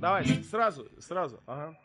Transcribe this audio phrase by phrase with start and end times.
[0.00, 1.42] Давай, сразу, сразу.
[1.46, 1.76] Ага.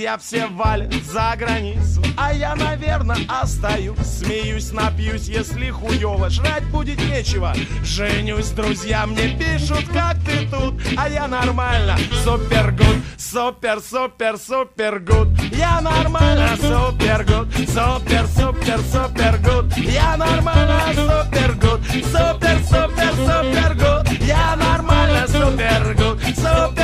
[0.00, 3.98] Друзья все валят за границу А я, наверное, остаюсь.
[3.98, 7.52] Смеюсь, напьюсь, если хуёво Жрать будет нечего.
[7.84, 10.80] Женюсь, друзья мне пишут, как ты тут?
[10.96, 15.28] А я нормально, супер гуд Супер, супер, супер гуд.
[15.52, 19.76] Я нормально, супер гуд Супер, супер, супер гуд.
[19.76, 24.20] Я нормально, супер гуд Супер, супер, супер гуд.
[24.22, 26.79] Я нормально, супер гуд Супер,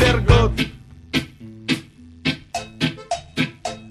[0.00, 0.52] супер гуд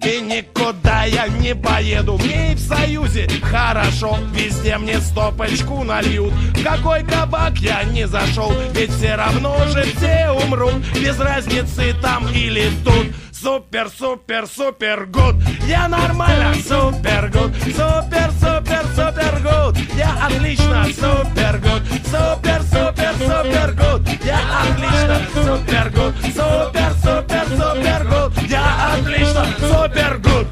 [0.03, 2.17] И никуда я не поеду.
[2.17, 4.17] Мне и в Союзе хорошо.
[4.33, 6.33] Везде мне стопочку нальют.
[6.33, 8.51] В какой кабак я не зашел?
[8.73, 10.75] Ведь все равно же все умрут.
[10.95, 13.13] Без разницы там или тут.
[13.41, 15.35] Супер, супер, супер гуд
[15.65, 23.75] Я нормально, супер гуд Супер, супер, супер гуд Я отлично, супер гуд Супер, супер, супер
[23.75, 25.58] гуд Я отлично, супер
[25.93, 30.47] гуд Супер, супер, супер гуд Я отлично, супер гуд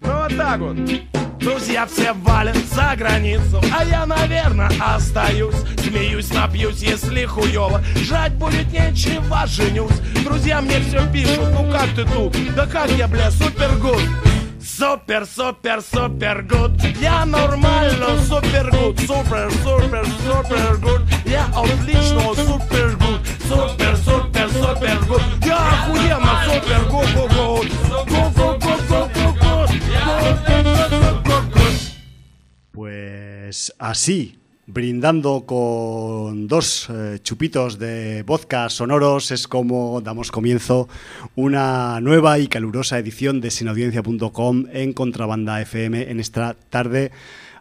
[0.00, 0.76] Ну вот так вот.
[1.38, 5.54] Друзья все валят за границу А я, наверное, остаюсь.
[5.82, 7.82] Смеюсь, напьюсь, если хуёво.
[7.96, 10.00] Жрать будет нечего, женюсь.
[10.24, 12.36] Друзья мне все пишут, ну как ты тут?
[12.54, 14.29] Да как я, бля, супер гуд
[14.69, 22.97] Супер, супер, супер гуд Я нормально, супер гуд Супер, супер, супер гуд Я отлично, супер
[22.97, 29.13] гуд Супер, супер, супер гуд Я охуенно, супер гуд гуд гуд Гуд, гуд, гуд, гуд,
[29.13, 29.69] гуд, гуд.
[30.05, 31.75] Гуд, гуд, гуд, гуд.
[32.71, 34.37] Pues así,
[34.72, 40.88] brindando con dos eh, chupitos de vodka sonoros, es como damos comienzo
[41.36, 47.10] una nueva y calurosa edición de sinaudiencia.com en Contrabanda FM en esta tarde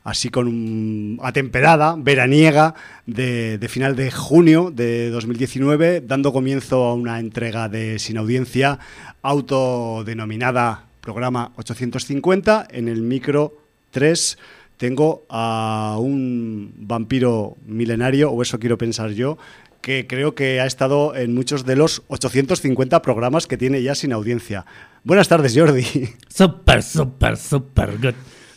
[0.04, 2.74] así con un- atemperada, veraniega,
[3.06, 8.80] de, final de junio de 2019, dando comienzo a una entrega de Sin Audiencia
[9.22, 13.58] autodenominada programa 850 en el micro
[13.92, 14.38] 3
[14.80, 19.38] tengo a un vampiro milenario, o eso quiero pensar yo,
[19.82, 24.14] que creo que ha estado en muchos de los 850 programas que tiene ya sin
[24.14, 24.66] audiencia.
[25.04, 25.84] Buenas tardes, Jordi.
[26.30, 28.16] Super, super, super good.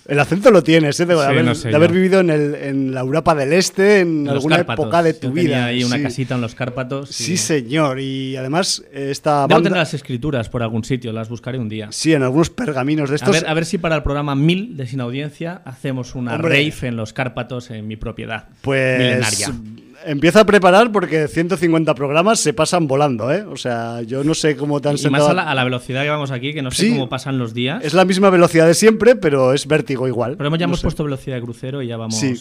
[0.09, 1.07] El acento lo tienes, ¿eh?
[1.07, 1.95] de, Sí, haber, no sé de haber yo.
[1.95, 4.85] vivido en, el- en la Europa del Este, en alguna Cárpatos.
[4.87, 5.65] época de Yo tu tenía vida.
[5.67, 6.03] ahí una sí.
[6.03, 7.11] casita en los Cárpatos.
[7.11, 8.01] Sí, señor.
[8.01, 9.62] Y además, esta Debo banda.
[9.71, 11.89] tener las escrituras por algún sitio, las buscaré un día.
[11.93, 13.33] Sí, en algunos pergaminos de A estos.
[13.33, 16.49] ver, a ver si para el programa 1000 de Sin Audiencia hacemos una Hombre.
[16.73, 19.53] rave en los Cárpatos en mi propiedad Pues milenaria.
[20.07, 23.43] Empieza a preparar porque 150 programas se pasan volando, ¿eh?
[23.45, 25.65] O sea, yo no sé cómo te han Y más sentado- a la, a la
[25.65, 26.91] velocidad que vamos aquí, que no sé Sí.
[26.93, 27.85] cómo pasan los días.
[27.85, 30.37] Es la misma velocidad de siempre, pero es vértigo igual.
[30.37, 30.85] Pero ya No hemos sé.
[30.85, 32.35] puesto velocidad de crucero y ya vamos Sí,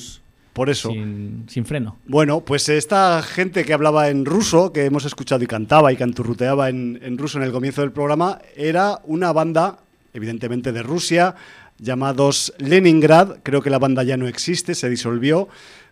[0.53, 0.89] por eso.
[0.91, 1.97] sin, sin freno.
[2.07, 6.69] Bueno, pues esta gente que hablaba en ruso, que hemos escuchado y cantaba y canturruteaba
[6.69, 9.77] en, en ruso en el comienzo del programa, era una banda,
[10.13, 11.35] evidentemente de Rusia,
[11.79, 13.37] llamados Leningrad.
[13.43, 15.47] Creo que la banda ya no existe, se disolvió,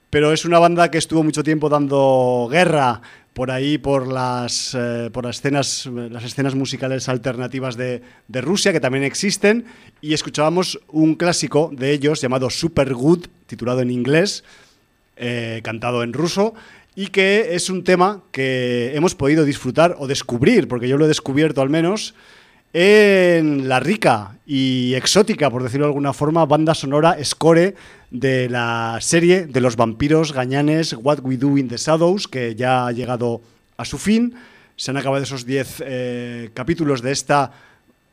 [0.09, 3.02] pero es una banda que estuvo mucho tiempo dando guerra
[3.34, 8.74] por ahí, por las, eh, por las, escenas, las escenas musicales alternativas de, de Rusia,
[8.74, 9.66] que también existen,
[10.02, 14.44] y escuchábamos un clásico de ellos llamado Super Good, titulado en inglés,
[15.22, 16.53] eh, cantado en ruso
[16.96, 21.08] y que es un tema que hemos podido disfrutar o descubrir, porque yo lo he
[21.09, 22.16] descubierto al menos,
[22.74, 27.75] en la rica y exótica, por decirlo de alguna forma, banda sonora score
[28.12, 32.88] de la serie de los vampiros gañanes What We Do in the Shadows, que ya
[32.88, 33.41] ha llegado
[33.78, 34.35] a su fin.
[34.75, 37.52] Se han acabado esos 10 eh, capítulos de esta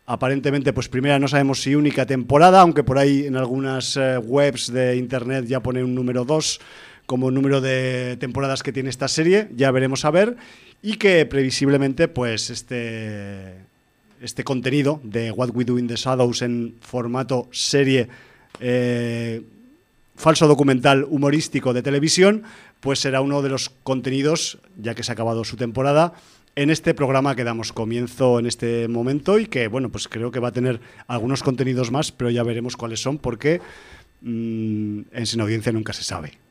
[0.07, 4.73] aparentemente, pues primera no sabemos si única temporada, aunque por ahí en algunas eh, webs
[4.73, 6.61] de internet ya pone un número 2
[7.07, 10.37] como número de temporadas que tiene esta serie, ya veremos a ver,
[10.83, 13.66] y que previsiblemente pues este,
[14.21, 18.09] este contenido de What We Do in the Shadows en formato serie
[18.61, 19.43] eh,
[20.17, 22.43] falso documental humorístico de televisión,
[22.81, 26.15] pues será uno de los contenidos, ya que se ha acabado su temporada,
[26.57, 30.41] en este programa que damos comienzo en este momento y que, bueno, pues creo que
[30.41, 33.61] va a tener algunos contenidos más, pero ya veremos cuáles son porque
[34.23, 36.46] mm, en Sin Audiencia nunca se sabe.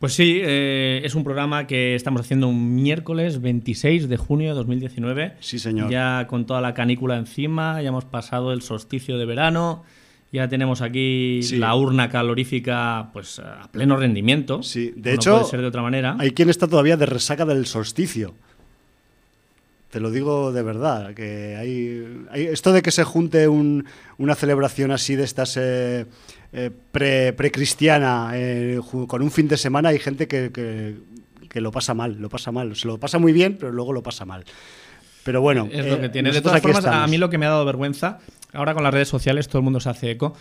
[0.00, 4.54] Pues sí, eh, es un programa que estamos haciendo un miércoles 26 de junio de
[4.54, 5.34] 2019.
[5.40, 5.90] Sí, señor.
[5.90, 9.84] Ya con toda la canícula encima, ya hemos pasado el solsticio de verano
[10.32, 11.56] Ya tenemos aquí Sí.
[11.56, 14.62] la urna calorífica pues a pleno rendimiento.
[14.62, 16.16] Sí, de como hecho, no puede ser de otra manera.
[16.18, 18.32] Hay quien está todavía de resaca del solsticio.
[19.90, 23.84] Te lo digo de verdad, que hay, hay- esto de que se junte un-
[24.18, 26.06] una celebración así de estas eh,
[26.52, 28.78] eh, pre- precristiana eh,
[29.08, 30.96] con un fin de semana, hay gente que, que-
[31.48, 34.02] que lo pasa mal, lo pasa mal, se lo pasa muy bien, pero luego lo
[34.04, 34.44] pasa mal.
[35.24, 36.30] Pero bueno, es eh, lo que tiene.
[36.30, 38.20] De todas formas, a mí lo que me ha dado vergüenza,
[38.52, 40.34] ahora con las redes sociales todo el mundo se hace eco.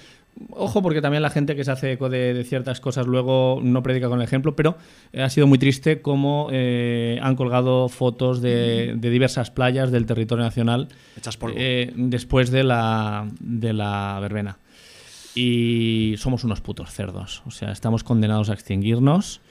[0.51, 3.83] Ojo, porque también la gente que se hace eco de, de ciertas cosas luego no
[3.83, 4.77] predica con el ejemplo, pero
[5.11, 10.05] eh, ha sido muy triste cómo eh, han colgado fotos de, de diversas playas del
[10.05, 10.87] territorio nacional
[11.55, 14.57] eh, después de la, de la verbena.
[15.35, 17.43] Y somos unos putos cerdos.
[17.45, 19.41] O sea, estamos condenados a extinguirnos.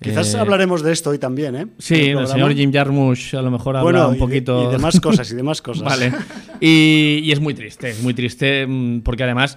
[0.00, 1.66] Quizás Eh, hablaremos de esto hoy también, ¿eh?
[1.78, 2.26] Sí, el programa.
[2.32, 4.68] señor Jim Jarmusch a lo mejor habla Bueno, un y de- poquito.
[4.68, 5.84] y de más cosas, y de más cosas.
[5.88, 6.12] Vale.
[6.60, 9.56] Y, y es muy triste, es muy triste mm, porque además,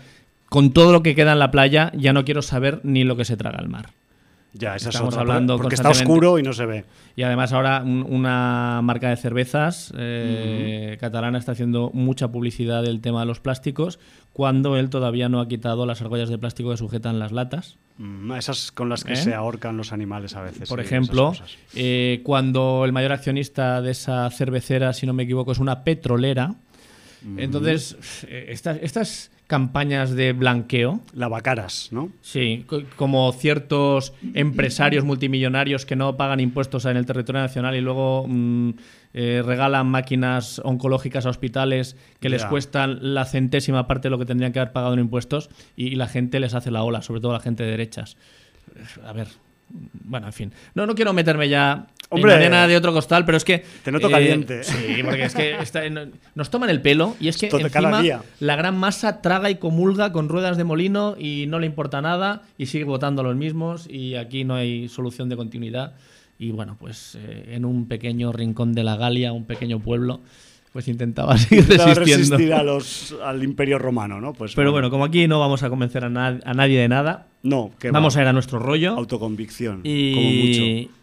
[0.50, 3.26] con todo lo que queda en la playa, ya no quiero saber ni lo que
[3.26, 3.90] se traga el mar.
[4.54, 6.86] Ya, esa Estamos es otra, hablando porque está oscuro y no se ve.
[7.16, 13.02] Y además ahora un- una marca de cervezas eh, catalana está haciendo mucha publicidad del
[13.02, 14.00] tema de los plásticos
[14.34, 17.78] cuando él todavía no ha quitado las argollas de plástico que sujetan las latas.
[17.98, 19.18] Mm, Esas con las que ¿Eh?
[19.18, 20.70] se ahorcan los animales a veces.
[20.70, 21.34] Por ejemplo,
[21.76, 26.56] eh, cuando el mayor accionista de esa cervecera, si no me equivoco, es una petrolera.
[27.36, 27.98] Entonces,
[28.28, 32.12] eh, estas, estas campañas de blanqueo, Lavacaras, ¿no?
[32.22, 37.82] sí, co- como ciertos empresarios multimillonarios que no pagan impuestos en el territorio nacional y
[37.82, 38.72] luego mm,
[39.14, 42.50] eh, regalan máquinas oncológicas a hospitales que les Ya.
[42.50, 45.96] cuestan la centésima parte de lo que tendrían que haber pagado en impuestos y, y
[45.96, 48.18] la gente les hace la ola, sobre todo la gente de derechas.
[49.06, 49.28] A ver,
[49.70, 50.54] bueno, en fin.
[50.76, 53.66] No, no quiero meterme ya Hombre, en arena de otro costal, pero es que...
[53.84, 54.64] te noto caliente.
[54.64, 55.82] Sí, porque es que está-
[56.36, 58.02] nos toman el pelo y es que Esto encima
[58.40, 62.44] la gran masa traga y comulga con ruedas de molino y no le importa nada
[62.58, 65.94] y sigue votando a los mismos y aquí no hay solución de continuidad.
[66.40, 70.22] Y bueno, pues eh, en un pequeño rincón de la Galia, un pequeño pueblo,
[70.78, 72.38] pues intentaba seguir Intentaba resistiendo.
[72.38, 74.34] resistir a los, al imperio romano, ¿no?
[74.34, 77.26] Pues Pero bueno, como aquí no vamos a convencer a, na- a nadie de nada,
[77.42, 78.20] No, que vamos va.
[78.20, 80.44] a ir a nuestro rollo Autoconvicción, como y,
[80.86, 80.94] mucho.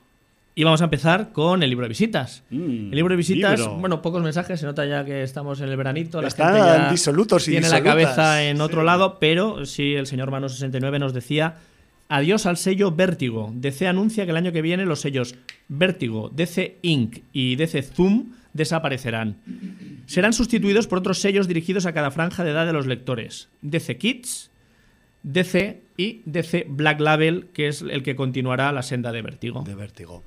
[0.55, 2.45] y vamos a empezar con el libro de visitas.
[2.51, 3.75] Mm, El libro de visitas, libro.
[3.79, 6.91] bueno, pocos mensajes, se nota ya que estamos en el veranito, la Están gente ya
[6.93, 8.87] disolutos y tiene la cabeza en otro Sí.
[8.87, 11.57] lado, pero sí, el señor Mano69 nos decía,
[12.09, 13.51] adiós al sello Vértigo.
[13.57, 15.35] DC anuncia que el año que viene los sellos
[15.67, 17.19] Vértigo, DC Inc.
[17.33, 19.37] y DC Zoom desaparecerán.
[20.07, 23.49] Serán sustituidos por otros sellos dirigidos a cada franja de edad de los lectores.
[23.61, 24.51] DC Kids,
[25.23, 29.63] DC y DC Black Label, que es el que continuará la senda de Vértigo.
[29.63, 30.23] De vértigo.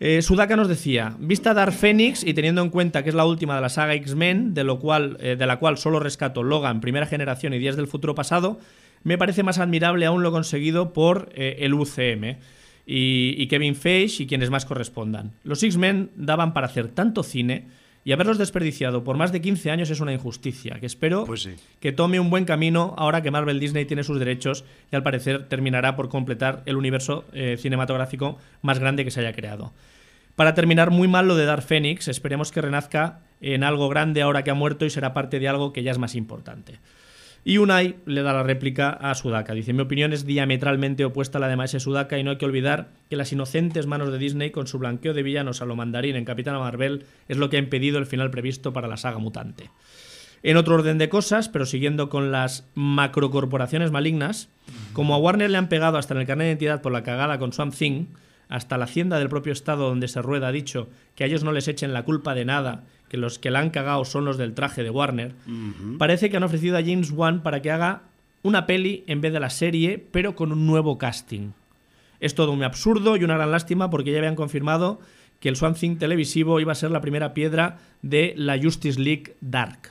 [0.00, 3.54] Eh, Sudaka nos decía, vista Dark Phoenix y teniendo en cuenta que es la última
[3.54, 7.06] de la saga X-Men, de, lo cual, eh, de la cual solo rescato Logan, primera
[7.06, 8.58] generación y Días del Futuro Pasado,
[9.02, 12.38] me parece más admirable aún lo conseguido por eh, el UCM
[12.86, 15.32] y, y Kevin Feige y quienes más correspondan.
[15.42, 17.66] Los X-Men daban para hacer tanto cine
[18.04, 21.54] y haberlos desperdiciado por más de 15 años es una injusticia, que espero Pues sí.
[21.80, 25.48] que tome un buen camino ahora que Marvel Disney tiene sus derechos y al parecer
[25.48, 29.72] terminará por completar el universo eh, cinematográfico más grande que se haya creado.
[30.36, 34.44] Para terminar muy mal lo de Dark Phoenix, esperemos que renazca en algo grande ahora
[34.44, 36.80] que ha muerto y será parte de algo que ya es más importante.
[37.46, 39.52] Y Unai le da la réplica a Sudaka.
[39.52, 42.46] Dice, mi opinión es diametralmente opuesta a la de Maese Sudaka y no hay que
[42.46, 46.16] olvidar que las inocentes manos de Disney con su blanqueo de villanos a lo mandarín
[46.16, 49.70] en Capitana Marvel es lo que ha impedido el final previsto para la saga mutante.
[50.42, 54.48] En otro orden de cosas, pero siguiendo con las macrocorporaciones malignas,
[54.94, 57.38] como a Warner le han pegado hasta en el carnet de identidad por la cagada
[57.38, 58.06] con Swamp Thing,
[58.48, 61.52] hasta la hacienda del propio estado donde se rueda ha dicho que a ellos no
[61.52, 64.54] les echen la culpa de nada, que los que la han cagado son los del
[64.54, 65.32] traje de Warner,
[65.98, 68.02] parece que han ofrecido a James Wan para que haga
[68.42, 71.50] una peli en vez de la serie, pero con un nuevo casting.
[72.20, 75.00] Es todo muy absurdo y una gran lástima porque ya habían confirmado
[75.40, 79.36] que el Swamp Thing televisivo iba a ser la primera piedra de la Justice League
[79.40, 79.90] Dark.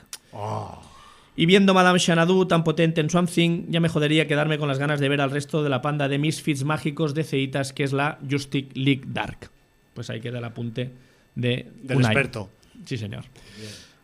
[1.36, 4.78] Y viendo Madame Xanadu tan potente en Swamp Thing, ya me jodería quedarme con las
[4.78, 7.92] ganas de ver al resto de la panda de misfits mágicos de ceitas que es
[7.92, 9.50] la Justice League Dark.
[9.94, 10.90] Pues ahí queda el apunte
[11.34, 12.12] de Del Unai.
[12.12, 12.50] experto.
[12.84, 13.24] Sí, señor.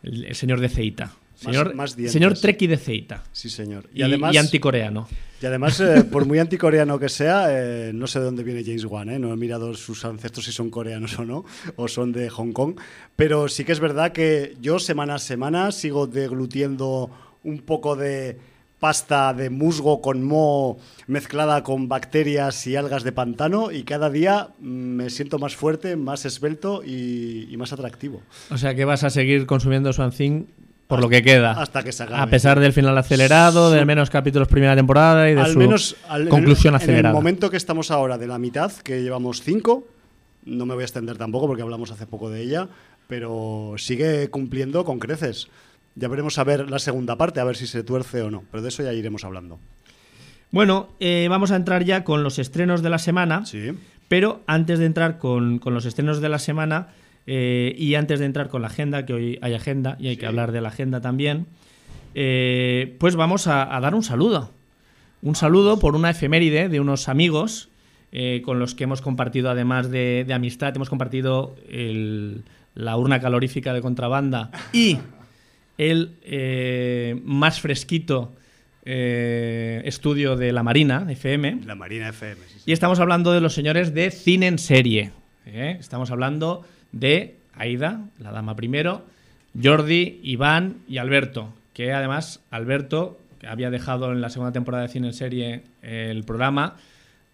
[0.03, 1.05] El, el señor de ceita.
[1.05, 2.13] Más- Señor, más dientes.
[2.13, 3.23] señor Treki de ceita.
[3.31, 3.89] Sí, señor.
[3.95, 5.07] Y, y anticoreano.
[5.41, 8.85] Y además, eh, por muy anticoreano que sea, eh, no sé de dónde viene James
[8.85, 9.17] Wan, ¿eh?
[9.17, 11.43] no he mirado sus ancestros si son coreanos o no,
[11.77, 12.75] o son de Hong Kong,
[13.15, 17.09] pero sí que es verdad que yo semana a semana sigo deglutiendo
[17.43, 18.37] un poco de
[18.81, 24.49] pasta de musgo con moho mezclada con bacterias y algas de pantano y cada día
[24.59, 28.21] mm, me siento más fuerte, más esbelto y, y más atractivo.
[28.49, 30.45] O sea que vas a seguir consumiendo Swamp Thing
[30.87, 31.51] por lo que queda.
[31.51, 32.19] Hasta que se acabe.
[32.21, 35.95] A pesar del final acelerado, de menos capítulos primera temporada y de al su menos
[36.09, 37.09] al- en conclusión En acelerada.
[37.09, 39.87] el momento que estamos ahora de la mitad, que llevamos cinco,
[40.43, 42.67] no me voy a extender tampoco porque hablamos hace poco de ella,
[43.07, 45.47] pero sigue cumpliendo con creces.
[45.95, 48.63] Ya veremos a ver la segunda parte, a ver si se tuerce o no, pero
[48.63, 49.59] de eso ya iremos hablando.
[50.51, 53.45] Bueno, eh, vamos a entrar ya con los estrenos de la semana.
[53.45, 53.71] Sí.
[54.07, 56.89] Pero antes de entrar con, con los estrenos de la semana
[57.27, 60.25] eh, y antes de entrar con la agenda, que hoy hay agenda y hay que
[60.25, 61.45] hablar de la agenda también,
[62.15, 64.51] eh, pues vamos a, a dar un saludo.
[65.21, 67.69] Un saludo por una efeméride de unos amigos
[68.43, 72.43] con los que hemos compartido, además de, de amistad, hemos compartido el-
[72.75, 74.97] la urna calorífica de contrabanda y
[75.77, 78.33] el eh, más fresquito
[78.83, 81.61] eh, estudio de la Marina, FM.
[81.65, 82.41] La Marina FM.
[82.47, 82.63] sí, sí.
[82.65, 85.11] Y estamos hablando de los señores de cine en serie.
[85.45, 85.77] ¿eh?
[85.79, 89.05] Estamos hablando de Aida, la dama primero,
[89.61, 91.53] Jordi, Iván y Alberto.
[91.73, 96.23] Que además, Alberto, que había dejado en la segunda temporada de cine en serie el
[96.23, 96.75] programa,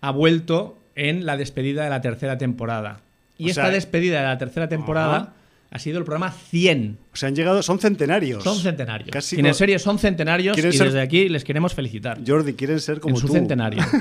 [0.01, 3.01] ha vuelto en la despedida de la tercera temporada.
[3.37, 5.33] Y O esta sea, despedida de la tercera temporada.
[5.69, 6.97] Ha sido el programa 100.
[7.13, 8.43] O sea, han llegado, son centenarios.
[8.43, 9.09] Son centenarios.
[9.11, 12.19] Casi Cine en serie son centenarios y ¿Quieren ser- desde aquí les queremos felicitar.
[12.25, 13.33] Jordi, quieren ser como en su tú.
[13.33, 13.83] centenario.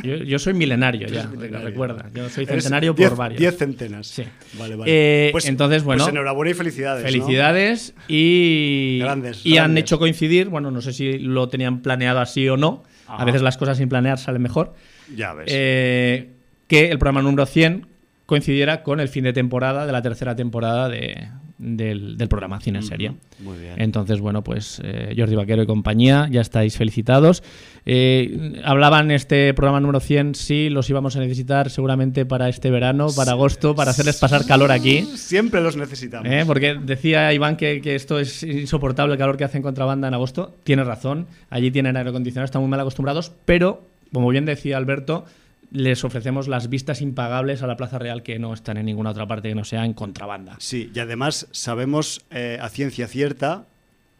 [0.00, 1.28] Yo, yo soy milenario ya,
[1.60, 2.08] recuerda.
[2.14, 3.40] Yo soy centenario diez- por varios.
[3.40, 4.06] Diez centenas.
[4.06, 4.22] Sí.
[4.56, 4.92] Vale, vale.
[4.94, 7.02] Eh, entonces, bueno, Pues enhorabuena y felicidades.
[7.02, 7.10] ¿no?
[7.10, 12.48] Felicidades y, Grandes, y han hecho coincidir, bueno, no sé si lo tenían planeado así
[12.48, 13.22] o no, Ajá.
[13.22, 14.72] a veces las cosas sin planear salen mejor,
[15.16, 15.46] Ya ves.
[15.50, 16.28] eh,
[16.68, 17.88] que el programa número 100
[18.28, 22.82] coincidiera con el fin de temporada de la tercera temporada de- del, del programa Cine
[22.82, 23.14] Serie.
[23.40, 23.74] Muy bien.
[23.78, 27.42] Entonces, bueno, pues eh, Jordi Vaquero y compañía, ya estáis felicitados.
[27.84, 33.08] Eh, hablaban este programa número 100, sí, los íbamos a necesitar seguramente para este verano,
[33.16, 35.00] para agosto, para hacerles pasar calor aquí.
[35.16, 36.30] Siempre los necesitamos.
[36.30, 36.44] ¿eh?
[36.46, 40.54] Porque decía Iván que, que esto es insoportable el calor que hacen contrabanda en agosto.
[40.64, 43.82] Tiene razón, allí tienen aire acondicionado, están muy mal acostumbrados, pero,
[44.12, 45.24] como bien decía Alberto,
[45.70, 49.26] les ofrecemos las vistas impagables a la Plaza Real que no están en ninguna otra
[49.26, 50.56] parte que no sea en contrabanda.
[50.58, 53.66] Sí, y además sabemos eh, a ciencia cierta,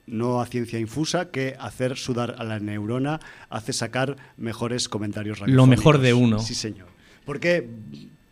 [0.07, 5.67] no a ciencia infusa, que hacer sudar a la neurona hace sacar mejores comentarios Lo
[5.67, 6.39] mejor de uno.
[6.39, 6.89] Sí, señor.
[7.25, 7.69] Porque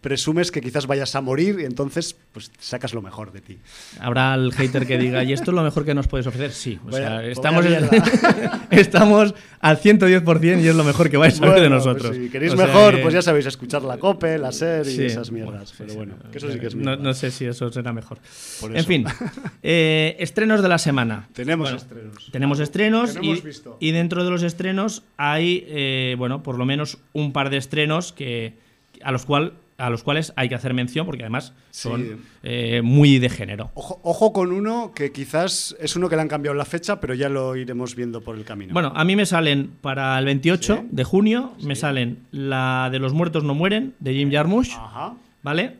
[0.07, 3.59] presumes que quizás vayas a morir y entonces pues sacas lo mejor de ti.
[3.99, 6.53] Habrá el hater que diga, ¿y esto es lo mejor que nos puedes ofrecer?
[6.53, 7.65] Sí, o Vaya- sea, vaya estamos,
[8.71, 12.07] estamos al 110% y es lo mejor que vais a ver de Bueno, nosotros.
[12.09, 14.87] pues si queréis O sea mejor, que- pues ya sabéis, escuchar la COPE, la SER
[14.87, 15.71] y Sí, esas bueno, mierdas.
[15.71, 17.93] sí, Pero bueno, no, que eso sí que es no, no sé si eso será
[17.93, 18.19] mejor.
[18.61, 19.05] Por En fin,
[19.65, 21.29] eh, estrenos de la semana.
[21.33, 22.29] Tenemos Bueno, estrenos.
[22.31, 23.77] Tenemos estrenos y, hemos visto.
[23.81, 28.13] y dentro de los estrenos hay, eh, bueno, por lo menos un par de estrenos
[28.13, 28.55] que
[29.03, 31.83] a los, cual, a los cuales hay que hacer mención porque además Sí.
[31.89, 33.71] son eh, muy de género.
[33.75, 37.13] Ojo, ojo con uno que quizás es uno que le han cambiado la fecha, pero
[37.15, 38.73] ya lo iremos viendo por el camino.
[38.73, 40.89] Bueno, a mí me salen para el 28 Sí.
[40.91, 45.15] de junio, me salen la de los muertos no mueren, de Jim Jarmusch, Ajá.
[45.43, 45.75] ¿vale?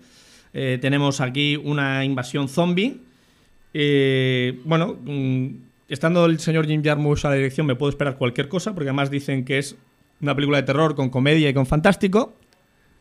[0.53, 2.99] Eh, tenemos aquí una invasión zombie.
[3.75, 5.47] Eh, bueno, mm,
[5.89, 9.11] estando el señor Jim Jarmusch a la dirección me puedo esperar cualquier cosa, porque además
[9.11, 9.77] dicen que es
[10.21, 12.35] una película de terror con comedia y con fantástico.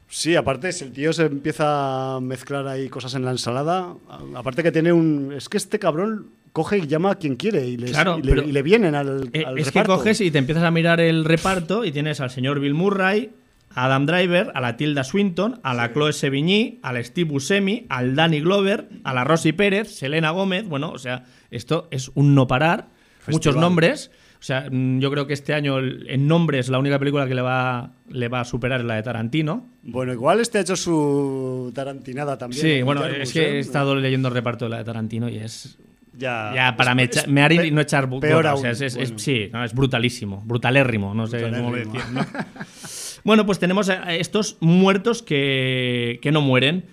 [0.07, 3.93] Sí, aparte, si el tío se empieza a mezclar ahí cosas en la ensalada,
[4.35, 5.33] aparte que tiene un...
[5.35, 8.45] Es que este cabrón coge y llama a quien quiere y, les- Claro, y le,
[8.45, 9.93] y le vienen al, Eh, al es reparto.
[9.93, 13.31] que coges y te empiezas a mirar el reparto y tienes al señor Bill Murray,
[13.73, 18.15] a Adam Driver, a la Tilda Swinton, a la Chloe Sevigny, al Steve Buscemi, al
[18.15, 20.65] Danny Glover, a la Rosy Pérez, Selena Gómez.
[20.65, 22.87] Bueno, o sea, esto es un no parar.
[23.27, 24.11] Muchos nombres.
[24.45, 27.41] O sea, mm, yo creo que este año en nombres la única película que le
[27.41, 29.65] va, le va a superar es la de Tarantino.
[29.81, 32.61] Bueno, igual este ha hecho su tarantinada también.
[32.61, 33.55] Sí, bueno, Jarmus, es que ¿eh?
[33.55, 35.79] he estado leyendo el reparto de la de Tarantino y es
[36.15, 38.61] Ya, Ya, para es- me es echa- mear y pe- no echar peor o aún,
[38.61, 39.17] sea, es, es- es- bueno.
[39.17, 42.01] sí, no, es brutalísimo, brutalérrimo, no sé cómo decir.
[42.13, 42.21] ¿no?
[43.25, 46.85] bueno, pues tenemos a estos muertos que, que no mueren.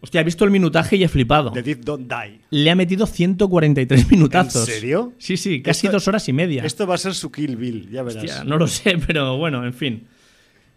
[0.00, 1.50] Hostia, he visto el minutaje y he flipado.
[1.50, 2.40] The Dead Don't Die.
[2.50, 4.68] Le ha metido 143 minutazos.
[4.68, 5.12] ¿En serio?
[5.18, 6.64] Sí, sí, casi Esto- dos horas y media.
[6.64, 8.24] Esto va a ser su Kill Bill, ya verás.
[8.24, 10.06] Hostia, no lo sé, pero bueno, en fin.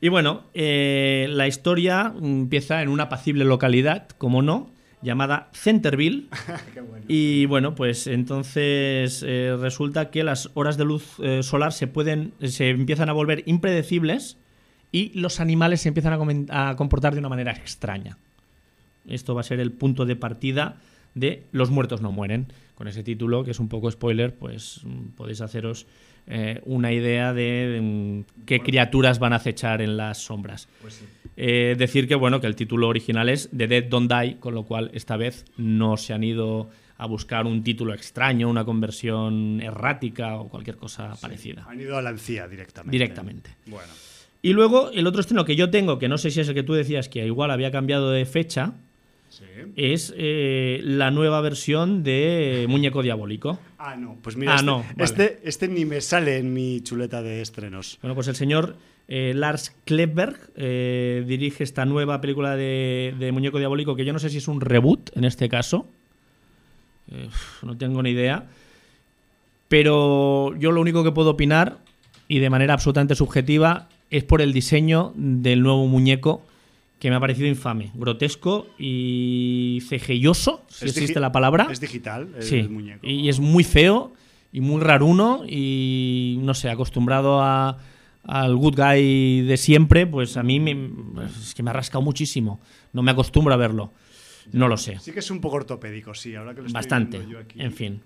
[0.02, 6.26] Y bueno, eh, la historia empieza en una apacible localidad, como no, llamada Centerville.
[7.08, 12.34] Y bueno, pues entonces eh, resulta que las horas de luz eh, solar se pueden,
[12.44, 14.38] se empiezan a volver impredecibles
[14.94, 18.18] y los animales se empiezan a, comportar de una manera extraña.
[19.08, 20.78] Esto va a ser el punto de partida
[21.16, 22.48] de Los muertos no mueren.
[22.76, 25.86] Con ese título, que es un poco spoiler, pues mm, podéis haceros
[26.28, 30.68] eh, una idea de mm, qué criaturas van a acechar en las sombras.
[31.38, 34.64] Eh, decir que bueno que el título original es The Dead Don't Die, con lo
[34.64, 40.36] cual esta vez no se han ido a buscar un título extraño, una conversión errática
[40.36, 41.66] o cualquier cosa parecida.
[41.68, 42.92] Han ido a la encía directamente.
[42.92, 43.50] Directamente.
[43.66, 43.92] Bueno.
[44.44, 46.62] Y luego el otro estreno que yo tengo, que no sé si es el que
[46.64, 48.74] tú decías que igual había cambiado de fecha,
[49.30, 49.46] Sí.
[49.78, 53.58] es eh, la nueva versión de Muñeco Diabólico.
[53.80, 54.16] Ah, no.
[54.22, 54.94] Pues mira, Ah, este, no, vale.
[55.00, 57.98] este, este ni me sale en mi chuleta de estrenos.
[58.04, 58.76] Bueno, pues el señor
[59.08, 64.20] eh, Lars Klebberg eh, dirige esta nueva película de, de Muñeco Diabólico, que yo no
[64.20, 65.88] sé si es un reboot en este caso.
[67.64, 68.46] No tengo ni idea.
[69.68, 71.78] Pero yo lo único que puedo opinar,
[72.28, 76.42] y de manera absolutamente subjetiva, es por el diseño del nuevo muñeco
[77.00, 81.68] que me ha parecido infame, grotesco y cejelloso, si Es existe la palabra.
[81.70, 83.06] Es digital el Sí, muñeco.
[83.06, 84.14] y es muy feo
[84.54, 87.78] y muy raruno y no sé, acostumbrado a,
[88.24, 90.90] al good guy de siempre, pues a mí me,
[91.26, 92.62] es que me ha rascado muchísimo.
[92.94, 93.92] No me acostumbro a verlo.
[94.54, 95.00] No lo sé.
[95.00, 97.18] Sí que es un poco ortopédico, sí, ahora que lo estoy Bastante.
[97.18, 97.60] viendo yo aquí.
[97.62, 98.02] En fin.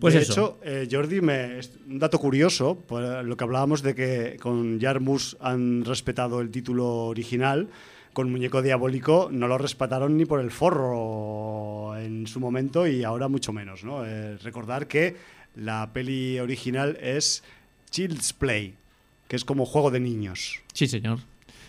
[0.00, 0.32] Pues de eso.
[0.32, 5.36] hecho, eh, Jordi, me, un dato curioso, por lo que hablábamos de que con Jarmus
[5.40, 7.68] han respetado el título original,
[8.12, 13.28] con Muñeco Diabólico no lo respetaron ni por el forro en su momento y ahora
[13.28, 13.84] mucho menos.
[13.84, 14.04] ¿no?
[14.04, 15.16] Eh, recordar que
[15.56, 17.42] la peli original es
[17.90, 18.74] Child's Play,
[19.28, 20.60] que es como juego de niños.
[20.72, 21.20] Sí, señor.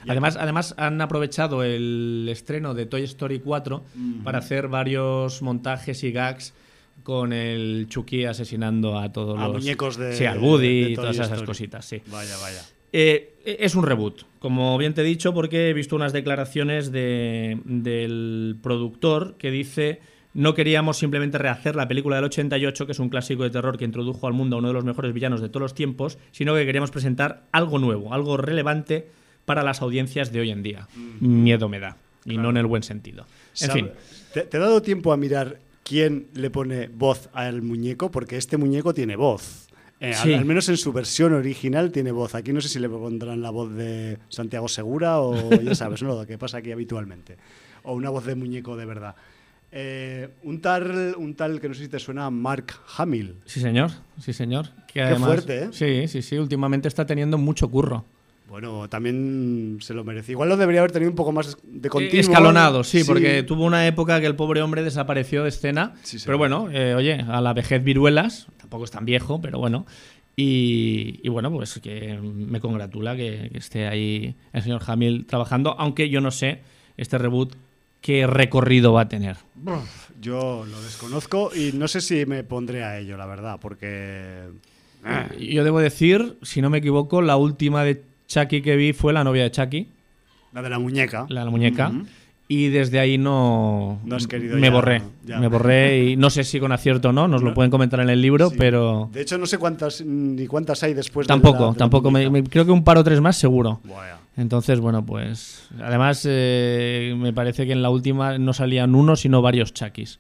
[0.08, 3.84] Además, además han aprovechado el estreno de Toy Story 4
[4.26, 6.54] para hacer varios montajes y gags
[7.04, 10.96] con el Chucky asesinando a todos A los muñecos de- sí, al Woody de y
[10.96, 11.46] todas esas Story.
[11.46, 12.02] cositas, sí.
[12.08, 12.62] Vaya, vaya.
[12.94, 17.60] Eh, es un reboot, como bien te he dicho, porque he visto unas declaraciones de-
[17.66, 20.00] del productor que dice
[20.36, 23.86] no queríamos simplemente rehacer la película del 88, que es un clásico de terror que
[23.86, 26.66] introdujo al mundo a uno de los mejores villanos de todos los tiempos, sino que
[26.66, 29.08] queríamos presentar algo nuevo, algo relevante
[29.46, 30.88] para las audiencias de hoy en día.
[31.20, 33.28] Miedo me da, y no en el buen sentido.
[33.62, 33.92] En Sabe- fin,
[34.34, 38.12] ¿Te, te he dado tiempo a mirar quién le pone voz al muñeco?
[38.12, 39.68] Porque este muñeco tiene voz.
[40.00, 42.36] Eh, al- menos en su versión original tiene voz.
[42.36, 46.10] Aquí no sé si le pondrán la voz de Santiago Segura o ya sabes, ¿no?
[46.16, 47.38] lo que pasa aquí habitualmente.
[47.84, 49.16] O una voz de muñeco de verdad.
[49.76, 53.36] Eh, un, tal, un tal que no sé si te suena, Mark Hamill.
[53.46, 54.68] sí señor, sí señor.
[54.88, 55.70] Que Qué además- fuerte, ¿eh?
[55.72, 58.06] Sí, sí, sí, últimamente está teniendo mucho curro.
[58.54, 60.34] Bueno, también se lo merece.
[60.34, 62.22] Igual lo debería haber tenido un poco más de continuo.
[62.22, 65.96] Escalonado, sí, porque tuvo una época que el pobre hombre desapareció de escena.
[66.04, 66.26] Sí, sí.
[66.28, 69.88] pero bueno, eh, oye, a la vejez viruelas, tampoco es tan viejo, pero bueno.
[70.36, 75.76] Y, y bueno, pues que me congratula que, que esté ahí el señor Hamill trabajando,
[75.80, 76.62] aunque yo no sé
[76.96, 77.56] este reboot
[78.02, 79.38] qué recorrido va a tener.
[80.22, 84.44] Yo lo desconozco y no sé si me pondré a ello, la verdad, porque...
[85.40, 89.24] Yo debo decir, si no me equivoco, la última de Chucky que vi fue la
[89.24, 89.88] novia de Chucky,
[90.54, 91.26] La de la muñeca.
[91.30, 91.92] la, la muñeca.
[92.48, 94.00] Y desde ahí no.
[94.06, 95.02] No has querido Me ya, borré.
[95.26, 95.40] ya.
[95.40, 97.54] Me borré y no sé si con acierto o no, nos lo No.
[97.56, 98.56] pueden comentar en el libro, Sí.
[98.60, 99.10] pero.
[99.14, 102.12] De hecho, no sé cuántas ni cuántas hay después de la- Tampoco, de la tampoco.
[102.12, 102.32] Me, muñeca.
[102.32, 103.80] me- creo que un par o tres más seguro.
[103.86, 105.70] Buah, Entonces, bueno, pues.
[105.82, 110.20] Además, eh, me parece que en la última no salían uno, sino varios Chuckys.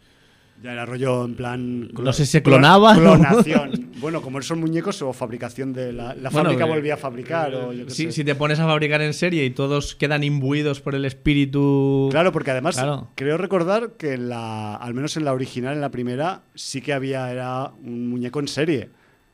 [0.63, 1.89] Ya era rollo en plan.
[1.91, 3.15] No sé si se clonaban, ¿no?
[3.15, 3.91] Clonación.
[3.99, 5.91] bueno, como son muñecos o fabricación de.
[5.91, 8.12] La, la Bueno, fábrica eh, volvía a fabricar o yo qué Si, sé.
[8.13, 12.08] si te pones a fabricar en serie y todos quedan imbuidos por el espíritu.
[12.12, 13.10] Claro, porque además Claro.
[13.15, 16.93] creo recordar que en la, al menos en la original, en la primera, sí que
[16.93, 18.89] había era un muñeco en serie.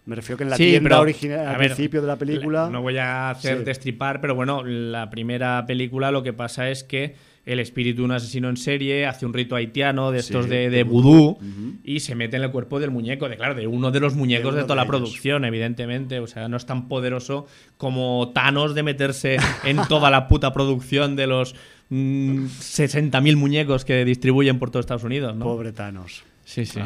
[0.06, 2.70] Me refiero que en la Sí, tienda pero, original, al ver, principio de la película.
[2.72, 3.64] No voy a hacer Sí.
[3.66, 7.16] destripar, pero bueno, la primera película lo que pasa es que
[7.50, 10.70] el espíritu de un asesino en serie hace un rito haitiano de estos de, de
[10.70, 11.40] de vudú.
[11.84, 14.54] y se mete en el cuerpo del muñeco, de claro, de uno de los muñecos
[14.54, 16.20] de, toda de la producción, evidentemente.
[16.20, 21.16] O sea, no es tan poderoso como Thanos de meterse en toda la puta producción
[21.16, 21.56] de los
[21.90, 25.46] mm, 60.000 muñecos que distribuyen por todo Estados Unidos, ¿no?
[25.46, 26.24] Pobre Thanos.
[26.50, 26.80] Sí, sí.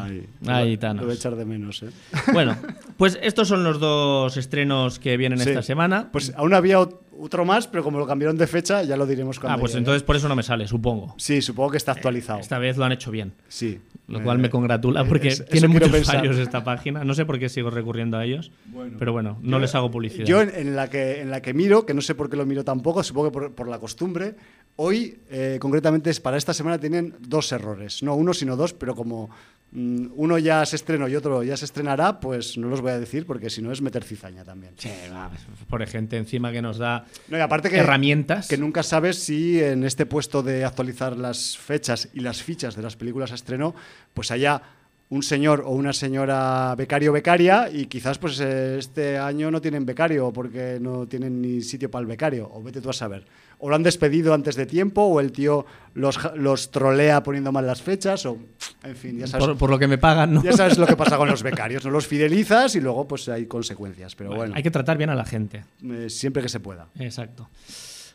[0.45, 1.02] Ay, lo- Thanos.
[1.04, 1.89] Lo voy a echar de menos, ¿eh?
[2.34, 2.58] Bueno,
[2.97, 5.47] pues estos son los dos estrenos que vienen Sí.
[5.49, 6.10] esta semana.
[6.12, 9.39] Pues aún había ot- otro más, pero como lo cambiaron de fecha, ya lo diremos
[9.39, 9.80] cuando Ah, pues llegue.
[9.80, 11.15] entonces por eso no me sale, supongo.
[11.17, 12.39] Sí, supongo que está actualizado.
[12.39, 13.32] Esta vez lo han hecho bien.
[13.47, 13.80] Sí.
[14.10, 16.17] Lo Eh, cual me congratula porque es- tiene muchos pensar.
[16.17, 17.06] fallos esta página.
[17.06, 18.52] No sé por qué sigo recurriendo a ellos.
[18.65, 18.97] Bueno.
[18.99, 20.26] pero bueno, no les hago publicidad.
[20.26, 22.45] Yo en, en la que, en la que miro, que no sé por qué lo
[22.45, 24.36] miro tampoco, supongo que por, por la costumbre,
[24.76, 28.04] hoy eh, concretamente es para esta semana tienen dos errores.
[28.04, 29.30] No uno, sino dos, pero como
[29.75, 33.25] uno ya se estrenó y otro ya se estrenará, pues no los voy a decir
[33.25, 34.73] porque si no es meter cizaña también.
[34.77, 35.31] Sí, va,
[35.67, 38.47] por gente encima que nos da No, y aparte que, herramientas.
[38.47, 42.83] que nunca sabes si en este puesto de actualizar las fechas y las fichas de
[42.83, 43.73] las películas a estreno,
[44.13, 44.62] pues haya
[45.09, 50.31] un señor o una señora becario becaria y quizás pues este año no tienen becario
[50.33, 53.25] porque no tienen ni sitio para el becario, o vete tú a saber.
[53.59, 57.65] O lo han despedido antes de tiempo, o el tío los, los trolea poniendo mal
[57.65, 58.38] las fechas, o
[58.84, 59.48] en fin, ya sabes.
[59.48, 60.43] Por, por lo que me pagan, ¿no?
[60.43, 63.46] Ya sabes lo que pasa con los becarios, no los fidelizas y luego pues hay
[63.46, 65.63] consecuencias, pero bueno, Hay que tratar bien a la gente.
[65.84, 66.88] eh, siempre que se pueda.
[67.00, 67.50] Exacto.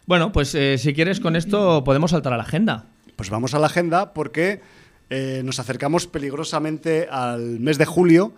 [0.06, 2.86] Bueno, pues eh, si quieres con esto podemos saltar a la agenda.
[3.16, 4.60] Pues vamos a la agenda porque
[5.10, 8.32] eh, nos acercamos peligrosamente al mes de julio,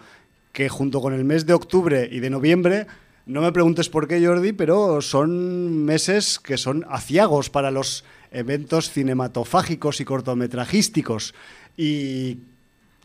[0.53, 2.87] que junto con el mes de octubre y de noviembre,
[3.27, 8.91] no me preguntes por qué, Jordi, pero son meses que son aciagos para los eventos
[8.91, 11.35] cinematofágicos y cortometrajísticos.
[11.77, 12.39] Y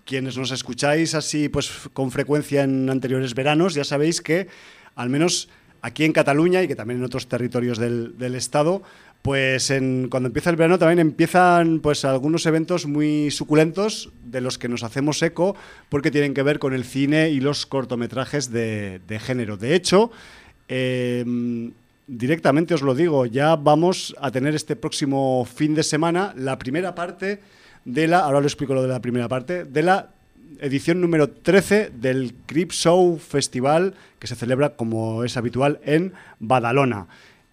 [0.05, 4.47] quienes nos escucháis así pues con frecuencia en anteriores veranos, ya sabéis que
[4.95, 5.49] al menos
[5.81, 8.81] aquí en Cataluña y que también en otros territorios del, estado,
[9.21, 14.57] pues en- cuando empieza el verano también empiezan pues algunos eventos muy suculentos de los
[14.57, 15.55] que nos hacemos eco
[15.89, 19.57] porque tienen que ver con el cine y los cortometrajes de, género.
[19.57, 20.11] De hecho,
[20.69, 21.25] eh,
[22.07, 26.93] directamente os lo digo, ya vamos a tener este próximo fin de semana la primera
[26.93, 27.41] parte
[27.85, 30.09] de la, ahora lo explico lo de la primera parte, de la
[30.59, 37.07] edición número 13 del Crip Show Festival que se celebra como es habitual en Badalona.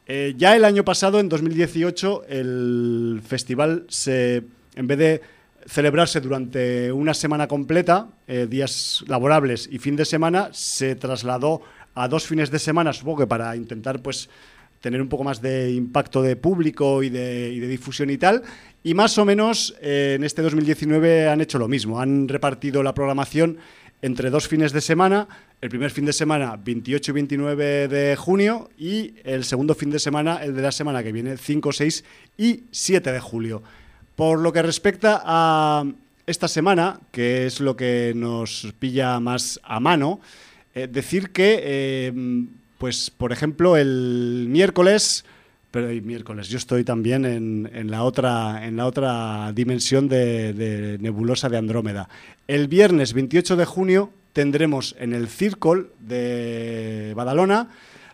[0.07, 4.43] Eh, ya el año pasado, en 2018, el festival se,
[4.75, 5.21] en vez de
[5.67, 11.63] celebrarse durante una semana completa, eh, días laborables y fin de semana, se trasladó
[11.95, 14.29] a dos fines de semana, supongo que para intentar pues
[14.83, 18.43] tener un poco más de impacto de público y de, difusión y tal.
[18.83, 22.93] Y más o menos eh, en este 2019 han hecho lo mismo, han repartido la
[22.93, 23.59] programación
[24.03, 25.29] entre dos fines de semana,
[25.61, 30.01] el primer fin de semana 28 y 29 de junio y el segundo fin de
[30.01, 32.05] semana, el de la semana que viene, 5, 6
[32.37, 33.63] y 7 de julio.
[34.17, 35.85] Por lo que respecta a
[36.27, 40.21] esta semana, que es lo que nos pilla más a mano,
[40.75, 42.13] eh, decir que, eh,
[42.83, 45.25] pues, por ejemplo, el miércoles,
[45.71, 51.49] pero el miércoles, yo estoy también en, la, otra, en la otra dimensión de, nebulosa
[51.49, 52.09] de Andrómeda.
[52.49, 57.69] El viernes 28 de junio tendremos en el Círculo de Badalona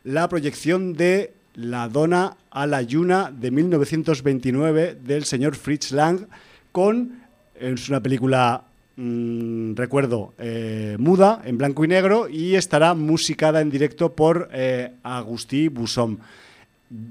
[0.04, 6.26] la proyección de La Dona a la Yuna de 1929 del señor Fritz Lang
[6.72, 7.22] con,
[7.58, 8.64] es una película
[8.98, 14.92] mm, recuerdo, eh, muda, en blanco y negro, y estará musicada en directo por eh,
[15.02, 15.70] Agustí.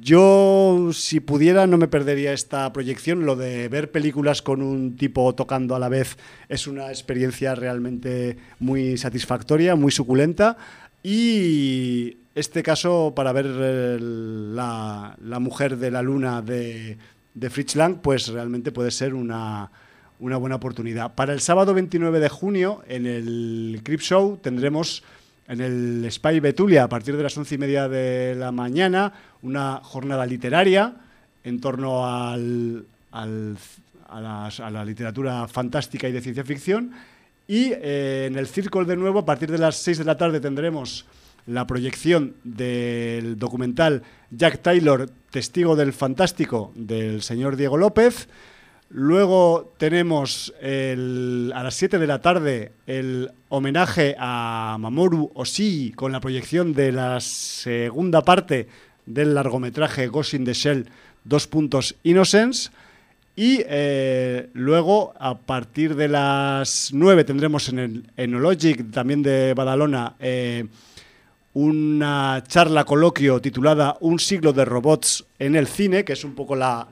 [0.01, 3.25] Yo, si pudiera, no me perdería esta proyección.
[3.25, 6.17] Lo de ver películas con un tipo tocando a la vez
[6.49, 10.57] es una experiencia realmente muy satisfactoria, muy suculenta.
[11.03, 16.97] Y este caso, para ver eh, la, mujer de la luna de
[17.49, 19.71] Fritz Lang, pues realmente puede ser una,
[20.19, 21.15] una buena oportunidad.
[21.15, 25.03] Para el sábado 29 de junio, en el Crip Show, tendremos
[25.47, 29.79] en el Spy Betulia, a partir de las once y media de la mañana, una
[29.83, 30.93] jornada literaria
[31.43, 36.91] en torno al, a, la literatura fantástica y de ciencia ficción.
[37.47, 40.41] Y eh, en el Círculo de nuevo, a partir de las 6 de la tarde,
[40.41, 41.05] tendremos
[41.45, 48.27] la proyección del documental Jack Taylor, Testigo del Fantástico, del señor Diego López.
[48.89, 56.21] Luego tenemos a las 7 de la tarde el homenaje a Mamoru Oshii con la
[56.21, 58.67] proyección de la segunda parte
[59.05, 60.87] del largometraje Ghost in the Shell,
[61.25, 62.69] dos puntos Innocence.
[63.35, 70.15] Y eh, luego, a partir de las 9, tendremos en el Enologic, también de Badalona,
[70.19, 70.65] eh,
[71.53, 76.55] una charla coloquio titulada Un siglo de robots en el cine, que es un poco
[76.55, 76.87] la-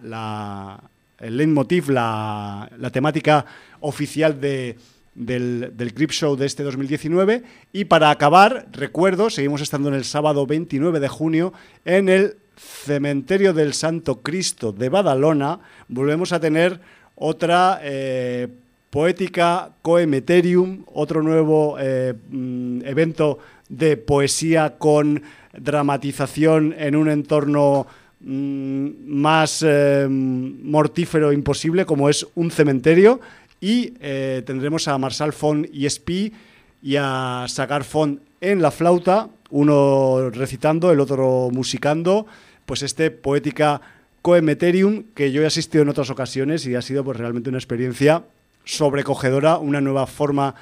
[1.20, 3.46] el leitmotiv, la, la temática
[3.80, 4.78] oficial de,
[5.16, 7.44] del, del Crip Show de este 2019.
[7.74, 11.54] Y para acabar, recuerdo, seguimos estando en el sábado 29 de junio
[11.86, 15.60] en el Cementerio del Santo Cristo de Badalona.
[15.88, 16.80] Volvemos a tener
[17.16, 18.48] otra eh,
[18.90, 25.24] poética Coemeterium, otro nuevo eh, mm, evento de poesía con
[25.58, 27.88] dramatización en un entorno
[28.26, 33.22] más eh, mortífero imposible como es un cementerio.
[33.62, 36.34] Y eh, tendremos a Marshall Font y Espí
[36.82, 42.26] y a Sagar Font en la flauta, uno recitando, el otro musicando,
[42.66, 43.82] pues este poética
[44.22, 48.24] Coemeterium que yo he asistido en otras ocasiones y ha sido pues realmente una experiencia
[48.66, 50.56] sobrecogedora, una nueva forma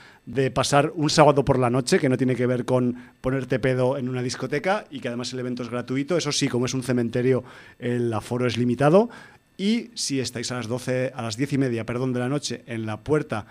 [0.54, 4.08] pasar un sábado por la noche que no tiene que ver con ponerte pedo en
[4.08, 6.18] una discoteca y que además el evento es gratuito.
[6.18, 7.44] Eso sí, como es un cementerio,
[7.80, 9.10] el aforo es limitado.
[9.58, 12.64] Y si estáis a las 12, a las 10 y media, perdón, de la noche
[12.68, 13.46] en la puerta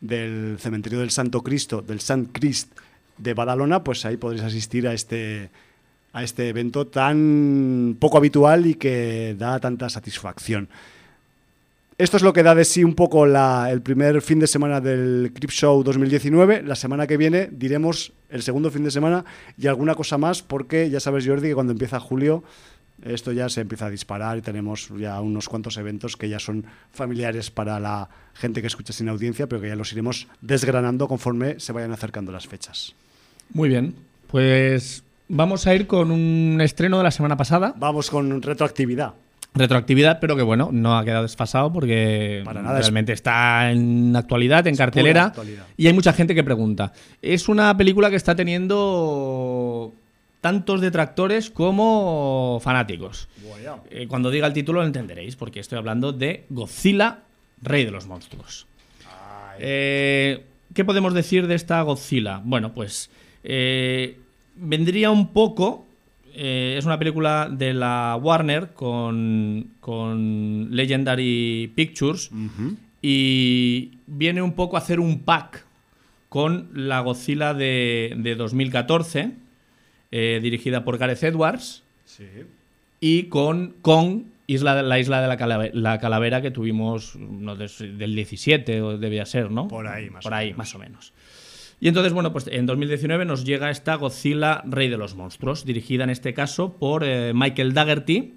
[0.00, 2.72] del cementerio del Santo Cristo, del Sant Crist
[3.18, 5.50] de Badalona, pues ahí podréis asistir a este,
[6.12, 10.68] a este evento tan poco habitual y que da tanta satisfacción.
[11.98, 14.82] Esto es lo que da de sí un poco la, el primer fin de semana
[14.82, 16.62] del Crip Show 2019.
[16.62, 19.24] La semana que viene diremos el segundo fin de semana
[19.56, 22.44] y alguna cosa más, porque ya sabes, Jordi, que cuando empieza julio
[23.04, 26.64] esto ya se empieza a disparar y tenemos ya unos cuantos eventos que ya son
[26.92, 31.60] familiares para la gente que escucha sin audiencia, pero que ya los iremos desgranando conforme
[31.60, 32.94] se vayan acercando las fechas.
[33.52, 33.94] Muy bien,
[34.28, 37.74] pues vamos a ir con un estreno de la semana pasada.
[37.76, 39.14] Vamos con retroactividad.
[39.56, 44.14] Retroactividad, pero que bueno, no ha quedado desfasado porque Para nada, es- realmente está en
[44.16, 45.24] actualidad, en cartelera.
[45.26, 45.64] actualidad.
[45.76, 46.92] Y hay mucha gente que pregunta.
[47.22, 49.92] Es una película que está teniendo
[50.40, 53.28] tantos detractores como fanáticos.
[53.90, 57.20] Eh, cuando diga el título lo entenderéis, porque estoy hablando de Godzilla,
[57.62, 58.66] Rey de los Monstruos.
[59.58, 62.40] Eh, ¿Qué podemos decir de esta Godzilla?
[62.44, 63.10] Bueno, pues
[63.42, 64.18] eh,
[64.56, 65.85] vendría un poco.
[66.36, 72.30] Eh, es una película de la Warner con, con Legendary Pictures
[73.02, 75.64] y viene un poco a hacer un pack
[76.28, 79.30] con la Godzilla de, de 2014,
[80.10, 81.82] eh, dirigida por Gareth Edwards
[83.00, 87.56] y con Kong, isla de- la isla de la, Calave- la calavera que tuvimos no,
[87.56, 89.68] des- del 17 o debía ser, ¿no?
[89.68, 90.58] Por ahí, más Por o ahí, menos.
[90.58, 91.12] más o menos.
[91.80, 96.04] Y entonces, bueno, pues en 2019 nos llega esta Godzilla Rey de los Monstruos, dirigida
[96.04, 98.34] en este caso por eh, Michael Daggerty,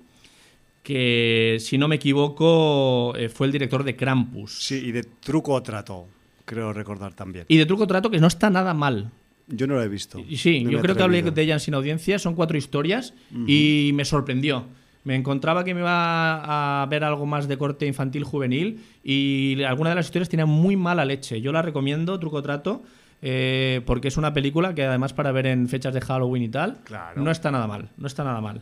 [0.84, 4.60] que si no me equivoco eh, fue el director de Krampus.
[4.60, 6.08] Sí, y de truco o trato,
[6.46, 7.46] creo recordar también.
[7.48, 9.12] Y de Truco Trato, que no está nada mal.
[9.48, 10.20] Yo no lo he visto.
[10.28, 13.14] Y Sí, No yo creo que hablé de ella Sin Audiencia, son cuatro historias
[13.48, 14.66] y me sorprendió.
[15.04, 19.92] Me encontraba que me iba a ver algo más de corte infantil juvenil y alguna
[19.92, 21.42] de las historias tenía muy mala leche.
[21.42, 22.84] Yo la recomiendo, Truco Trato,
[23.22, 26.78] eh, porque es una película que además para ver en fechas de Halloween y tal,
[26.84, 27.22] Claro.
[27.22, 28.62] no está nada mal, no está nada mal.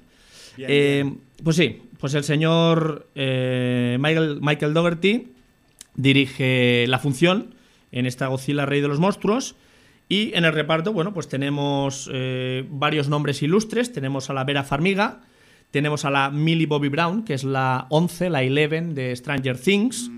[0.56, 1.22] Bien, Eh, bien.
[1.44, 5.28] Pues sí, pues el señor eh, Michael, Michael Dougherty
[5.96, 7.54] dirige la función
[7.92, 9.56] en esta Godzilla Rey de los Monstruos.
[10.10, 12.10] Y en el reparto, bueno, pues tenemos
[12.70, 13.92] varios nombres ilustres.
[13.92, 15.20] Tenemos a la Vera Farmiga,
[15.72, 20.10] tenemos a la Millie Bobby Brown, que es la 11, la 11 de Stranger Things.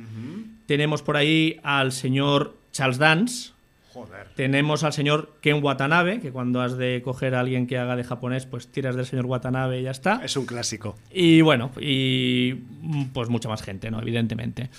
[0.67, 3.51] Tenemos por ahí al señor Charles Dance.
[3.99, 4.27] Joder.
[4.35, 8.03] Tenemos al señor Ken Watanabe, que cuando has de coger a alguien que haga de
[8.05, 10.21] japonés, pues tiras del señor Watanabe y ya está.
[10.23, 10.95] Es un clásico.
[11.11, 14.01] Y bueno, y mm, pues mucha más gente, ¿no?
[14.01, 14.69] Evidentemente.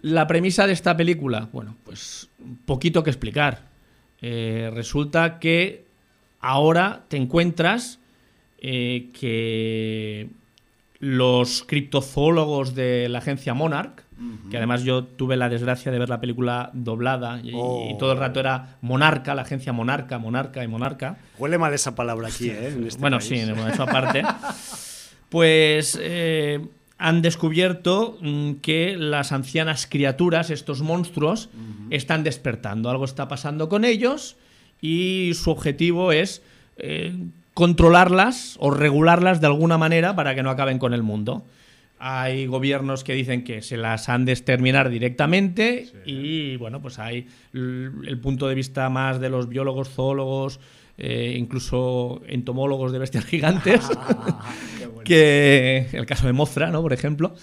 [0.00, 2.28] La premisa de esta película, bueno, pues
[2.64, 3.62] poquito que explicar.
[4.22, 5.84] Eh, resulta que
[6.40, 7.98] ahora te encuentras
[8.58, 10.28] eh, que
[11.00, 14.03] los criptozoólogos de la agencia Monarch,
[14.50, 17.88] que además yo tuve la desgracia de ver la película doblada y, Oh.
[17.90, 21.16] y todo el rato era Monarca, la agencia Monarca, Monarca y Monarca.
[21.38, 22.68] Huele mal esa palabra aquí, ¿eh?
[22.68, 23.28] En este Bueno, país.
[23.28, 24.22] sí, eso aparte.
[25.28, 26.60] Pues eh,
[26.98, 31.48] han descubierto mm, que las ancianas criaturas, estos monstruos,
[31.90, 32.90] están despertando.
[32.90, 34.36] Algo está pasando con ellos
[34.80, 36.42] y su objetivo es
[36.76, 37.16] eh,
[37.52, 41.44] controlarlas o regularlas de alguna manera para que no acaben con el mundo.
[42.06, 47.28] Hay gobiernos que dicen que se las han de exterminar directamente y bueno, pues hay
[47.54, 50.60] el punto de vista más de los biólogos, zoólogos,
[50.98, 53.88] eh, incluso entomólogos de bestias gigantes,
[55.04, 56.82] que el caso de Mothra, ¿no?
[56.82, 57.34] Por ejemplo,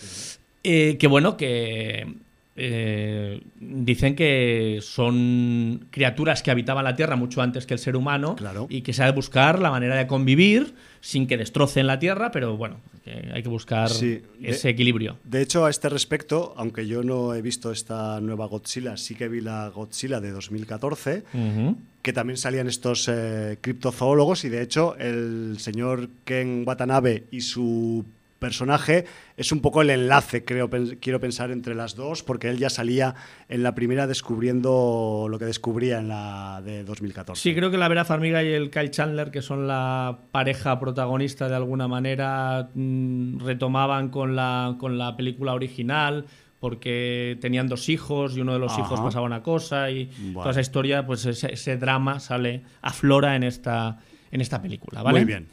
[0.64, 2.18] eh, que bueno, que
[2.64, 8.36] eh, dicen que son criaturas que habitaban la Tierra mucho antes que el ser humano
[8.36, 8.68] Claro.
[8.70, 12.30] y que se ha de buscar la manera de convivir sin que destrocen la Tierra,
[12.32, 15.18] pero bueno, que hay que buscar Sí, de- ese equilibrio.
[15.24, 19.28] De hecho, a este respecto, aunque yo no he visto esta nueva Godzilla, sí que
[19.28, 21.78] vi la Godzilla de 2014, Ujú.
[22.04, 28.06] que también salían estos eh, criptozoólogos y de hecho el señor Ken Watanabe y su
[28.42, 29.06] personaje
[29.38, 32.70] es un poco el enlace, creo, pen- quiero pensar, entre las dos, porque él ya
[32.70, 33.14] salía
[33.48, 37.42] en la primera descubriendo lo que descubría en la de 2014.
[37.42, 41.48] Sí, creo que la Vera Farmiga y el Kyle Chandler, que son la pareja protagonista
[41.48, 46.26] de alguna manera, mm, retomaban con la, con la película original
[46.60, 48.82] porque tenían dos hijos y uno de los Ajá.
[48.82, 53.44] hijos pasaba una cosa y toda esa historia, pues ese, ese drama sale, aflora en
[53.44, 54.00] esta,
[54.32, 55.20] en esta película, ¿vale?
[55.20, 55.48] Muy bien.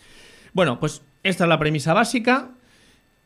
[0.52, 2.50] Bueno, pues esta es la premisa básica.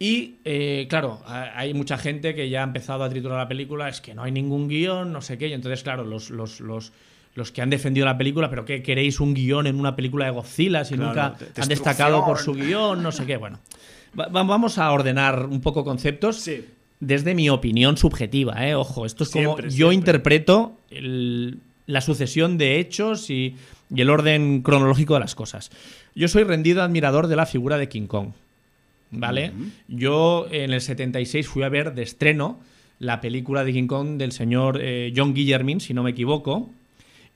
[0.02, 3.88] Y eh, claro, ha- hay mucha gente que ya ha empezado a triturar la película,
[3.88, 5.46] es que no hay ningún guion, no sé qué.
[5.48, 6.92] Y entonces, claro, los, los, los,
[7.34, 10.32] los que han defendido la película, pero ¿qué queréis un guion en una película de
[10.32, 13.02] Godzilla si Claro, nunca han destacado por su guion?
[13.02, 13.36] No sé qué.
[13.36, 13.60] Bueno,
[14.18, 16.36] Va- va- vamos a ordenar un poco conceptos.
[16.40, 16.64] Sí.
[17.00, 18.74] desde mi opinión subjetiva, ¿eh?
[18.76, 19.94] Ojo, esto es como Siempre, yo siempre.
[19.94, 23.56] interpreto el- la sucesión de hechos y,
[23.92, 25.70] y el orden cronológico de las cosas.
[26.14, 28.28] Yo soy rendido admirador de la figura de King Kong.
[29.12, 29.52] ¿Vale?
[29.88, 32.60] Yo en el 76 fui a ver de estreno
[32.98, 36.70] la película de King Kong del señor eh, John Guillermin, si no me equivoco.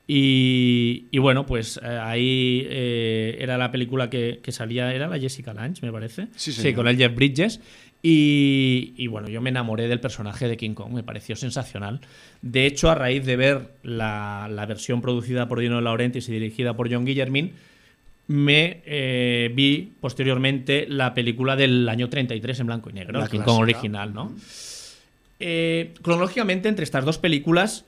[0.08, 5.18] Y, y bueno, pues eh, ahí eh, era la película que, que salía, era la
[5.18, 6.28] Jessica Lange, me parece.
[6.36, 6.74] Sí, señor.
[6.76, 7.60] con el Jeff Bridges.
[8.02, 12.00] Y, y bueno, yo me enamoré del personaje de King Kong, me pareció sensacional.
[12.40, 16.76] De hecho, a raíz de ver la, la versión producida por Dino Laurentiis y dirigida
[16.76, 17.54] por John Guillermin,
[18.28, 23.30] me eh, vi posteriormente la película del año 33 en blanco y negro, La el
[23.30, 24.32] King original, ¿no?
[25.38, 27.84] Eh, cronológicamente, entre estas dos películas,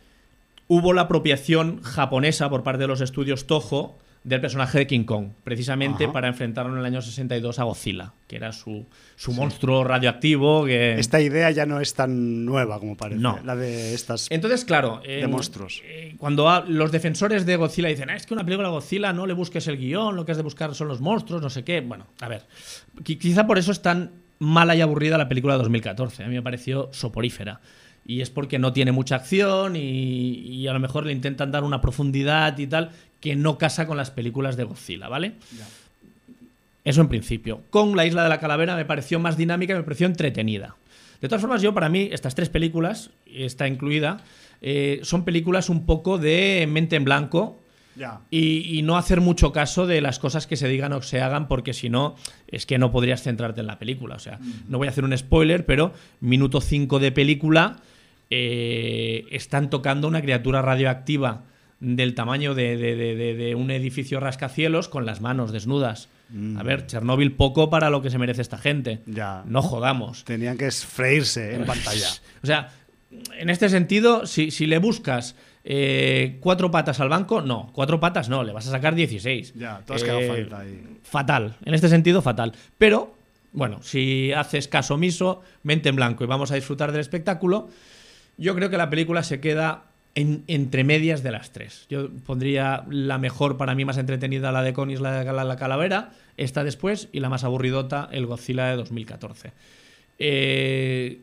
[0.69, 5.29] hubo la apropiación japonesa por parte de los estudios Toho del personaje de King Kong,
[5.45, 6.13] precisamente Ajá.
[6.13, 8.85] para enfrentarlo en el año 62 a Godzilla, que era su,
[9.17, 10.67] su monstruo radioactivo.
[10.67, 10.99] Que...
[10.99, 13.21] Esta idea ya no es tan nueva como parece.
[13.21, 13.39] No.
[13.45, 14.27] La de estas.
[14.31, 15.81] Entonces, claro, eh, monstruos.
[15.85, 19.13] eh, cuando ha- los defensores de Godzilla dicen, "Ah, es que una película de Godzilla
[19.13, 21.65] no le busques el guion, lo que has de buscar son los monstruos, no sé
[21.65, 21.81] qué.
[21.81, 22.43] Bueno, a ver,
[23.05, 26.25] qui- quizá por eso es tan mala y aburrida la película de 2014.
[26.25, 27.61] A mí me pareció soporífera.
[28.07, 31.63] Y es porque no tiene mucha acción y, y a lo mejor le intentan dar
[31.63, 35.35] una profundidad y tal que no casa con las películas de Godzilla, ¿vale?
[36.85, 37.63] Eso en principio.
[37.71, 40.77] Con La Isla de la Calavera me pareció más dinámica me pareció entretenida.
[41.21, 44.19] De todas formas, yo para mí, estas tres películas, esta incluida,
[44.63, 47.61] eh, son películas un poco de mente en blanco
[47.97, 48.21] Ya.
[48.31, 51.49] y, y no hacer mucho caso de las cosas que se digan o se hagan,
[51.49, 52.15] porque si no,
[52.47, 54.15] es que no podrías centrarte en la película.
[54.15, 57.81] O sea, no voy a hacer un spoiler, pero minuto 5 de película
[58.31, 61.43] eh, están tocando una criatura radioactiva
[61.81, 66.09] del tamaño de, de- de- de- de un edificio rascacielos con las manos desnudas.
[66.59, 69.01] A ver, Chernóbil poco para lo que se merece esta gente.
[69.07, 69.43] Ya.
[69.47, 70.25] No jodamos.
[70.25, 72.09] Tenían que freírse en pantalla.
[72.43, 72.69] O sea,
[73.39, 78.29] en este sentido, si, si le buscas eh, cuatro patas al banco, no, cuatro patas
[78.29, 79.55] no, le vas a sacar 16.
[79.55, 80.99] Ya, tú has quedado falta ahí.
[81.03, 82.53] Fatal, en este sentido, fatal.
[82.77, 83.15] Pero,
[83.53, 87.71] bueno, si haces caso omiso, mente en blanco y vamos a disfrutar del espectáculo,
[88.37, 89.85] yo creo que la película se queda
[90.19, 91.87] en- entre medias de las tres.
[91.89, 95.57] Yo pondría la mejor, para mí más entretenida, la de Conis, la de la, la
[95.57, 99.53] Calavera, esta después, y la más aburridota, el Godzilla de 2014.
[100.19, 101.21] Eh,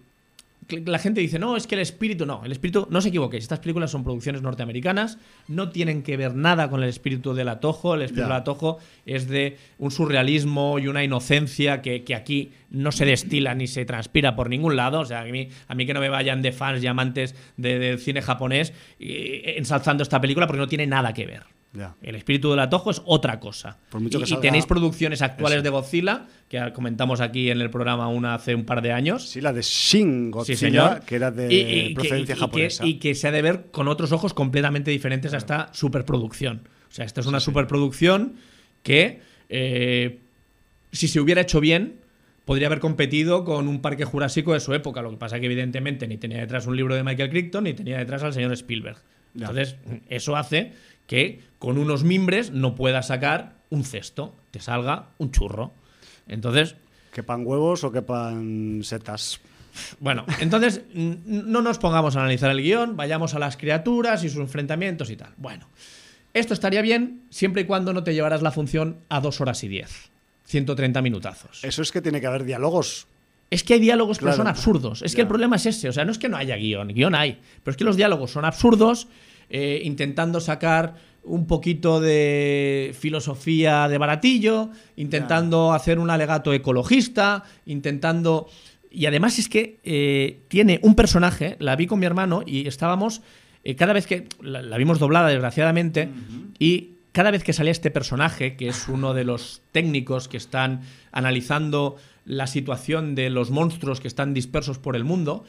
[0.86, 3.60] la gente dice, no, es que el espíritu, no, el espíritu, no os equivoquéis, estas
[3.60, 8.02] películas son producciones norteamericanas, no tienen que ver nada con el espíritu del atojo, el
[8.02, 13.06] espíritu del atojo es de un surrealismo y una inocencia que, que aquí no se
[13.06, 16.00] destila ni se transpira por ningún lado, o sea, a mí, a mí que no
[16.00, 20.60] me vayan de fans y amantes de- del cine japonés eh, ensalzando esta película porque
[20.60, 21.44] no tiene nada que ver.
[22.02, 23.78] El espíritu del atojo es otra cosa.
[23.90, 25.64] Por mucho que y salga- tenéis producciones actuales Eso.
[25.64, 29.28] de Godzilla, que comentamos aquí en el programa una hace un par de años.
[29.30, 31.02] Sí, la de Shin Godzilla, Sí, señor.
[31.02, 32.84] que era de Y- y que- procedencia japonesa.
[32.84, 36.62] Que, y que se ha de ver con otros ojos completamente diferentes a esta superproducción.
[36.90, 38.36] O sea, esta es una superproducción
[38.84, 40.20] que, eh,
[40.92, 41.96] si se hubiera hecho bien,
[42.46, 45.02] podría haber competido con un parque jurásico de su época.
[45.02, 47.98] Lo que pasa que, evidentemente, ni tenía detrás un libro de Michael Crichton, ni tenía
[47.98, 48.98] detrás al señor Spielberg.
[49.36, 49.76] Entonces,
[50.08, 50.72] eso hace
[51.08, 55.72] que con unos mimbres no pueda sacar un cesto, te salga un churro.
[56.28, 56.76] Entonces,
[57.14, 59.40] Que pan huevos o que pan setas.
[60.00, 64.40] bueno, entonces no nos pongamos a analizar el guion, vayamos a las criaturas y sus
[64.42, 65.34] enfrentamientos y tal.
[65.38, 65.68] Bueno,
[66.34, 69.68] esto estaría bien siempre y cuando no te llevaras la función a dos horas y
[69.70, 70.10] diez.
[70.46, 71.64] 130 minutazos.
[71.64, 73.08] Eso es que tiene que haber diálogos.
[73.50, 74.38] Es que hay diálogos que Claro.
[74.38, 75.02] son absurdos.
[75.02, 75.88] Es que el problema es ese.
[75.90, 77.40] O sea, no es que no haya guion, guion hay.
[77.64, 79.08] Pero es que los diálogos son absurdos,
[79.50, 88.48] eh, intentando sacar un poquito de filosofía de baratillo, intentando hacer un alegato ecologista, intentando...
[88.92, 93.22] Y además es que eh, tiene un personaje, la vi con mi hermano y estábamos,
[93.64, 96.10] eh, cada vez que la, la vimos doblada desgraciadamente,
[96.60, 100.82] y cada vez que salía este personaje, que es uno de los técnicos que están
[101.12, 105.46] analizando la situación de los monstruos que están dispersos por el mundo,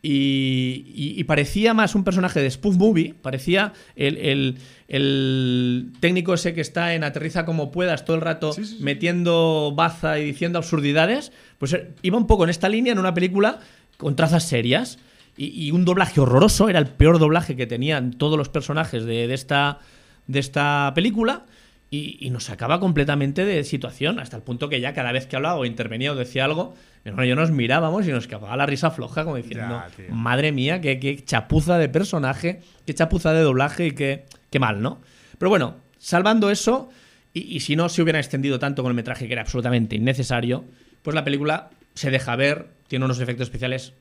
[0.00, 4.58] y, y- y parecía más un personaje de spoof movie, parecía el, el-
[4.88, 8.82] el técnico ese que está en aterriza como puedas todo el rato Sí, sí, sí.
[8.82, 13.14] metiendo baza y diciendo absurdidades, pues eh, iba un poco en esta línea en una
[13.14, 13.58] película
[13.96, 14.98] con trazas serias
[15.36, 19.26] y, y un doblaje horroroso, era el peor doblaje que tenían todos los personajes de,
[19.28, 19.78] de esta,
[20.26, 21.44] de esta película.
[21.90, 25.36] Y, y nos sacaba completamente de situación, hasta el punto que ya cada vez que
[25.36, 26.74] hablaba o intervenía o decía algo,
[27.04, 30.98] yo nos mirábamos y nos escapaba la risa floja, como diciendo, Ya, madre mía, qué,
[31.00, 35.00] qué chapuza de personaje, qué chapuza de doblaje y qué, qué mal, ¿no?
[35.38, 36.90] Pero bueno, salvando eso,
[37.32, 40.64] y, y si no se hubiera extendido tanto con el metraje que era absolutamente innecesario,
[41.02, 43.94] pues la película se deja ver, tiene unos efectos especiales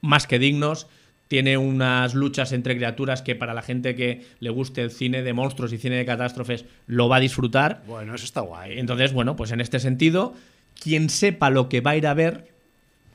[0.00, 0.86] más que dignos.
[1.32, 5.32] Tiene unas luchas entre criaturas que para la gente que le guste el cine de
[5.32, 7.82] monstruos y cine de catástrofes lo va a disfrutar.
[7.86, 8.78] Bueno, eso está guay.
[8.78, 10.34] Entonces, bueno, pues en este sentido,
[10.78, 12.48] quien sepa lo que va a ir a ver,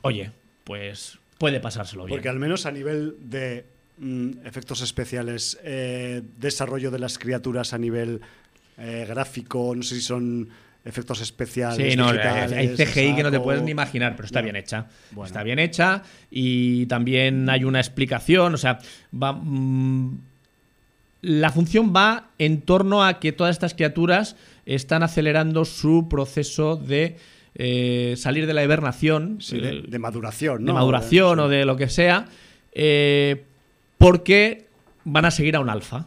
[0.02, 0.32] oye,
[0.64, 2.16] pues puede pasárselo bien.
[2.16, 3.66] Porque al menos a nivel de
[3.98, 8.20] mm, efectos especiales, eh, desarrollo de las criaturas a nivel
[8.78, 10.48] eh, gráfico, no sé si son
[10.88, 11.92] efectos especiales.
[11.92, 14.86] Sí, no, digitales, hay CGI que no te puedes ni imaginar, pero está bien hecha.
[15.10, 15.26] Bueno.
[15.26, 18.78] Está bien hecha y también hay una explicación, o sea,
[19.12, 20.18] va, mm,
[21.20, 24.36] la función va en torno a que todas estas criaturas
[24.66, 27.16] están acelerando su proceso de
[27.54, 31.42] eh, salir de la hibernación, Sí, de, eh, de maduración, de maduración Sí.
[31.44, 32.26] o de lo que sea,
[32.72, 33.42] eh,
[33.98, 34.66] porque
[35.04, 36.06] van a seguir a un alfa.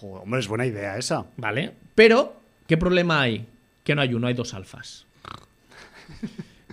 [0.00, 1.26] Joder, hombre, es buena idea esa.
[1.36, 1.72] ¿Vale?
[1.94, 2.34] Pero,
[2.66, 3.46] ¿qué problema hay?
[3.84, 5.06] Que no hay uno, hay dos alfas.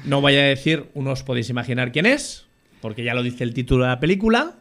[0.06, 2.46] No voy a decir, unos podéis imaginar quién es,
[2.82, 4.56] porque ya lo dice el título de la película.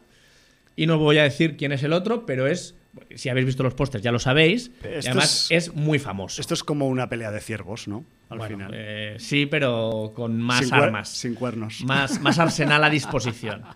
[0.75, 2.75] Y no voy a decir quién es el otro, pero es.
[3.15, 4.71] Si habéis visto los pósters, ya lo sabéis.
[4.83, 6.41] y además es- es, muy famoso.
[6.41, 8.03] Esto es como una pelea de ciervos, ¿no?
[8.29, 8.71] Al Bueno, final.
[8.73, 11.09] eh, sí, pero con más sin armas.
[11.09, 11.81] Sin cuernos.
[11.85, 13.63] Más, más arsenal a disposición.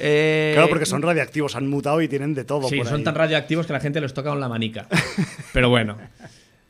[0.00, 2.70] Eh, Claro, porque son radiactivos, han mutado y tienen de todo.
[2.70, 3.04] Sí, por son ahí.
[3.04, 4.86] tan radioactivos que la gente les toca con la manica.
[5.52, 5.98] Pero bueno.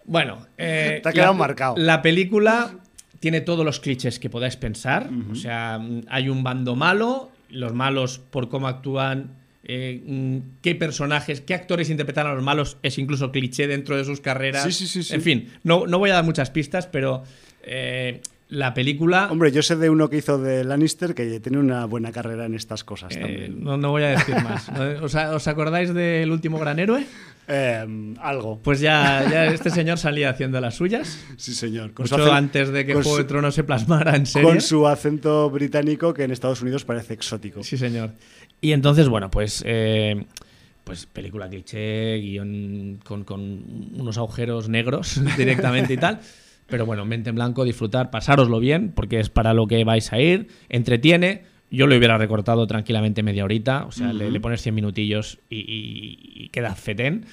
[0.08, 0.46] Bueno.
[0.56, 1.76] eh, Te ha quedado la- marcado.
[1.76, 2.74] La película
[3.20, 5.08] tiene todos los clichés que podáis pensar.
[5.30, 7.30] O sea, hay un bando malo.
[7.50, 9.30] Los malos, por cómo actúan,
[9.64, 14.04] eh, mm, qué personajes, qué actores interpretan a los malos, es incluso cliché dentro de
[14.04, 14.64] sus carreras.
[14.64, 15.14] Sí, sí, sí, sí.
[15.14, 17.22] En fin, no, no voy a dar muchas pistas, pero
[17.62, 19.28] eh, la película.
[19.30, 22.54] Hombre, yo sé de uno que hizo de Lannister que tiene una buena carrera en
[22.54, 23.62] estas cosas eh, también.
[23.62, 24.68] no, no voy a decir más.
[25.02, 27.04] ¿Os, ¿Os acordáis del último gran héroe?
[27.50, 28.58] Eh, algo.
[28.62, 31.18] Pues ya, ya este señor salía haciendo las suyas.
[31.36, 31.92] Sí, señor.
[31.92, 34.48] Con Mucho antes de que Juego su- de Tronos se plasmara en serie.
[34.48, 37.62] con su acento británico que en Estados Unidos parece exótico.
[37.62, 38.10] Sí, señor.
[38.60, 39.62] Y entonces, bueno, pues.
[39.66, 40.24] eh,
[40.84, 43.40] pues película cliché, guion con, con
[43.94, 46.20] unos agujeros negros directamente y tal.
[46.68, 50.20] Pero bueno, mente en blanco, disfrutar, pasároslo bien, porque es para lo que vais a
[50.20, 50.48] ir.
[50.68, 51.42] Entretiene.
[51.70, 53.84] Yo lo hubiera recortado tranquilamente media horita.
[53.86, 57.26] O sea, le, le pones 100 minutillos y, y- y queda fetén.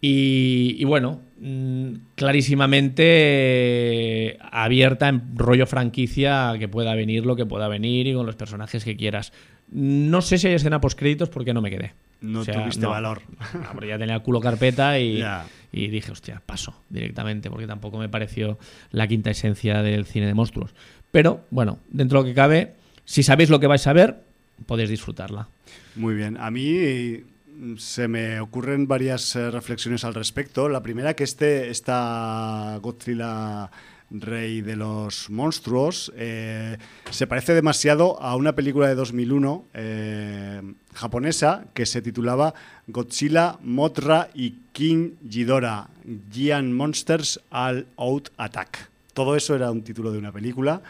[0.00, 7.46] Y, y bueno, mm, clarísimamente eh, abierta en rollo franquicia que pueda venir lo que
[7.46, 9.32] pueda venir y con los personajes que quieras.
[9.70, 11.92] No sé si hay escena post créditos porque no me quedé.
[12.20, 12.90] No O sea, tuviste no.
[12.90, 13.22] valor.
[13.54, 15.24] No, porque ya tenía el culo carpeta y,
[15.72, 18.58] y dije, hostia, paso directamente porque tampoco me pareció
[18.90, 20.74] la quinta esencia del cine de monstruos.
[21.10, 24.22] Pero bueno, dentro de lo que cabe, si sabéis lo que vais a ver,
[24.66, 25.48] podéis disfrutarla.
[25.96, 26.36] Muy bien.
[26.36, 27.22] A mí
[27.58, 30.68] mm, se me ocurren varias eh, reflexiones al respecto.
[30.68, 33.70] La primera que este esta Godzilla
[34.10, 36.76] rey de los monstruos eh,
[37.10, 40.62] se parece demasiado a una película de 2001 eh,
[40.94, 42.54] japonesa que se titulaba
[42.88, 45.88] Godzilla, Mothra y King Ghidorah
[46.30, 48.90] Giant Monsters All Out Attack.
[49.14, 50.82] Todo eso era un título de una película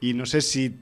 [0.00, 0.76] y no sé si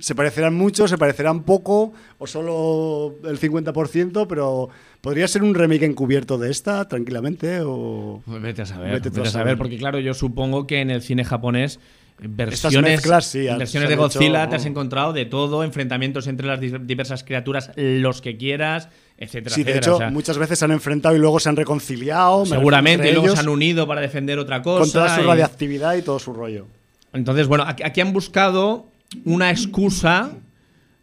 [0.00, 4.68] se parecerán mucho, se parecerán poco o solo el 50%, pero
[5.00, 9.22] podría ser un remake encubierto de esta tranquilamente o Pues vete a saber, Vete a
[9.22, 11.78] a saber, porque claro, yo supongo que en el cine japonés
[12.22, 16.26] eh, versiones, mezclas, sí, han- versiones de hecho- Godzilla te has encontrado de todo, enfrentamientos
[16.26, 19.86] entre las di- diversas criaturas, los que quieras, etcétera, Sí, de etcétera.
[19.92, 22.44] hecho, O sea, muchas veces se han enfrentado y luego se han reconciliado.
[22.44, 24.80] seguramente entre luego ellos, se han unido para defender otra cosa.
[24.82, 26.66] con toda su y- radiactividad y todo su rollo.
[27.14, 28.86] Entonces, bueno, aquí, aquí han buscado
[29.24, 30.32] una excusa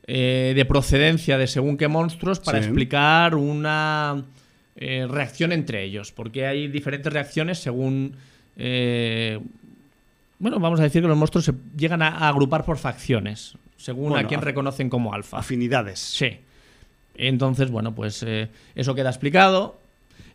[0.08, 2.66] eh, de procedencia de según qué monstruos para Sí.
[2.66, 4.24] explicar una
[4.78, 6.12] eh, reacción entre ellos.
[6.12, 8.16] Porque hay diferentes reacciones según.
[8.56, 9.40] eh,
[10.40, 14.10] bueno, vamos a decir que los monstruos se llegan a, a agrupar por facciones, según
[14.10, 15.40] Bueno, a quién reconocen como alfa.
[15.40, 16.00] Afinidades.
[16.00, 16.38] Sí.
[17.16, 18.24] Entonces, bueno, pues
[18.76, 19.80] eso queda explicado.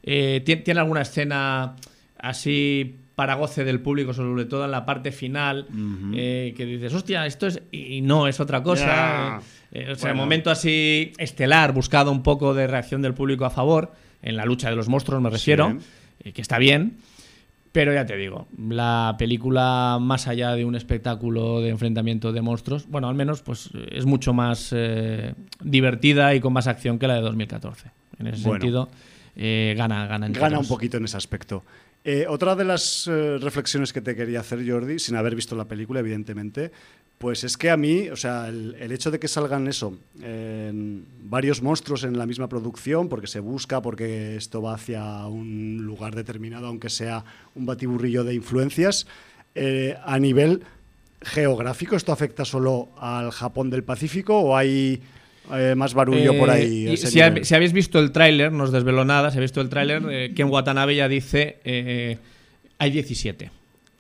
[0.02, 1.76] Ti- tiene alguna escena
[2.18, 5.66] así para goce del público, sobre todo en la parte final,
[6.12, 7.62] eh, que dices, hostia, esto es.
[7.70, 8.86] Y no, es otra cosa.
[8.86, 9.40] Ya.
[9.70, 10.22] Eh, o sea, Bueno.
[10.24, 13.92] momento así estelar, buscado un poco de reacción del público a favor,
[14.22, 15.78] en la lucha de los monstruos, me refiero,
[16.24, 16.96] eh, que está bien.
[17.70, 22.88] Pero ya te digo, la película, más allá de un espectáculo de enfrentamiento de monstruos,
[22.88, 27.14] bueno, al menos pues es mucho más eh, divertida y con más acción que la
[27.14, 27.90] de 2014.
[28.18, 28.60] En ese Bueno.
[28.60, 28.88] sentido,
[29.36, 30.26] eh, gana, gana.
[30.26, 31.64] en Gana un poquito en ese aspecto.
[32.05, 35.66] Eh, otra de las eh, reflexiones que te quería hacer, Jordi, sin haber visto la
[35.66, 36.72] película, evidentemente,
[37.18, 39.96] pues es que a mí, o sea, el, hecho de que salgan eso,
[41.22, 46.16] varios monstruos en la misma producción, porque se busca, porque esto va hacia un lugar
[46.16, 47.24] determinado, aunque sea
[47.55, 49.07] un batiburrillo de influencias,
[49.55, 50.62] eh, a nivel
[51.20, 51.94] geográfico?
[51.94, 55.03] ¿Esto afecta solo al Japón del Pacífico o hay
[55.55, 56.84] eh, más barullo por ahí?
[56.84, 57.45] Eh, a y ese si, ha- nivel?
[57.45, 60.32] si habéis visto el tráiler, no os desvelo nada, si habéis visto el tráiler, eh,
[60.34, 62.18] Ken Watanabe ya dice eh,
[62.78, 63.51] hay 17.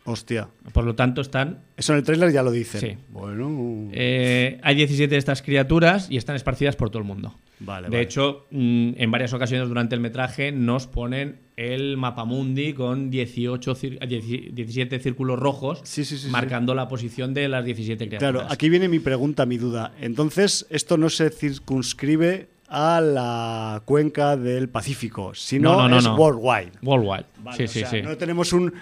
[0.04, 0.48] Hostia.
[0.72, 2.80] Por lo tanto, están Eso en el tráiler ya lo dicen.
[2.80, 2.96] Sí.
[3.10, 3.88] Bueno.
[3.92, 7.34] eh, hay 17 de estas criaturas y están esparcidas por todo el mundo.
[7.60, 8.02] vale, De vale.
[8.02, 14.04] hecho, mm, en varias ocasiones durante el metraje nos ponen el mapamundi con 18, cir-
[14.04, 16.30] 10 17 círculos rojos Sí, sí, sí, sí.
[16.30, 18.32] marcando la posición de las 17 criaturas.
[18.32, 19.92] Claro, aquí viene mi pregunta, mi duda.
[20.00, 26.06] Entonces, esto no se circunscribe a la cuenca del Pacífico, sino No, no, no, es
[26.06, 26.72] worldwide.
[26.82, 27.26] Worldwide.
[27.44, 28.02] Vale, sí, o sí, sea, sí.
[28.02, 28.72] No tenemos un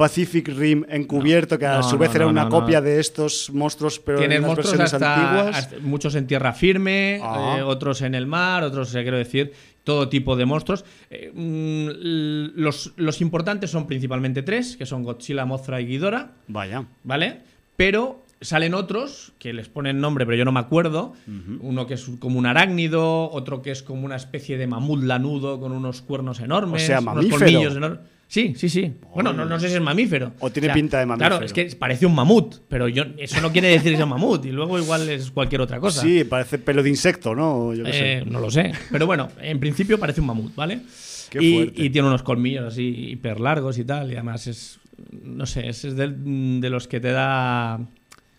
[0.00, 3.98] Pacific Rim encubierto que a No, su vez no, era una copia de estos monstruos,
[4.00, 5.56] pero Tienes en las monstruos versiones hasta, antiguas.
[5.58, 7.56] hasta- muchos en tierra firme, Ah.
[7.58, 9.52] eh, otros en el mar, otros, sea, quiero decir,
[9.84, 10.86] todo tipo de monstruos.
[11.10, 16.86] Eh, mm, los, los importantes son principalmente tres, que son Godzilla, Mothra y Ghidorah, Vaya.
[17.04, 17.40] ¿vale?
[17.76, 21.12] Pero salen otros que les ponen nombre, pero yo no me acuerdo.
[21.60, 25.60] Uno que es como un arácnido, otro que es como una especie de mamut lanudo
[25.60, 28.00] con unos cuernos enormes, O sea, unos colmillos enormes.
[28.30, 28.92] Sí, sí, sí.
[29.12, 30.34] Bueno, no, no sé si es mamífero.
[30.38, 31.30] O tiene pinta de mamífero.
[31.30, 34.10] Claro, es que parece un mamut, pero yo, eso no quiere decir que sea un
[34.10, 34.44] mamut.
[34.44, 36.00] Y luego igual es cualquier otra cosa.
[36.00, 37.74] Sí, parece pelo de insecto, ¿no?
[37.74, 38.12] Yo qué sé.
[38.12, 38.70] Eh, no lo sé.
[38.92, 40.82] Pero bueno, en principio parece un mamut, ¿vale?
[41.28, 41.82] Qué y, fuerte.
[41.82, 44.12] y tiene unos colmillos así hiper largos y tal.
[44.12, 44.78] Y además es.
[45.24, 47.80] No sé, es es de, de los que te da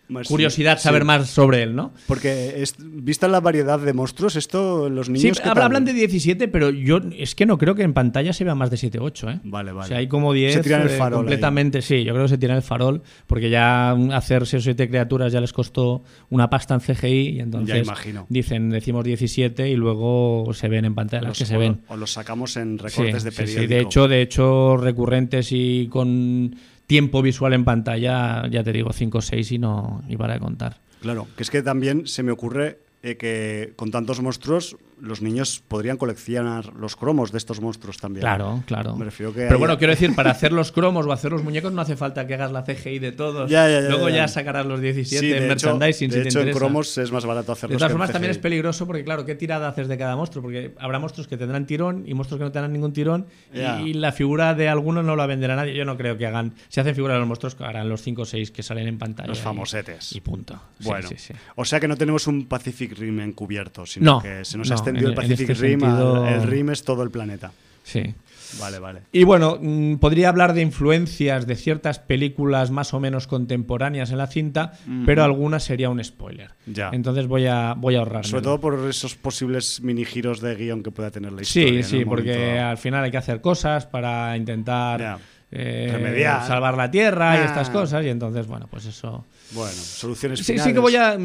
[0.08, 1.06] Más- curiosidad sí, saber sí.
[1.06, 1.92] más sobre él, ¿no?
[2.06, 5.38] Porque es- vista la variedad de monstruos, esto los Sí, niños.
[5.40, 5.62] ¿qué habla- tal?
[5.64, 8.70] hablan de 17, pero yo es que no creo que en pantalla se vea más
[8.70, 9.40] de 7 8, ¿eh?
[9.44, 9.84] Vale, vale.
[9.86, 11.22] O sea, hay como 10 Se tiran el eh, farol ahí.
[11.22, 14.88] completamente, sí, yo creo que se tiran el farol porque ya hacer 6 o 7
[14.88, 18.26] criaturas ya les costó una pasta en CGI y entonces Ya imagino.
[18.28, 21.80] dicen, decimos 17 y luego se ven en pantalla las Los- que se ven.
[21.88, 23.62] O los sacamos en Sí, recortes de sí, periódico.
[23.62, 23.66] sí.
[23.68, 26.54] De hecho, de hecho, recurrentes y con
[26.92, 30.76] tiempo visual en pantalla, ya te digo, 5 o 6 y no y para contar.
[31.00, 35.62] Claro, que es que también se me ocurre eh, que con tantos monstruos los niños
[35.66, 38.20] podrían coleccionar los cromos de estos monstruos también.
[38.22, 38.96] Claro, claro.
[38.96, 41.42] Me refiero que Pero hay- bueno, quiero decir, para hacer los cromos o hacer los
[41.42, 43.50] muñecos no hace falta que hagas la CGI de todos.
[43.50, 44.28] Ya, ya, ya, Luego ya.
[44.28, 46.58] sacarás los 17 Sí, en de hecho, merchandising de si te hecho en interesa.
[46.60, 49.26] cromos es más barato De hacerlos todas que en formas, también es peligroso porque, claro,
[49.26, 50.40] ¿qué tirada haces de cada monstruo?
[50.42, 53.26] Porque habrá monstruos que tendrán tirón y monstruos que no tendrán ningún tirón.
[53.52, 55.74] Y la figura de algunos no la venderá nadie.
[55.74, 56.54] Yo no creo que hagan.
[56.68, 59.28] Si hacen figuras de los monstruos, harán los 5 o 6 que salen en pantalla.
[59.28, 60.12] Los y- famosetes.
[60.14, 60.60] Y, punto.
[60.78, 61.34] Sí, Bueno, sí, sí.
[61.56, 64.74] o sea que no tenemos un Pacific Rim encubierto, sino No, que se nos no,
[64.74, 65.82] ha en- el Pacific este Rim.
[65.84, 67.52] al- sentido- el Rim es todo el planeta.
[67.84, 68.14] Sí.
[68.60, 69.00] Vale, vale.
[69.12, 74.18] Y bueno, mm, podría hablar de influencias de ciertas películas más o menos contemporáneas en
[74.18, 74.74] la cinta,
[75.06, 76.50] pero algunas sería un spoiler.
[76.66, 76.90] Ya.
[76.92, 78.28] Entonces voy a, voy a ahorrarme.
[78.28, 81.82] Sobre todo por esos posibles mini giros de guion que pueda tener la historia.
[81.82, 85.18] Sí, sí, momento porque al final hay que hacer cosas para intentar Ya.
[85.52, 86.46] Eh, Remediar.
[86.46, 89.24] salvar la tierra y estas cosas, y entonces, bueno, pues eso.
[89.52, 90.64] Bueno, soluciones Sí, finales.
[90.64, 91.16] sí que voy a,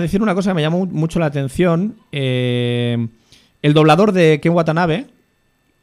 [0.00, 1.96] decir una cosa que me llamó mucho la atención.
[2.10, 3.06] Eh,
[3.62, 5.06] el doblador de Ken Watanabe,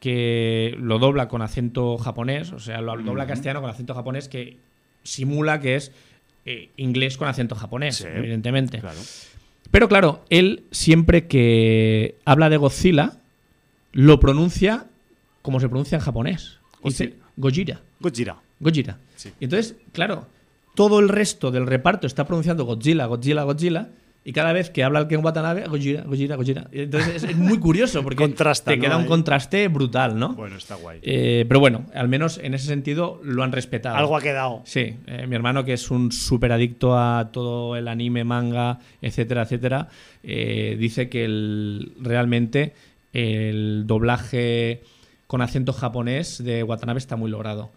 [0.01, 4.57] que lo dobla con acento japonés, o sea, lo dobla castellano con acento japonés, que
[5.03, 5.93] simula que es
[6.45, 8.79] eh, inglés con acento japonés, Sí, evidentemente.
[8.79, 8.99] Claro.
[9.71, 13.13] Pero claro, él siempre que habla de Godzilla,
[13.93, 14.87] lo pronuncia
[15.41, 16.57] como se pronuncia en japonés.
[16.83, 17.81] Dice Gojira.
[18.03, 18.35] Gojira.
[18.59, 18.97] Gojira.
[19.15, 19.31] Sí.
[19.39, 20.27] Y entonces, claro,
[20.75, 23.87] todo el resto del reparto está pronunciando Godzilla, Godzilla, Godzilla.
[24.25, 26.67] Y cada vez que habla el Ken Watanabe, Gojira, Gojira, Gojira.
[26.71, 28.83] Entonces es, muy curioso porque Contrasta, te ¿no?
[28.83, 30.33] queda un contraste brutal, ¿no?
[30.33, 30.99] Bueno, está guay.
[31.01, 33.97] Eh, pero bueno, al menos en ese sentido lo han respetado.
[33.97, 34.61] Algo ha quedado.
[34.63, 39.41] Sí, eh, mi hermano que es un súper adicto a todo el anime, manga, etcétera,
[39.41, 39.89] etcétera,
[40.23, 42.73] eh, dice que el- realmente
[43.11, 44.83] el doblaje
[45.27, 47.71] con acento japonés de Watanabe está muy logrado.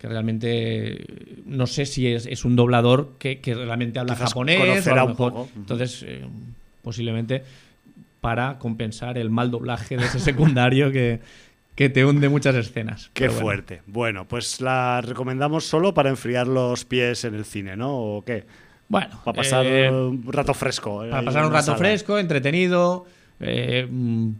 [0.00, 1.04] Que realmente
[1.44, 4.86] no sé si es, es un doblador que, que realmente habla Quizás japonés.
[4.86, 5.50] o a un poco.
[5.54, 6.24] Entonces, eh,
[6.82, 7.44] posiblemente
[8.22, 11.20] para compensar el mal doblaje de ese secundario que,
[11.74, 13.10] que te hunde muchas escenas.
[13.12, 13.40] Qué bueno.
[13.42, 13.82] fuerte.
[13.86, 17.94] Bueno, pues la recomendamos solo para enfriar los pies en el cine, ¿no?
[17.98, 18.46] ¿O qué?
[18.88, 21.00] Bueno, Para pasar eh, un rato fresco.
[21.10, 21.78] Para pasar un rato sala.
[21.78, 23.04] fresco, entretenido.
[23.38, 24.30] eh, mm,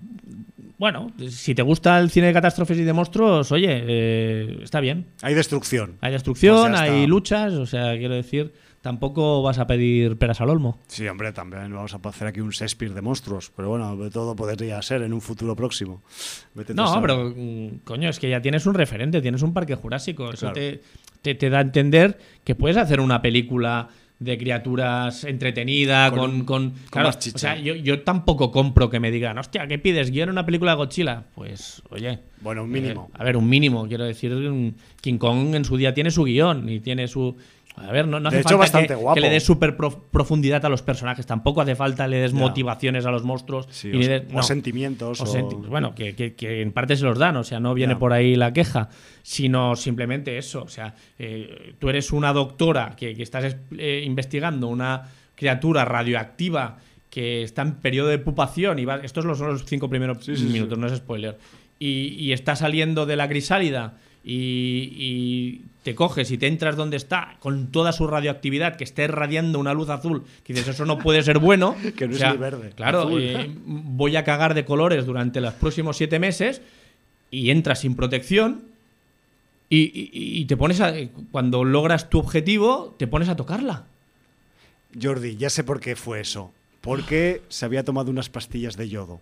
[0.81, 5.09] bueno, si te gusta el cine de catástrofes y de monstruos, oye, eh, está bien.
[5.21, 5.99] Hay destrucción.
[6.01, 6.85] Hay destrucción, está.
[6.85, 10.81] hay luchas, o sea, quiero decir, tampoco vas a pedir peras al olmo.
[10.87, 13.53] Sí, hombre, también vamos a hacer aquí un Shakespeare de monstruos.
[13.55, 16.03] Pero bueno, de todo podría ser en un futuro próximo.
[16.55, 20.31] Vete No, pero mm, coño, es que ya tienes un referente, tienes un parque jurásico.
[20.33, 20.55] Eso Claro.
[20.55, 20.81] te,
[21.21, 23.89] te- te da a entender que puedes hacer una película
[24.21, 26.31] de criaturas entretenida, Con con.
[26.45, 27.37] con, con claro, más chicha.
[27.37, 30.11] O sea, yo, yo tampoco compro que me digan, hostia, ¿qué pides?
[30.11, 31.25] ¿Guión una película de Godzilla?
[31.35, 32.19] Pues, oye.
[32.43, 33.09] Bueno, un mínimo.
[33.11, 34.31] eh, a ver, un mínimo, quiero decir.
[35.01, 37.37] King Kong en su día tiene su guion y tiene su.
[37.89, 39.15] A ver, no, no De hace hecho, falta bastante que, guapo.
[39.15, 41.27] que le des súper prof- profundidad a los personajes.
[41.27, 42.39] Tampoco hace falta le des Ya.
[42.39, 43.67] motivaciones a los monstruos.
[43.71, 44.43] Sí, y o, le des- o no.
[44.43, 45.21] sentimientos.
[45.21, 47.75] O o- senti- bueno, que, que- que en parte se los dan, o sea, no
[47.75, 48.89] viene por ahí la queja,
[49.23, 50.63] sino simplemente eso.
[50.63, 55.03] O sea, eh, tú eres una doctora que, estás eh, investigando una
[55.35, 56.79] criatura radioactiva
[57.09, 60.45] que está en periodo de pupación y va, estos son los cinco primeros Sí, sí,
[60.45, 61.39] minutos, no es spoiler.
[61.79, 66.97] Y, y está saliendo de la crisálida y, y te coges y te entras donde
[66.99, 70.99] está con toda su radioactividad que está irradiando una luz azul, que dices, eso no
[70.99, 71.75] puede ser bueno.
[71.97, 75.55] Que no O es ni verde, Claro, eh, voy a cagar de colores durante los
[75.55, 76.61] próximos siete meses
[77.31, 78.63] y entras sin protección
[79.69, 80.11] y, y-
[80.41, 80.93] y te pones a.
[81.31, 83.85] Cuando logras tu objetivo, te pones a tocarla.
[85.01, 86.53] Jordi, ya sé por qué fue eso.
[86.81, 89.21] Porque se había tomado unas pastillas de yodo.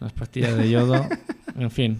[0.00, 1.06] Las pastillas de yodo.
[1.58, 1.98] en fin.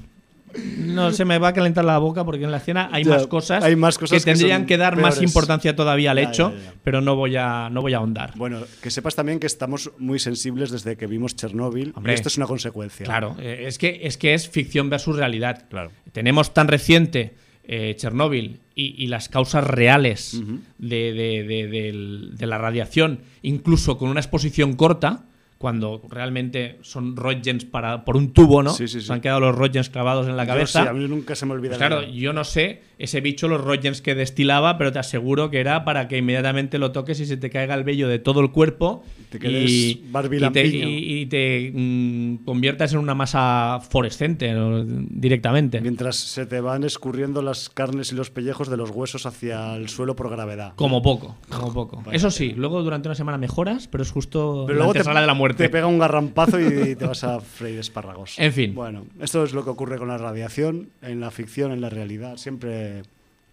[0.78, 3.26] No se me va a calentar la boca porque en la escena hay Ya, más
[3.26, 6.53] cosas, hay más cosas que que tendrían que, dar más importancia todavía al Ya, hecho,
[6.53, 8.32] ya, pero no voy a no voy a ahondar.
[8.36, 11.92] Bueno, que sepas también que estamos muy sensibles desde que vimos Chernóbil.
[11.94, 12.12] Hombre.
[12.12, 13.05] y esto es una consecuencia.
[13.07, 15.66] Claro, eh, es que, es que es ficción versus realidad.
[15.70, 15.92] Claro.
[16.12, 17.34] Tenemos tan reciente
[17.64, 20.59] eh, Chernóbil y, y las causas reales Ujú.
[20.78, 25.24] de, de- de- del- de la radiación, incluso con una exposición corta,
[25.61, 28.70] cuando realmente son Röntgens para, por un tubo, ¿no?
[28.70, 29.06] Sí, sí, sí.
[29.08, 30.82] Se han quedado los Röntgens clavados en la Yo cabeza.
[30.82, 31.72] sí, a mí nunca se me olvida.
[31.72, 35.59] Pues claro, yo no sé ese bicho, los Röntgens que destilaba, pero te aseguro que
[35.61, 38.51] era para que inmediatamente lo toques y se te caiga el vello de todo el
[38.53, 43.80] cuerpo Te quedes y, Barbie y te, y- y te, mm, conviertas en una masa
[43.88, 44.84] fluorescente ¿no?
[44.84, 45.80] directamente.
[45.80, 49.88] Mientras se te van escurriendo las carnes y los pellejos de los huesos hacia el
[49.88, 50.72] suelo por gravedad.
[50.76, 52.03] Como poco, como poco.
[52.12, 55.34] Eso sí, luego durante una semana mejoras, pero es justo Pero luego te, de la
[55.34, 55.64] muerte.
[55.64, 58.38] te pega un garrampazo y te vas a freír espárragos.
[58.38, 58.74] En fin.
[58.74, 62.36] Bueno, esto es lo que ocurre con la radiación, en la ficción, en la realidad,
[62.36, 62.89] siempre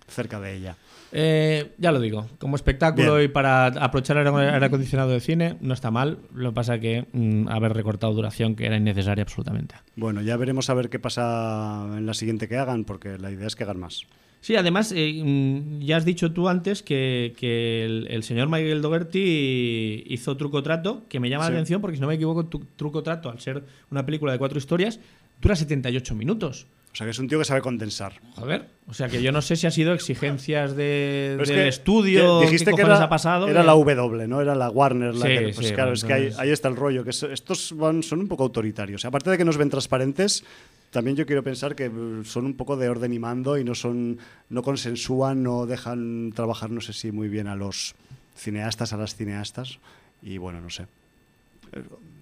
[0.08, 0.76] cerca de ella.
[1.14, 3.26] Eh, ya lo digo, como espectáculo Bien.
[3.30, 6.18] y para aprovechar el aire acondicionado de cine, no está mal.
[6.34, 9.76] Lo que pasa que mm, haber recortado duración que era innecesaria absolutamente.
[9.96, 13.48] Bueno, ya veremos a ver qué pasa en la siguiente que hagan, porque la idea
[13.48, 14.02] es que hagan más.
[14.42, 18.82] Sí, además, eh, mm, ya has dicho tú antes que, que el, el señor Michael
[18.82, 21.52] Dougherty hizo Truco Trato, que me llama Sí.
[21.52, 24.38] la atención porque si no me equivoco, tu- Truco Trato, al ser una película de
[24.40, 25.00] cuatro historias,
[25.42, 26.68] dura 78 minutos.
[26.98, 28.14] O sea, que es un tío que sabe condensar.
[28.34, 31.58] Joder, o sea que yo no sé si ha sido exigencias de, Pero es del
[31.60, 33.48] que estudio, te- dijiste qué que era, ha pasado.
[33.48, 34.42] era la W, ¿no?
[34.42, 35.14] Era la Warner.
[35.14, 37.04] La Sí, que- pues sí, claro, bueno, es que ahí, entonces- ahí está el rollo.
[37.04, 39.06] que es- estos van, son un poco autoritarios.
[39.06, 40.44] Aparte de que nos ven transparentes,
[40.90, 41.92] también yo quiero pensar que eh,
[42.24, 44.18] son un poco de orden y mando y no son
[44.50, 47.94] no consensúan, no dejan trabajar, no sé si muy bien a los
[48.36, 49.78] cineastas, a las cineastas.
[50.24, 50.88] Y bueno, no sé.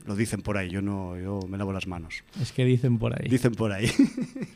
[0.06, 2.24] Lo dicen por ahí, yo no, yo me lavo las manos.
[2.40, 3.28] Es que dicen por ahí.
[3.28, 3.90] Dicen por ahí.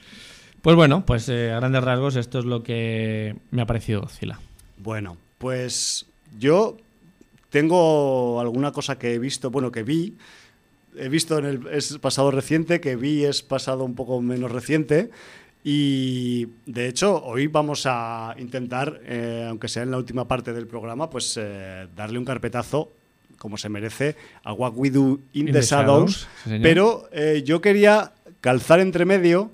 [0.61, 4.39] Pues bueno, pues eh, a grandes rasgos esto es lo que me ha parecido Godzilla.
[4.77, 6.05] Bueno, pues
[6.37, 6.77] yo
[7.49, 10.17] tengo alguna cosa que he visto, bueno, que vi.
[10.97, 15.09] He visto en el es pasado reciente, que vi es pasado un poco menos reciente.
[15.63, 20.67] Y de hecho, hoy vamos a intentar, eh, aunque sea en la última parte del
[20.67, 22.91] programa, pues eh, darle un carpetazo,
[23.37, 26.27] como se merece, a What We Do in, the, Shadows.
[26.45, 29.51] sí, pero eh, yo quería calzar entre medio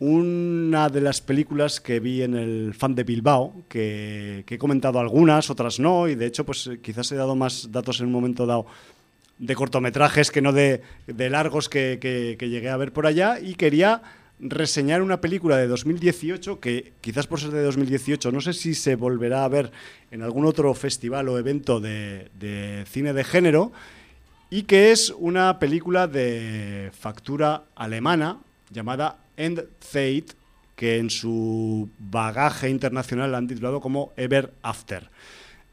[0.00, 5.50] una de las películas que vi en el fan de Bilbao, que, he comentado algunas,
[5.50, 8.46] otras no, y de hecho, pues eh, quizás he dado más datos en un momento
[8.46, 8.66] dado
[9.38, 14.02] de cortometrajes que no de, largos que llegué a ver por allá, y quería
[14.40, 18.96] reseñar una película de 2018 que quizás por ser de 2018 no sé si se
[18.96, 19.70] volverá a ver
[20.10, 23.72] en algún otro festival o evento de, de cine de género
[24.50, 28.38] y que es una película de factura alemana
[28.70, 30.26] llamada End Fate,
[30.76, 35.08] que en su bagaje internacional la han titulado como Ever After.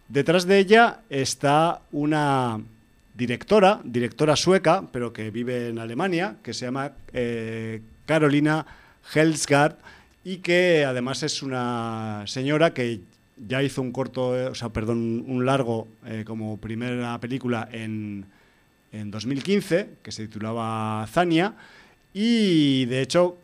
[0.08, 2.60] Detrás de ella está una
[3.14, 8.66] directora, directora sueca, pero que vive en Alemania, que se llama eh, Carolina
[9.14, 9.78] Helsgaard
[10.24, 13.02] y que además es una señora que
[13.48, 18.26] ya hizo un corto, o sea, perdón, un largo eh, como primera película en,
[18.92, 21.56] en 2015, que se titulaba Zania,
[22.14, 23.38] y de hecho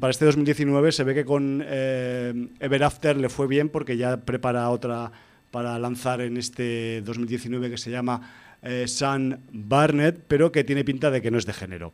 [0.00, 4.16] para este 2019 se ve que con eh, Ever After le fue bien porque ya
[4.18, 5.10] prepara otra
[5.50, 8.30] para lanzar en este 2019 que se llama
[8.62, 11.92] eh, Sun Barnett, pero que tiene pinta de que no es de género.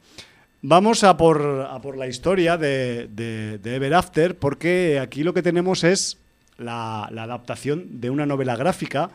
[0.62, 5.42] Vamos a por, a por la historia de, de- Ever After, porque aquí lo que
[5.42, 6.18] tenemos es
[6.56, 9.10] la, la adaptación de una novela gráfica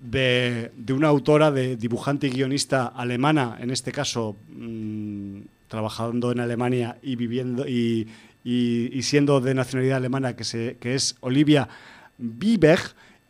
[0.00, 6.40] de, de una autora, de dibujante y guionista alemana, en este caso mm, trabajando en
[6.40, 8.08] Alemania y viviendo y,
[8.44, 11.66] y- y siendo de nacionalidad alemana, que, se, que es Olivia
[12.18, 12.78] Bieber,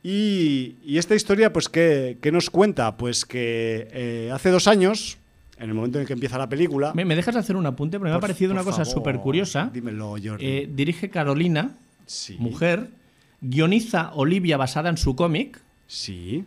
[0.03, 2.97] Y, y esta historia, pues, ¿qué, qué nos cuenta?
[2.97, 5.19] Pues que eh, hace dos años,
[5.59, 6.95] en el momento en el que empieza la película...
[6.95, 7.99] ¿Me, me dejas hacer un apunte?
[7.99, 9.69] Porque me ha parecido una cosa súper curiosa.
[9.71, 10.43] Dímelo, Jordi.
[10.47, 11.73] Eh, dirige Carolina,
[12.07, 12.37] sí.
[12.39, 12.89] mujer.
[13.43, 15.61] Guioniza Olivia basada en su cómic.
[15.87, 16.45] Sí.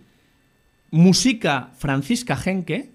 [0.89, 2.89] Música Francisca Genke,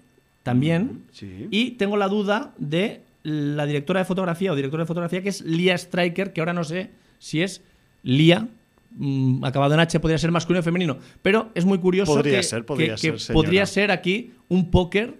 [0.49, 1.03] también.
[1.11, 1.47] Sí.
[1.51, 5.41] Y tengo la duda de la directora de fotografía o directora de fotografía que es
[5.41, 6.89] Lia Striker, que ahora no sé
[7.19, 7.61] si es
[8.03, 8.47] Lia.
[8.91, 12.43] mm, acabado en H podría ser masculino o femenino, pero es muy curioso Podría que,
[12.43, 15.13] ser, podría que- ser, que podría ser aquí un póker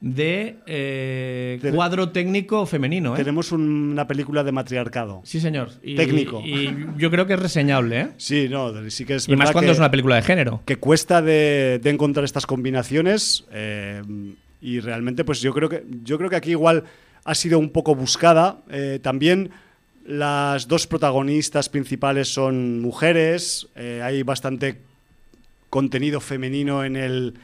[0.00, 3.14] de eh, cuadro técnico femenino.
[3.14, 3.16] ¿eh?
[3.16, 5.22] Tenemos un- una película de matriarcado.
[5.24, 5.70] Sí, señor.
[5.82, 6.42] Y- Técnico.
[6.44, 6.68] Y
[6.98, 8.08] yo creo que es reseñable, ¿eh?
[8.18, 10.60] Sí, no, sí que es Y más cuando que- es una película de género.
[10.66, 14.02] que cuesta de, de encontrar estas combinaciones eh,
[14.60, 16.84] y realmente pues yo creo que yo creo que aquí igual
[17.24, 18.58] ha sido un poco buscada.
[18.70, 19.50] Eh, también
[20.06, 23.68] las dos protagonistas principales son mujeres.
[23.74, 24.78] Eh, hay bastante
[25.68, 27.34] contenido femenino en el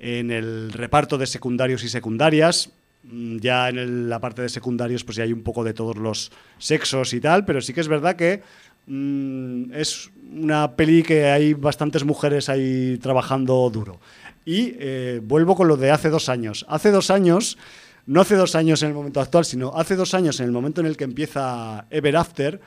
[0.00, 2.70] en el reparto de secundarios y secundarias.
[3.04, 6.32] Mm, ya en la parte de secundarios pues ya hay un poco de todos los
[6.58, 8.42] sexos y tal pero sí que es verdad que
[8.86, 14.00] mm, es una peli que hay bastantes mujeres ahí trabajando duro.
[14.44, 16.64] Y eh, vuelvo con lo de hace dos años.
[16.68, 17.58] Hace dos años,
[18.06, 20.80] no hace dos años en el momento actual, sino hace dos años en el momento
[20.80, 22.60] en el que empieza Ever After,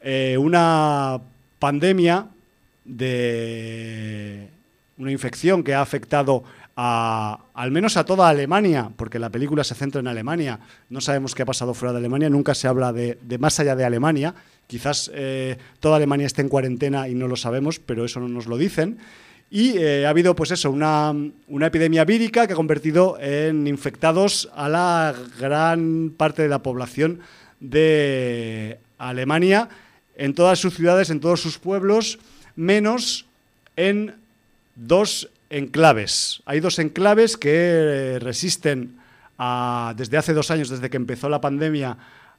[0.00, 1.20] eh, una
[1.58, 2.26] pandemia
[2.84, 4.48] de
[4.98, 6.44] una infección que ha afectado
[6.76, 10.60] a, al menos a toda Alemania, porque la película se centra en Alemania.
[10.90, 13.84] No sabemos qué ha pasado fuera de Alemania, nunca se habla de, más allá de
[13.84, 14.34] Alemania.
[14.68, 18.46] Quizás eh, toda Alemania esté en cuarentena y no lo sabemos, pero eso no nos
[18.46, 18.98] lo dicen.
[19.50, 21.14] Y eh, ha habido, pues eso, una,
[21.48, 27.20] una epidemia vírica que ha convertido en infectados a la gran parte de la población
[27.60, 29.68] de Alemania,
[30.16, 32.18] en todas sus ciudades, en todos sus pueblos,
[32.56, 33.26] menos
[33.76, 34.16] en
[34.74, 36.42] dos enclaves.
[36.44, 38.98] Hay dos enclaves que eh, resisten
[39.96, 41.96] desde hace dos años, desde que empezó la pandemia,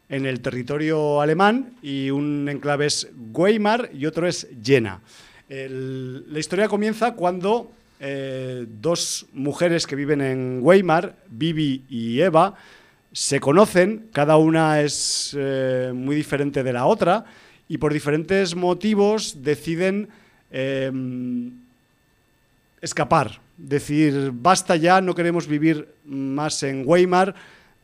[0.10, 5.00] en el territorio alemán y un enclave es Weimar y otro es Jena.
[5.50, 12.54] La historia comienza cuando eh, dos mujeres que viven en Weimar, Bibi y Eva,
[13.12, 17.26] se conocen, cada una es eh, muy diferente de la otra
[17.68, 20.10] y por diferentes motivos deciden
[20.52, 20.92] eh,
[22.82, 27.34] escapar, decir, basta ya, no queremos vivir más en Weimar,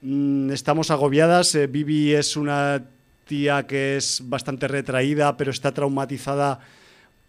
[0.03, 2.83] mm, estamos agobiadas, eh, Vivi es una
[3.27, 6.59] tía que es bastante retraída, pero está traumatizada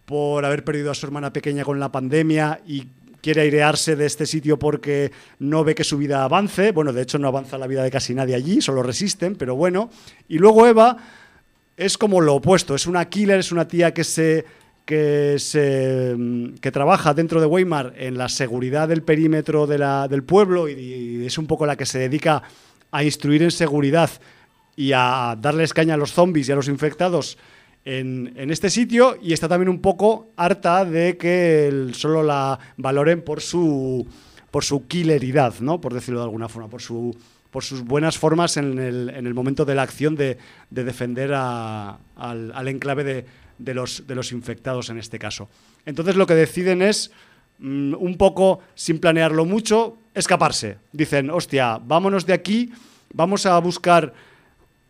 [0.07, 2.87] por haber perdido a su hermana pequeña con la pandemia y
[3.19, 6.71] quiere airearse de este sitio porque no ve que su vida avance.
[6.71, 9.89] Bueno, de hecho no avanza la vida de casi nadie allí, solo resisten, pero bueno.
[10.29, 10.95] Y luego Eva
[11.75, 14.45] es como lo opuesto, es una killer, es una tía que se
[14.85, 20.07] que se mm, que trabaja dentro de Weimar en la seguridad del perímetro de la-
[20.07, 22.41] del pueblo y, es un poco la que se dedica
[22.91, 24.09] a instruir en seguridad
[24.77, 27.37] y a darles caña a los zombies y a los infectados
[27.87, 33.39] en, este sitio y está también un poco harta de que solo la valoren por
[33.39, 34.05] su
[34.51, 35.79] por su killeridad, ¿no?
[35.79, 37.15] Por decirlo de alguna forma, por su
[37.49, 40.37] por sus buenas formas en el, en el momento de la acción de,
[40.69, 43.25] de defender al enclave de,
[43.57, 45.47] de los, de los infectados en este caso.
[45.85, 47.11] Entonces lo que deciden es,
[47.59, 50.77] mm, un poco sin planearlo mucho, escaparse.
[50.91, 52.71] Dicen, hostia, vámonos de aquí,
[53.13, 54.13] vamos a buscar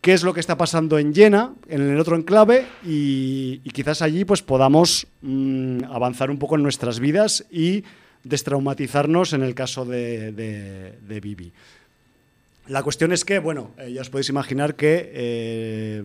[0.07, 4.23] qué es lo que está pasando en Jena, en el otro enclave, y, quizás allí
[4.23, 7.83] pues podamos mm, avanzar un poco en nuestras vidas y
[8.23, 11.51] destraumatizarnos en el caso de, de, Bibi.
[12.69, 16.03] La cuestión es que, bueno, eh, ya os podéis imaginar que eh,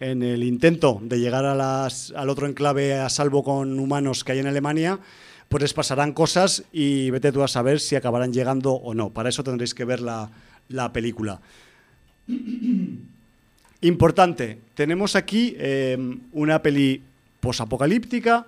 [0.00, 4.46] en el intento de llegar al otro enclave a salvo con humanos que hay en
[4.46, 4.98] Alemania,
[5.50, 9.10] pues les pasarán cosas y vete tú a saber si acabarán llegando o no.
[9.10, 10.30] Para eso tendréis que ver la
[10.94, 11.42] película.
[13.82, 15.98] Importante, tenemos aquí eh,
[16.32, 17.02] una peli
[17.40, 18.46] posapocalíptica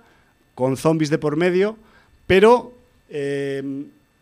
[0.55, 1.77] con zombies de por medio,
[2.25, 2.73] pero
[3.09, 3.61] eh,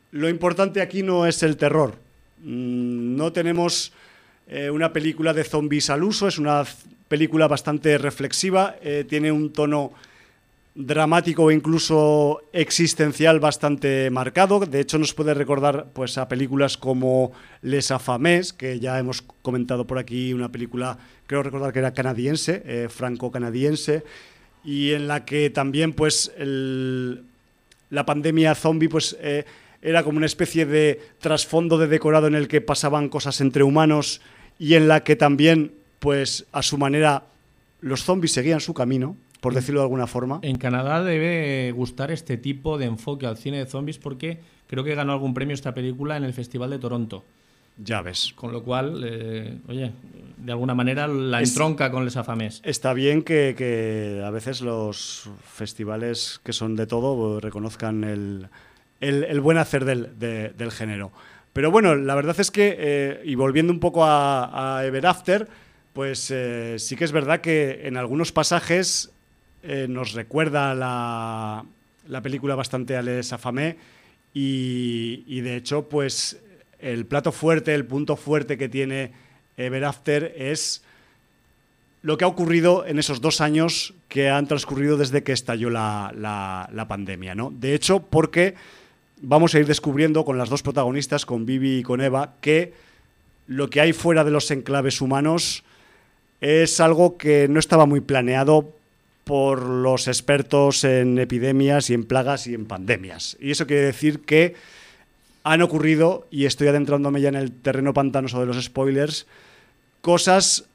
[0.09, 1.95] lo importante aquí no es el terror.
[2.43, 3.93] Mm, No tenemos
[4.47, 6.65] eh, una película de zombies al uso, es una
[7.07, 9.93] película bastante reflexiva, eh, tiene un tono
[10.75, 14.59] dramático e incluso existencial bastante marcado.
[14.59, 19.85] De hecho, nos puede recordar pues, a películas como Les Affamés, que ya hemos comentado
[19.85, 20.97] por aquí, una película,
[21.27, 24.03] creo recordar que era canadiense, eh, franco-canadiense,
[24.63, 29.45] y en la que también pues, la pandemia zombie pues, eh,
[29.81, 34.21] era como una especie de trasfondo de decorado en el que pasaban cosas entre humanos
[34.57, 37.23] y en la que también, pues, a su manera,
[37.81, 40.39] los zombies seguían su camino por decirlo de alguna forma.
[40.41, 44.95] En Canadá debe gustar este tipo de enfoque al cine de zombies porque creo que
[44.95, 47.25] ganó algún premio esta película en el Festival de Toronto.
[47.77, 48.31] Ya ves.
[48.37, 49.91] Con lo cual, eh, oye,
[50.37, 52.61] de alguna manera la entronca con Les Afamés.
[52.63, 59.83] Está bien que, a veces los festivales que son de todo reconozcan el, buen hacer
[59.83, 61.11] del, género.
[61.51, 65.49] Pero bueno, la verdad es que, eh, y volviendo un poco a, a Ever After,
[65.91, 69.12] pues eh, sí que es verdad que en algunos pasajes
[69.87, 71.65] nos recuerda la,
[72.07, 73.33] la, película bastante a Les
[74.33, 76.39] y, de hecho, pues
[76.79, 79.11] el plato fuerte, el punto fuerte que tiene
[79.57, 80.83] Ever After es
[82.01, 86.85] lo que ha ocurrido en esos dos años que han transcurrido desde que estalló la,
[86.89, 87.35] pandemia.
[87.35, 87.51] ¿no?
[87.51, 88.55] De hecho, porque
[89.21, 92.73] vamos a ir descubriendo con las dos protagonistas, con Vivi y con Eva, que
[93.47, 95.63] lo que hay fuera de los enclaves humanos
[96.41, 98.73] es algo que no estaba muy planeado
[99.23, 103.37] por los expertos en epidemias y en plagas y en pandemias.
[103.39, 104.55] Y eso quiere decir que
[105.43, 109.27] han ocurrido, y estoy adentrándome ya en el terreno pantanoso de los spoilers,
[110.01, 110.65] cosas,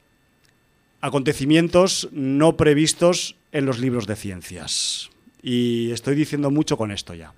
[1.01, 5.11] acontecimientos no previstos en los libros de ciencias.
[5.43, 7.33] Y estoy diciendo mucho con esto ya.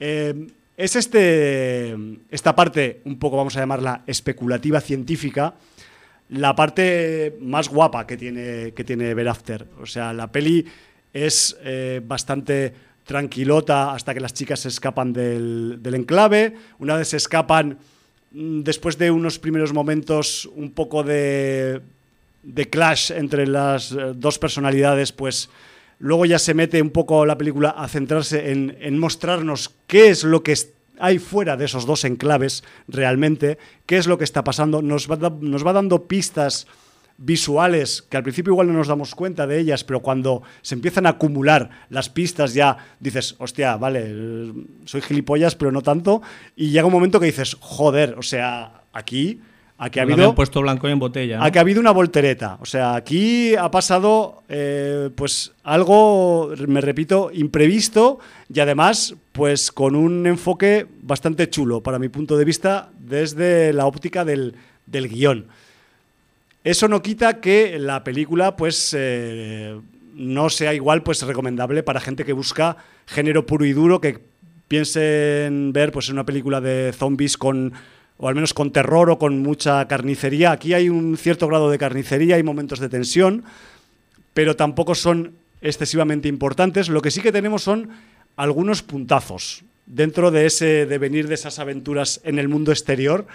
[0.00, 1.96] Eh, es este,
[2.30, 5.54] esta parte, un poco vamos a llamarla especulativa científica,
[6.30, 9.66] la parte más guapa que tiene, que tiene After.
[9.80, 10.66] O sea, la peli
[11.12, 12.72] es eh, bastante
[13.04, 16.54] tranquilota hasta que las chicas se escapan del, enclave.
[16.78, 17.78] Una vez se escapan,
[18.32, 21.80] mm, después de unos primeros momentos un poco de,
[22.42, 25.48] de clash entre las eh, dos personalidades, pues
[25.98, 30.42] luego ya se mete un poco la película a centrarse en, mostrarnos qué es lo
[30.42, 30.52] que
[30.98, 35.30] hay fuera de esos dos enclaves realmente, qué es lo que está pasando, nos va,
[35.40, 36.66] nos va dando pistas
[37.18, 41.06] visuales que al principio igual no nos damos cuenta de ellas, pero cuando se empiezan
[41.06, 44.52] a acumular las pistas ya dices, hostia, vale,
[44.84, 46.22] soy gilipollas, pero no tanto.
[46.54, 49.40] Y llega un momento que dices, joder, o sea, aquí...
[49.78, 51.44] Aquí ha habido, puesto blanco en botella.
[51.44, 52.58] Aquí ha habido una voltereta.
[52.60, 58.18] O sea, aquí ha pasado eh, pues algo, me repito, imprevisto
[58.52, 63.84] y además pues con un enfoque bastante chulo para mi punto de vista desde la
[63.84, 64.54] óptica del,
[64.86, 65.46] del guion.
[66.66, 69.78] Eso no quita que la película, pues, eh,
[70.16, 74.18] no sea igual, pues, recomendable para gente que busca género puro y duro, que
[74.66, 77.72] piensen ver, pues, una película de zombies con
[78.18, 80.52] o al menos con terror o con mucha carnicería.
[80.52, 83.44] Aquí hay un cierto grado de carnicería, hay momentos de tensión,
[84.34, 86.88] pero tampoco son excesivamente importantes.
[86.88, 87.90] Lo que sí que tenemos son
[88.36, 93.26] algunos puntazos dentro de ese devenir de esas aventuras en el mundo exterior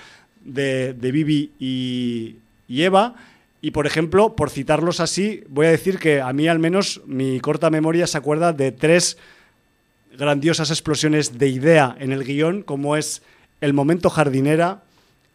[0.43, 2.35] de, de y,
[2.67, 3.15] y Eva.
[3.61, 7.39] Y por ejemplo, por citarlos así, voy a decir que a mí al menos mi
[7.39, 9.17] corta memoria se acuerda de tres
[10.17, 13.21] grandiosas explosiones de idea en el guion, como es
[13.61, 14.81] el momento jardinera,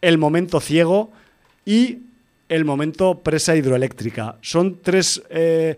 [0.01, 1.11] el momento ciego
[1.65, 1.99] y
[2.49, 4.35] el momento presa hidroeléctrica.
[4.41, 5.77] Son tres eh,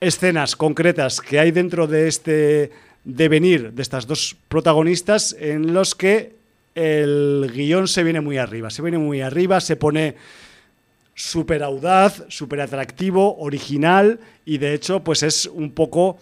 [0.00, 2.70] escenas concretas que hay dentro de este
[3.04, 6.34] devenir de estas dos protagonistas en los que
[6.74, 10.16] el guion se viene muy arriba, se viene muy arriba, se pone
[11.14, 16.18] súper audaz, súper atractivo, original y de hecho pues es un poco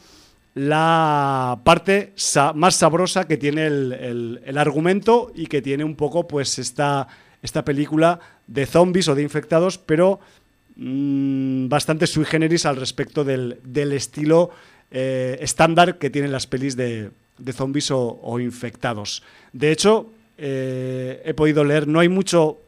[0.59, 2.15] la parte
[2.55, 7.07] más sabrosa que tiene el, argumento y que tiene un poco pues esta,
[7.43, 10.19] esta película de zombies o de infectados, pero
[10.75, 13.61] mm, bastante sui generis al respecto del,
[13.93, 14.51] estilo
[14.91, 17.11] eh, estándar que tienen las pelis de,
[17.53, 19.23] zombies o, infectados.
[19.53, 22.59] De hecho, eh, he podido leer, no hay mucho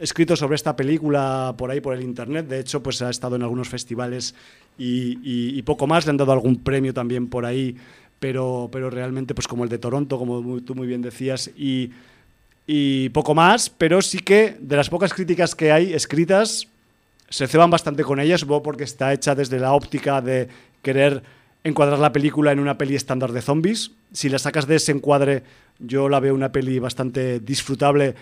[0.00, 2.46] escrito sobre esta película por ahí, por el internet.
[2.48, 4.34] De hecho, pues ha estado en algunos festivales
[4.78, 6.06] y, poco más.
[6.06, 7.76] Le han dado algún premio también por ahí,
[8.18, 11.90] pero, pero realmente, pues como el de Toronto, como tú muy bien decías, y,
[13.10, 13.70] poco más.
[13.70, 16.68] Pero sí que de las pocas críticas que hay escritas,
[17.28, 20.48] se ceban bastante con ellas, porque está hecha desde la óptica de
[20.82, 21.22] querer
[21.62, 23.92] encuadrar la película en una peli estándar de zombies.
[24.12, 25.42] Si la sacas de ese encuadre,
[25.78, 28.14] yo la veo una peli bastante disfrutable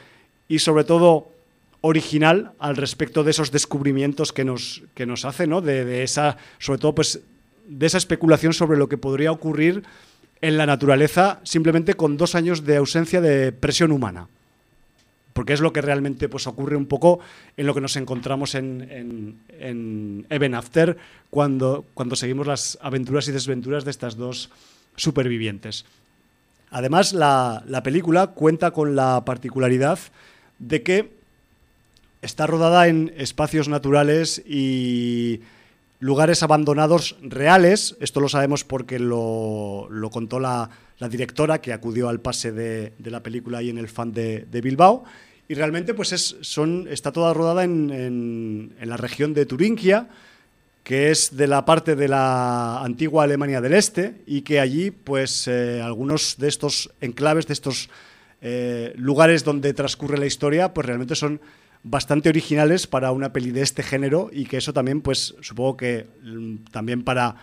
[0.48, 1.30] y sobre todo
[1.80, 5.60] original al respecto de esos descubrimientos que nos, que nos hace, ¿no?
[5.60, 7.20] De, esa, sobre todo, pues,
[7.66, 9.84] de esa especulación sobre lo que podría ocurrir
[10.40, 14.28] en la naturaleza simplemente con dos años de ausencia de presión humana.
[15.32, 17.20] Porque es lo que realmente pues, ocurre un poco
[17.56, 20.96] en lo que nos encontramos en, en, Even After
[21.30, 24.50] cuando, cuando seguimos las aventuras y desventuras de estas dos
[24.96, 25.84] supervivientes.
[26.70, 30.00] Además, la, la película cuenta con la particularidad
[30.58, 31.17] de que
[32.22, 35.40] está rodada en espacios naturales y
[36.00, 37.96] lugares abandonados reales.
[38.00, 40.70] Esto lo sabemos porque lo, contó la,
[41.10, 45.04] directora que acudió al pase de, la película ahí en el fan de, Bilbao.
[45.48, 50.08] Y realmente pues es, son, está toda rodada en, la región de Turingia,
[50.84, 55.46] que es de la parte de la antigua Alemania del Este y que allí pues
[55.46, 57.90] eh, algunos de estos enclaves, de estos
[58.40, 61.40] eh, lugares donde transcurre la historia, pues realmente son
[61.90, 66.06] bastante originales para una peli de este género y que eso también, pues supongo que
[66.22, 67.36] mm, también para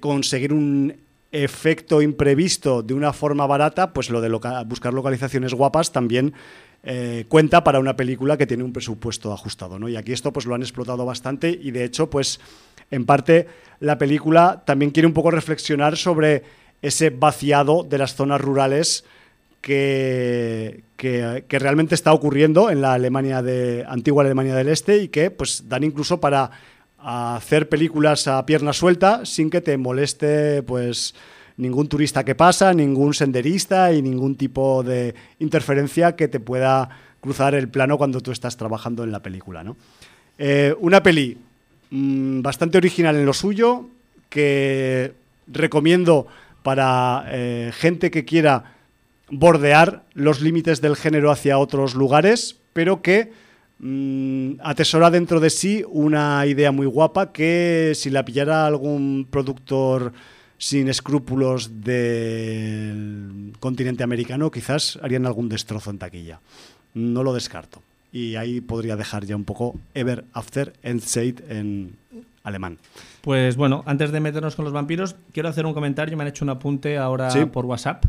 [0.00, 0.94] conseguir un
[1.32, 4.28] efecto imprevisto de una forma barata, pues lo de
[4.66, 6.34] buscar localizaciones guapas también
[6.82, 9.88] eh, cuenta para una película que tiene un presupuesto ajustado, ¿no?
[9.88, 12.40] Y aquí esto pues lo han explotado bastante y de hecho pues
[12.90, 13.46] en parte
[13.80, 16.42] la película también quiere un poco reflexionar sobre
[16.82, 19.04] ese vaciado de las zonas rurales
[19.60, 25.30] que, que, realmente está ocurriendo en la Alemania de antigua Alemania del Este y que
[25.30, 26.50] pues dan incluso para
[26.98, 31.14] hacer películas a pierna suelta sin que te moleste pues
[31.56, 36.88] ningún turista que pasa, ningún senderista y ningún tipo de interferencia que te pueda
[37.20, 39.62] cruzar el plano cuando tú estás trabajando en la película.
[39.62, 39.76] ¿no?
[40.38, 41.36] Eh, una peli
[41.90, 43.88] mmm, bastante original en lo suyo,
[44.30, 45.12] que
[45.46, 46.26] recomiendo
[46.62, 48.76] para eh, gente que quiera
[49.30, 53.32] bordear los límites del género hacia otros lugares, pero que
[53.78, 60.12] mmm, atesora dentro de sí una idea muy guapa que si la pillara algún productor
[60.58, 66.40] sin escrúpulos del continente americano, quizás harían algún destrozo en taquilla.
[66.92, 67.82] No lo descarto.
[68.12, 71.96] Y ahí podría dejar ya un poco Ever After Endzeit en
[72.42, 72.78] alemán.
[73.22, 76.16] Pues bueno, antes de meternos con los vampiros, quiero hacer un comentario.
[76.16, 77.44] Me han hecho un apunte ahora sí.
[77.46, 78.04] por WhatsApp.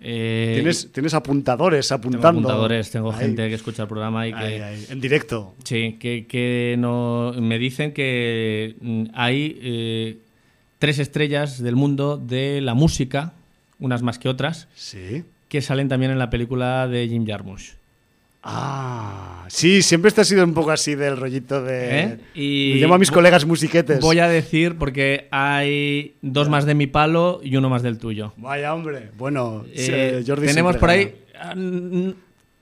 [0.00, 2.28] Eh, ¿Tienes, tienes apuntadores apuntando.
[2.28, 3.18] Tengo apuntadores, tengo ahí.
[3.18, 4.38] gente que escucha el programa y que.
[4.38, 4.86] Ahí, ahí.
[4.88, 5.54] En directo.
[5.64, 9.58] Sí, que, que no, me dicen que mm, hay.
[9.62, 10.18] Eh,
[10.80, 13.34] tres estrellas del mundo de la música,
[13.78, 15.24] unas más que otras, sí.
[15.48, 17.74] que salen también en la película de Jim Jarmusch.
[18.42, 22.00] Ah, sí, siempre este ha sido un poco así del rollito de...
[22.00, 22.18] ¿Eh?
[22.34, 24.00] Y llamo a mis colegas musiquetes.
[24.00, 28.32] Voy a decir, porque hay dos más de mi palo y uno más del tuyo.
[28.38, 31.14] Vaya hombre, bueno, eh, Jordi Tenemos por ahí...
[31.34, 32.14] Gana.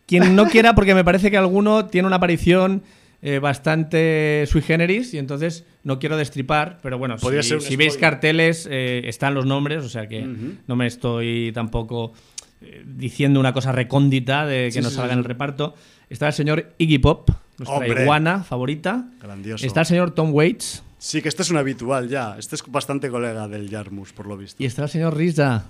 [0.08, 2.82] Quien no quiera, porque me parece que alguno tiene una aparición
[3.20, 8.66] eh, bastante sui generis y entonces no quiero destripar, pero bueno, si, si veis carteles
[8.70, 10.56] eh, están los nombres, o sea que uh -huh.
[10.66, 12.14] no me estoy tampoco
[12.60, 15.12] eh, diciendo una cosa recóndita de que sí, no sí, salga sí.
[15.14, 15.74] en el reparto.
[16.10, 18.02] Está el señor Iggy Pop, nuestra Hombre.
[18.02, 19.06] iguana favorita.
[19.22, 19.64] Grandioso.
[19.64, 20.82] Está el señor Tom Waits.
[20.98, 22.36] Sí, que este es un habitual ya.
[22.38, 24.60] Este es bastante colega del Jarmus, por lo visto.
[24.62, 25.66] Y está el señor Riza.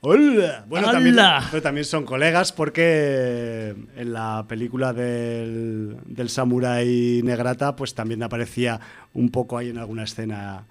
[0.00, 0.66] ¡Hola!
[0.68, 0.90] Bueno.
[0.90, 1.16] También,
[1.50, 8.80] pero también son colegas porque en la película del, del Samurai Negrata, pues también aparecía
[9.14, 10.66] un poco ahí en alguna escena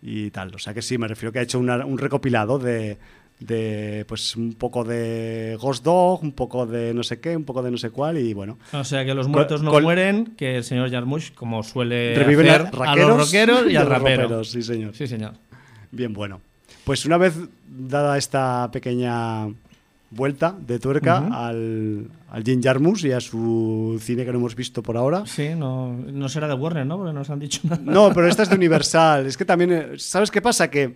[0.00, 0.54] y tal.
[0.54, 2.96] O sea que sí, me refiero que ha hecho una, un recopilado de,
[3.40, 7.62] de pues un poco de Ghost Dog, un poco de no sé qué, un poco
[7.62, 8.58] de no sé cuál y bueno.
[8.72, 12.70] O sea que los muertos no mueren, que el señor Jarmusch como suele reviven hacer
[12.82, 14.22] a, a los rockeros y al rapero.
[14.22, 14.94] Raperos, sí, señor.
[14.94, 15.34] Sí, señor.
[15.90, 16.40] Bien, bueno.
[16.84, 17.34] Pues una vez
[17.68, 19.46] dada esta pequeña
[20.10, 21.34] vuelta de tuerca uh -huh.
[21.34, 25.26] al, al Jim Jarmus y a su cine que no hemos visto por ahora.
[25.26, 26.96] Sí, no, no será de Warner, ¿no?
[26.96, 27.82] Porque nos han dicho nada.
[27.84, 29.26] No, pero esta es de Universal.
[29.26, 30.70] es que también, eh, ¿sabes qué pasa?
[30.70, 30.94] Que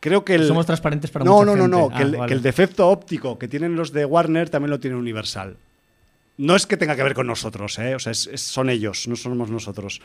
[0.00, 0.46] creo que el...
[0.46, 2.28] Somos transparentes para No, mucha no, no, no, Ah, que, el, vale.
[2.28, 5.56] que el defecto óptico que tienen los de Warner también lo tiene Universal.
[6.36, 7.94] No es que tenga que ver con nosotros, ¿eh?
[7.94, 10.00] O sea, es, es, son ellos, no somos nosotros.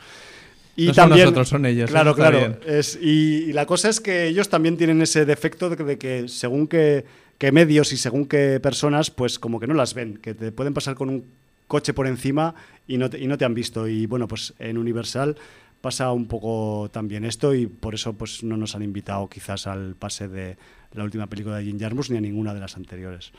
[0.76, 1.90] Y no también, son nosotros, son ellos.
[1.90, 2.58] Claro, claro.
[2.66, 5.98] Es, y, y, la cosa es que ellos también tienen ese defecto de que, de
[5.98, 7.04] que según qué,
[7.38, 10.74] qué, medios y según qué personas, pues como que no las ven, que te pueden
[10.74, 11.24] pasar con un
[11.68, 12.54] coche por encima
[12.88, 13.86] y no te, y no te han visto.
[13.86, 15.36] Y bueno, pues en Universal
[15.84, 19.94] pasa un poco también esto y por eso pues no nos han invitado quizás al
[19.96, 20.56] pase de
[20.94, 23.32] la última película de Jim Jarmus ni a ninguna de las anteriores.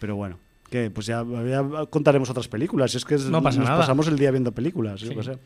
[0.00, 2.96] Pero bueno, que pues ya, ya, contaremos otras películas.
[2.96, 3.78] Es que no pasa nos nada.
[3.78, 5.14] pasamos el día viendo películas, sí.
[5.14, 5.38] yo sé.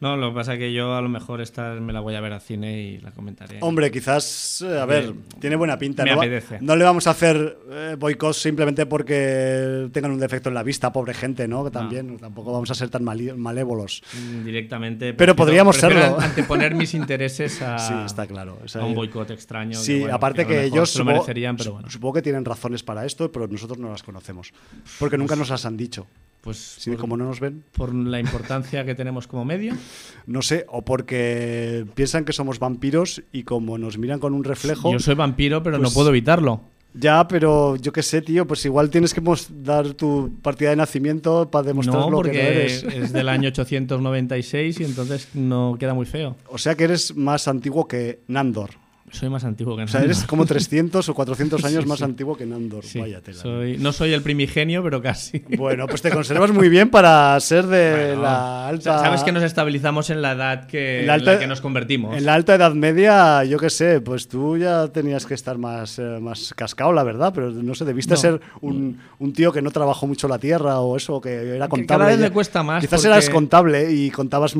[0.00, 2.22] No, lo que pasa es que yo a lo mejor esta me la voy a
[2.22, 3.58] ver al cine y la comentaré.
[3.60, 6.04] Hombre, quizás, eh, a ver, tiene buena pinta.
[6.04, 6.16] Me ¿no?
[6.16, 6.58] apetece.
[6.62, 10.90] no le vamos a hacer eh, boicot simplemente porque tengan un defecto en la vista,
[10.90, 11.64] pobre gente, ¿no?
[11.64, 12.18] Que también, no.
[12.18, 14.02] tampoco vamos a ser tan malévolos.
[14.14, 15.12] Mm, directamente.
[15.12, 16.18] Pero podríamos serlo.
[16.18, 18.58] Anteponer mis intereses a, sí, está claro.
[18.64, 19.78] O sea, a un boicot extraño.
[19.78, 21.90] Sí, que, bueno, aparte que, que ellos merecerían, pero bueno.
[21.90, 24.54] Supongo que tienen razones para esto, pero nosotros no las conocemos.
[24.98, 26.06] Porque nunca nos las han dicho.
[26.40, 27.64] Pues sí, por, como no nos ven.
[27.72, 29.74] Por la importancia que tenemos como medio.
[30.26, 34.92] No sé, o porque piensan que somos vampiros y como nos miran con un reflejo.
[34.92, 36.60] Yo soy vampiro, pero pues, no puedo evitarlo.
[36.92, 39.22] Ya, pero yo qué sé, tío, pues igual tienes que
[39.62, 42.82] dar tu partida de nacimiento para demostrar No, lo porque que no eres.
[42.94, 46.36] es del año 896 y entonces no queda muy feo.
[46.48, 48.70] O sea que eres más antiguo que Nandor.
[49.12, 50.28] Soy más antiguo que O sea, eres Nandor.
[50.28, 52.04] como 300 o 400 años Sí, más sí.
[52.04, 52.84] antiguo que Nandor.
[52.84, 53.38] Sí, Vaya tela.
[53.40, 55.42] soy- no soy el primigenio, pero casi.
[55.56, 58.98] Bueno, pues te conservas muy bien para ser de Bueno, la alta.
[59.00, 61.60] Sabes que nos estabilizamos en la edad que, En la en la alta- que nos
[61.60, 62.16] convertimos.
[62.16, 65.98] En la alta Edad Media, yo qué sé, pues tú ya tenías que estar más,
[65.98, 68.20] eh, más cascado, la verdad, pero no sé, debiste No.
[68.20, 71.70] ser un, un tío que no trabajó mucho la tierra o eso, que era Que
[71.70, 71.86] contable.
[71.86, 74.54] cada vez me cuesta más Quizás porque- eras contable y contabas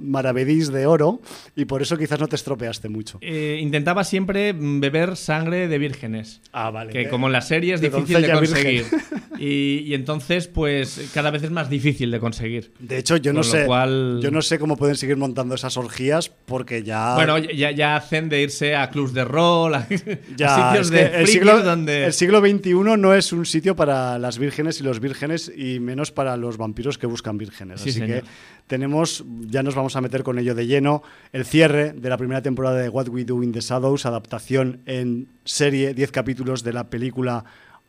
[0.00, 1.20] maravedís de oro
[1.56, 3.18] y por eso quizás no te estropeaste mucho.
[3.20, 6.40] Eh, intentaba siempre mm, beber sangre de vírgenes.
[6.52, 6.92] Ah, vale.
[6.92, 8.84] Que como en la serie es de difícil de conseguir.
[9.38, 12.72] Y, y entonces, pues, cada vez es más difícil de conseguir.
[12.78, 15.76] De hecho, yo no Con sé, cual- yo no sé cómo pueden seguir montando esas
[15.76, 19.88] orgías porque ya Bueno, ya, ya hacen de irse a clubs de rol, a, a
[20.36, 22.04] Ya, sitios es de que el siglo, donde...
[22.04, 26.12] el siglo XXI no es un sitio para las vírgenes y los vírgenes y menos
[26.12, 27.80] para los vampiros que buscan vírgenes.
[27.80, 28.20] Sí, Así señor.
[28.20, 28.28] que
[28.68, 31.02] tenemos, ya nos vamos a meter con ello de lleno,
[31.32, 35.28] el cierre de la primera temporada de What We Do in the Shadows, adaptación en
[35.46, 37.44] serie, 10 capítulos de la película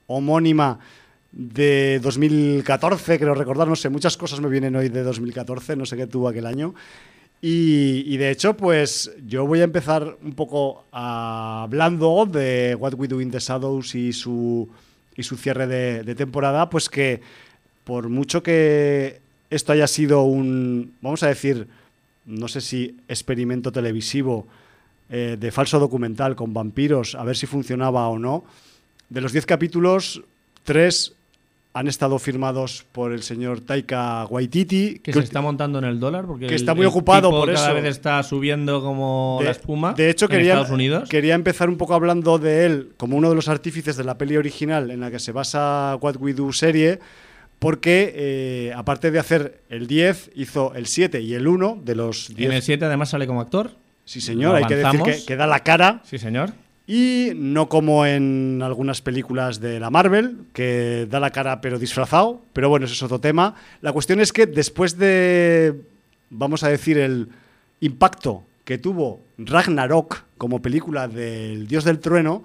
[0.07, 0.79] homónima
[1.33, 5.97] de 2014, creo recordar, no sé, muchas cosas me vienen hoy de 2014, no sé
[5.97, 6.73] qué tuvo aquel año.
[7.41, 13.19] Y, de hecho, pues yo voy a empezar un poco hablando de What We Do
[13.19, 14.69] in the Shadows y su,
[15.17, 17.19] y su cierre de temporada, pues que
[17.83, 19.19] por mucho que
[19.49, 21.67] esto haya sido un, vamos a decir,
[22.25, 24.47] no sé si experimento televisivo
[25.15, 28.43] eh, de falso documental con vampiros, a ver si funcionaba o no,
[29.09, 30.23] de los 10 capítulos,
[30.63, 31.13] 3
[31.75, 36.25] han estado firmados por el señor Taika Waititi, que se está montando en el dólar
[36.25, 37.73] porque que el- está muy el ocupado tipo por cada eso.
[37.75, 41.09] vez está subiendo como De- la espuma De hecho, en quería, Estados Unidos.
[41.09, 44.37] quería empezar un poco hablando de él como uno de los artífices de la peli
[44.37, 46.99] original en la que se basa What We Do serie,
[47.59, 52.33] porque eh, aparte de hacer el 10, hizo el 7 y el 1 de los
[52.35, 52.49] 10.
[52.51, 53.71] En el 7 además sale como actor.
[54.05, 56.51] Sí, señor, hay que decir que, que da la cara Sí, señor.
[56.85, 62.41] y no como en algunas películas de la Marvel, que da la cara pero disfrazado,
[62.51, 63.55] pero bueno, eso es otro tema.
[63.81, 65.73] La cuestión es que después de,
[66.29, 67.29] vamos a decir, el
[67.79, 72.43] impacto que tuvo Ragnarok como película del Dios del Trueno,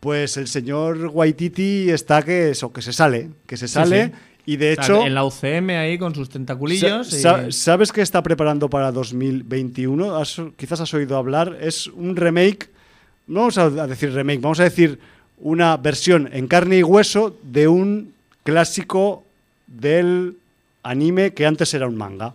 [0.00, 4.12] pues el señor Waititi está que eso, que se sale, que se sale sí.
[4.50, 5.04] Y de hecho...
[5.04, 7.06] en la UCM ahí con sus tentaculillos.
[7.08, 10.16] Sa- y- sa- ¿Sabes qué está preparando para 2021?
[10.16, 11.58] Has- quizás has oído hablar.
[11.60, 12.70] Es un remake,
[13.26, 14.98] no vamos a decir remake, vamos a decir
[15.40, 19.22] una versión en carne y hueso de un clásico
[19.66, 20.36] del
[20.82, 22.32] anime que antes era un manga.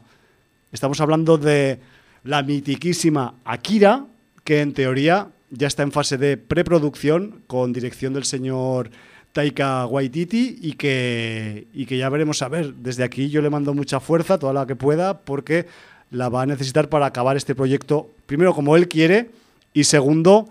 [0.72, 1.80] Estamos hablando de
[2.24, 4.06] la mitiquísima Akira,
[4.44, 8.92] que en teoría ya está en fase de preproducción con dirección del señor
[9.34, 12.74] Taika Waititi y que, y que ya veremos a ver.
[12.76, 15.66] Desde aquí yo le mando mucha fuerza, toda la que pueda, porque
[16.12, 19.32] la va a necesitar para acabar este proyecto, primero como él quiere
[19.74, 20.48] y segundo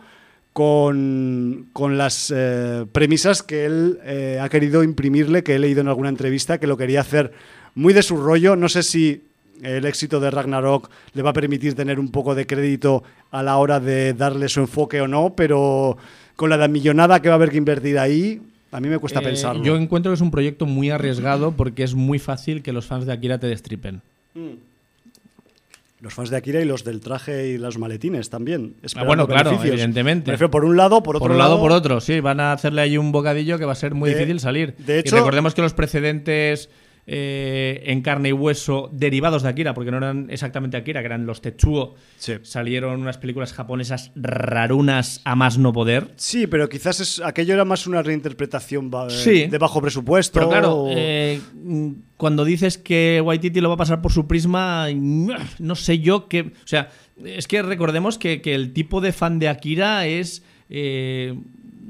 [0.53, 5.89] con, con las eh, premisas que él eh, ha querido imprimirle, que he leído en
[5.89, 7.33] alguna entrevista, que lo quería hacer
[7.75, 8.57] muy de su rollo.
[8.57, 9.23] No sé si
[9.63, 13.57] el éxito de Ragnarok le va a permitir tener un poco de crédito a la
[13.57, 15.97] hora de darle su enfoque o no, pero
[16.35, 19.25] con la millonada que va a haber que invertir ahí, a mí me cuesta Eh,
[19.25, 19.63] pensarlo.
[19.63, 23.07] Yo encuentro que es un proyecto muy arriesgado porque es muy fácil que los fans
[23.07, 24.01] de Akira te destripen.
[26.01, 28.75] Los fans de Akira y los del traje y los maletines también.
[28.97, 29.75] Ah, bueno, claro, beneficios.
[29.75, 30.27] evidentemente.
[30.27, 32.41] Me refiero por un lado, por otro por un lado, lado, por otro, sí, van
[32.41, 34.75] a hacerle ahí un bocadillo que va a ser muy De- difícil salir.
[34.79, 36.71] de y hecho- recordemos que los precedentes
[37.07, 41.27] eh, en carne y hueso derivados de Akira, porque no eran exactamente Akira, que eran
[41.27, 42.35] los Tetsuo, Sí.
[42.43, 46.09] salieron unas películas japonesas rarunas a más no poder.
[46.17, 49.47] Sí, pero quizás es, aquello era más una reinterpretación Sí.
[49.47, 50.39] de bajo presupuesto.
[50.39, 51.41] Pero claro, o- eh,
[52.17, 56.29] cuando dices que Waititi lo va a pasar por su prisma, mm, no sé yo
[56.29, 56.41] qué.
[56.43, 56.91] O sea,
[57.25, 61.35] es que recordemos que, que el tipo de fan de Akira es eh,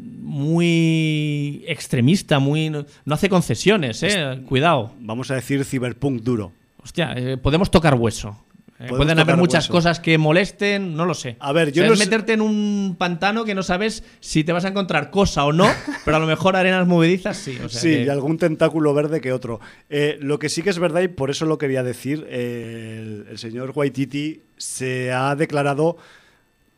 [0.02, 4.40] muy extremista, muy no, hace concesiones, eh.
[4.48, 4.92] Cuidado.
[5.00, 6.52] Vamos a decir ciberpunk duro.
[6.82, 8.36] Hostia, eh, podemos tocar hueso.
[8.80, 9.72] Eh, pueden haber muchas hueso.
[9.74, 11.36] cosas que molesten, no lo sé.
[11.38, 14.02] A ver, O yo sea, no es sé- meterte en un pantano que no sabes
[14.18, 15.68] si te vas a encontrar cosa o no,
[16.04, 17.56] pero a lo mejor arenas movedizas sí.
[17.64, 19.60] o sea sí, que- y algún tentáculo verde que otro.
[19.88, 23.38] Eh, lo que sí que es verdad, y por eso lo quería decir, el, el
[23.38, 25.96] señor Waititi se ha declarado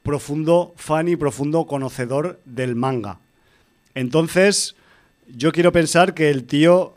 [0.05, 3.19] profundo fan y profundo conocedor del manga.
[3.95, 4.77] Entonces,
[5.35, 6.95] yo quiero pensar que el tío,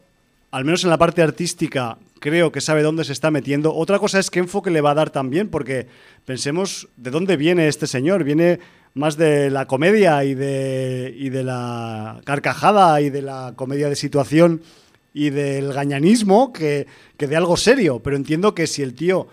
[0.51, 3.73] al menos en la parte artística, creo que sabe dónde se está metiendo.
[3.73, 5.87] Otra cosa es qué enfoque le va a dar también, porque
[6.25, 8.25] pensemos de dónde viene este señor.
[8.25, 8.59] Viene
[8.93, 13.95] más de la comedia y de, y de la carcajada y de la comedia de
[13.95, 14.61] situación
[15.13, 18.01] y del gañanismo que, que de algo serio.
[18.03, 19.27] Pero entiendo que si el tío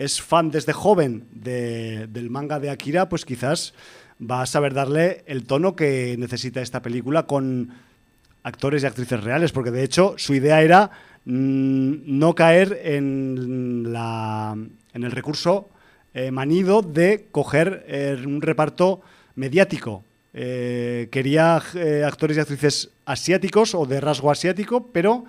[0.00, 3.74] es fan desde joven de- del manga de Akira, pues quizás
[4.18, 7.68] va a saber darle el tono que necesita esta película con
[8.42, 10.90] actores y actrices reales, porque de hecho su idea era
[11.26, 14.56] mm, no caer en, la,
[14.94, 15.68] en el recurso
[16.14, 19.02] eh, manido de coger eh, un reparto
[19.36, 20.02] mediático.
[20.32, 21.56] Eh, quería
[22.06, 25.24] actores y actrices asiáticos o de rasgo asiático, pero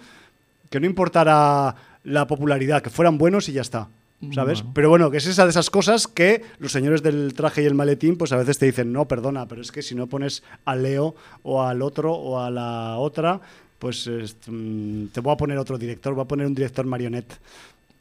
[0.70, 1.76] que no importara
[2.06, 3.90] la popularidad, que fueran buenos y ya está.
[4.34, 4.60] ¿Sabes?
[4.62, 4.72] Bueno.
[4.76, 7.74] Pero bueno, que es esa de esas cosas que los señores del traje y el
[7.74, 10.84] maletín, pues a veces te dicen, no, perdona, pero es que si no pones al
[10.84, 13.42] Leo o al otro o a la otra,
[13.80, 17.34] pues es- mm, te voy a poner otro director, voy a poner un director marionette.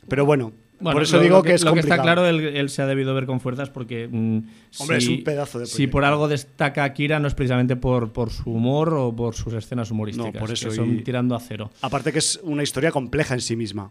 [0.08, 2.22] Pero bueno, Bueno, por eso lo- digo lo que, es Lo que está complicado.
[2.24, 4.08] claro, él, él se ha debido ver con fuerzas porque.
[4.10, 4.38] mm,
[4.78, 8.12] Hombre, si, es un pedazo de Si por algo destaca Akira, no es precisamente por,
[8.12, 10.34] por su humor o por sus escenas humorísticas.
[10.34, 11.70] No, por eso que son y- tirando a cero.
[11.82, 13.90] Aparte que es una historia compleja en sí misma.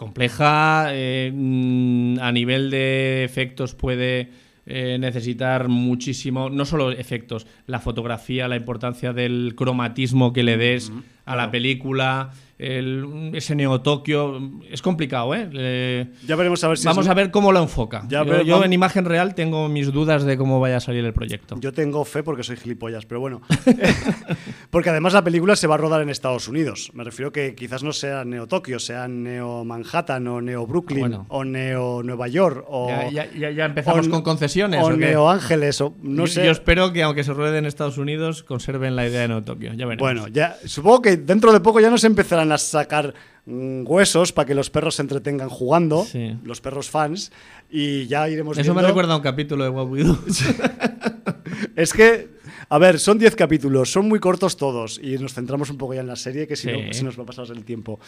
[0.00, 0.86] Compleja.
[0.94, 4.30] eh, mm, a nivel de efectos puede
[4.64, 10.90] eh, necesitar muchísimo, no solo efectos, la fotografía, la importancia del cromatismo que le des
[11.32, 14.38] a la película, el- ese Neo Tokio.
[14.70, 15.48] Es complicado, ¿eh?
[15.50, 18.02] Le- Ya veremos a ver si Vamos es- a ver cómo lo enfoca.
[18.08, 21.04] Ya yo ver- yo en imagen real tengo mis dudas de cómo vaya a salir
[21.04, 21.56] el proyecto.
[21.60, 23.40] Yo tengo fe porque soy gilipollas, pero bueno.
[24.70, 26.90] porque además la película se va a rodar en Estados Unidos.
[26.94, 31.26] Me refiero que quizás no sea Neo Tokio, sea Neo Manhattan o Neo Brooklyn Bueno.
[31.28, 34.82] o Neo Nueva York o, ya, ya- ya- empezamos o- con concesiones.
[34.82, 34.92] o ¿o?
[34.92, 36.44] Neo Ángeles o no yo, sé.
[36.44, 39.72] yo espero que aunque se ruede en Estados Unidos, conserven la idea de Neo Tokio.
[39.74, 40.00] Ya veremos.
[40.00, 43.14] Bueno, ya supongo que dentro de poco ya nos empezarán a sacar
[43.46, 46.36] mm, huesos para que los perros se entretengan jugando, Sí.
[46.44, 47.30] los perros fans,
[47.70, 49.88] y ya iremos Eso me recuerda a un capítulo de What.
[51.76, 52.28] Es que,
[52.68, 56.00] a ver, son 10 capítulos, son muy cortos todos y nos centramos un poco ya
[56.00, 56.74] en la serie, que si Sí.
[56.86, 57.98] no, se nos va a pasar el tiempo.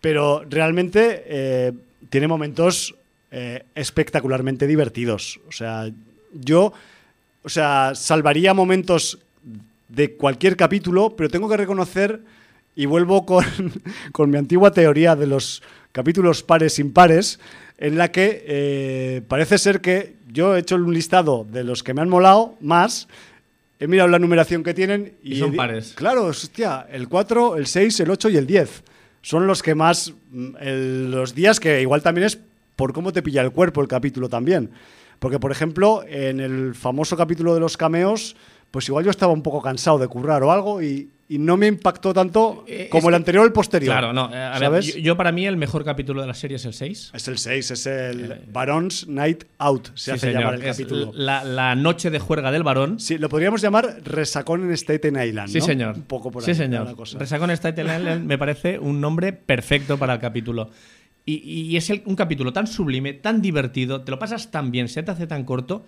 [0.00, 1.72] Pero realmente eh,
[2.10, 2.94] tiene momentos
[3.30, 5.40] eh, espectacularmente divertidos.
[5.48, 5.88] O sea,
[6.34, 6.72] yo,
[7.42, 9.18] o sea, salvaría momentos
[9.88, 12.20] de cualquier capítulo, pero tengo que reconocer,
[12.76, 13.44] y vuelvo con,
[14.12, 15.62] con mi antigua teoría de los
[15.92, 17.38] capítulos pares impares,
[17.78, 21.92] en la que eh, parece ser que yo he hecho un listado de los que
[21.94, 23.08] me han molado más,
[23.80, 25.92] he mirado la numeración que tienen y, Y son pares.
[25.94, 28.82] Claro, hostia, el 4, el 6, el 8 y el 10.
[29.20, 32.38] Son los que más, mm, el- los días que igual también es
[32.76, 34.70] por cómo te pilla el cuerpo el capítulo también.
[35.18, 38.34] Porque, por ejemplo, en el famoso capítulo de los cameos,
[38.70, 41.66] pues igual yo estaba un poco cansado de currar o algo y, y no me
[41.66, 43.92] impactó tanto Eh, como es el que- anterior o el posterior.
[43.92, 44.30] Claro, no.
[44.32, 44.94] eh, a ver, ¿Sabes?
[44.94, 47.10] yo, yo para mí el mejor capítulo de la serie es el 6.
[47.14, 51.12] Es el 6, es el Baron's Night Out, se hace llamar el capítulo.
[51.14, 53.00] La, la noche de juerga del varón.
[53.00, 55.48] Sí, lo podríamos llamar Resacón en Staten Island.
[55.48, 55.64] Sí, ¿no?
[55.64, 55.94] señor.
[55.96, 56.84] Un poco por sí, ahí, señor.
[56.86, 57.18] la cosa.
[57.18, 60.70] Resacón Staten Island me parece un nombre perfecto para el capítulo.
[61.24, 61.34] Y,
[61.70, 65.02] y es el- un capítulo tan sublime, tan divertido, te lo pasas tan bien, se
[65.02, 65.86] te hace tan corto,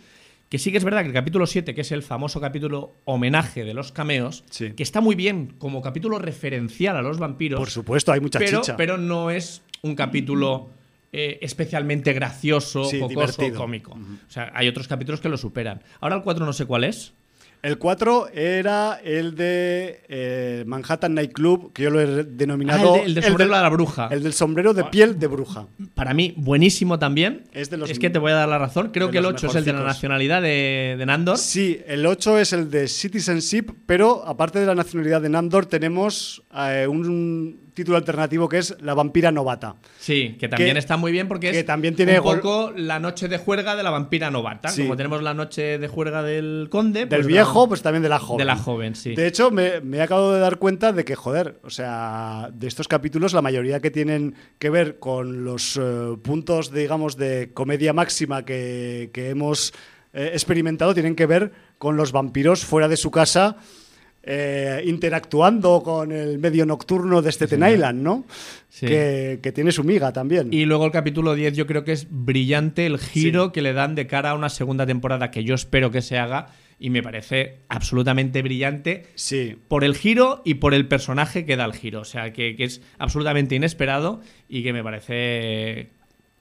[0.54, 3.64] que sí que es verdad que el capítulo 7, que es el famoso capítulo homenaje
[3.64, 4.70] de los cameos, Sí.
[4.70, 8.60] que está muy bien como capítulo referencial a los vampiros, Por supuesto, hay mucha pero,
[8.60, 8.76] chicha.
[8.76, 10.68] pero no es un capítulo
[11.12, 13.58] eh, especialmente gracioso, Sí, jocoso, divertido.
[13.58, 13.92] cómico.
[13.94, 15.82] O sea, hay otros capítulos que lo superan.
[16.00, 17.14] Ahora el 4 no sé cuál es.
[17.64, 22.96] El 4 era el de eh, Manhattan Night Club, que yo lo he Ah, denominado.
[22.96, 24.08] el, de- el del sombrero de la bruja.
[24.10, 25.66] El del sombrero de piel de bruja.
[25.94, 27.44] Para mí, buenísimo también.
[27.52, 28.90] Es de los- que te voy a dar la razón.
[28.92, 31.38] Creo que el los 8 es el de la nacionalidad de, de Nandor.
[31.38, 36.42] Sí, el 8 es el de Citizenship, pero aparte de la nacionalidad de Nandor, tenemos
[36.56, 39.74] eh, un título alternativo que es La vampira novata.
[39.98, 42.98] Sí, que también Que- está muy bien porque que es también tiene un poco la
[43.00, 44.68] noche de juerga de la vampira novata.
[44.70, 44.82] Sí.
[44.82, 47.00] Como tenemos la noche de juerga del conde.
[47.00, 48.38] Del pues viejo, la- pues también de la joven.
[48.38, 49.14] De la joven, sí.
[49.14, 52.66] De hecho, me, me he acabado de dar cuenta de que, joder, o sea, de
[52.68, 57.92] estos capítulos, la mayoría que tienen que ver con los eh, puntos, digamos, de comedia
[57.92, 59.72] máxima que, que hemos
[60.12, 63.56] eh, experimentado, tienen que ver con los vampiros fuera de su casa.
[64.26, 67.72] Eh, interactuando con el medio nocturno de Staten señor.
[67.74, 68.24] Island, ¿no?
[68.68, 68.86] Sí.
[68.86, 70.52] Que, que tiene su miga también.
[70.52, 73.94] Y luego el capítulo 10 yo creo que es brillante el giro que le dan
[73.94, 76.48] de cara a una segunda temporada que yo espero que se haga
[76.78, 79.56] y me parece absolutamente brillante Sí.
[79.68, 82.00] por el giro y por el personaje que da el giro.
[82.00, 85.90] O sea, que, que es absolutamente inesperado y que me parece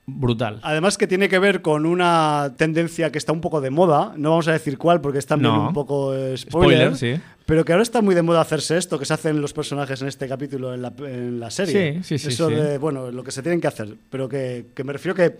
[0.05, 0.59] brutal.
[0.63, 4.31] Además que tiene que ver con una tendencia que está un poco de moda, no
[4.31, 5.67] vamos a decir cuál porque es también No.
[5.69, 7.21] un poco eh, spoiler, Spoiler, sí.
[7.45, 10.07] pero que ahora está muy de moda hacerse esto, que se hacen los personajes en
[10.09, 11.95] este capítulo en la, en la serie.
[12.03, 12.55] Sí, sí, sí, Eso sí.
[12.55, 15.37] de, bueno, lo que se tienen que hacer, pero que, que me refiero que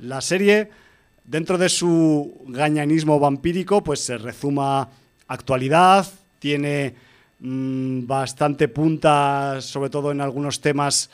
[0.00, 0.70] la serie
[1.24, 4.88] dentro de su gañanismo vampírico, pues se rezuma
[5.28, 6.06] actualidad,
[6.40, 6.94] tiene
[7.38, 11.10] mm, bastante punta, sobre todo en algunos temas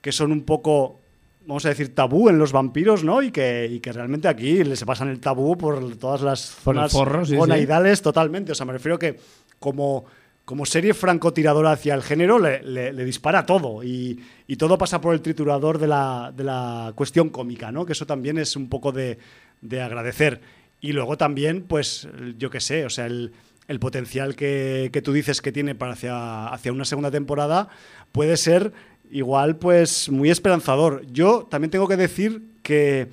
[0.00, 0.99] que son un poco,
[1.46, 3.22] vamos a decir, tabú en los vampiros, ¿no?
[3.22, 7.24] Y que, y que realmente aquí se pasan el tabú por todas las zonas forro,
[7.24, 7.36] sí, sí.
[7.36, 8.52] gonaidales totalmente.
[8.52, 9.18] O sea, me refiero que
[9.58, 10.04] como,
[10.44, 15.00] como serie francotiradora hacia el género le, le- le dispara todo y, y todo pasa
[15.00, 17.84] por el triturador de la, de la cuestión cómica, ¿no?
[17.86, 19.18] Que eso también es un poco de,
[19.60, 20.40] de agradecer.
[20.80, 22.08] Y luego también, pues,
[22.38, 23.32] yo qué sé, o sea, el,
[23.68, 27.68] el potencial que, que tú dices que tiene para hacia, hacia una segunda temporada
[28.12, 28.72] puede ser
[29.10, 31.04] igual, pues, muy esperanzador.
[31.12, 33.08] Yo también tengo que decir que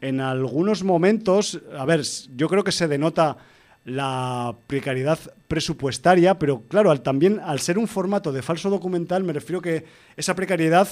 [0.00, 2.02] en algunos momentos, a ver,
[2.36, 3.36] yo creo que se denota
[3.84, 5.18] la precariedad
[5.48, 9.84] presupuestaria, pero claro, también al ser un formato de falso documental, me refiero que
[10.16, 10.88] esa precariedad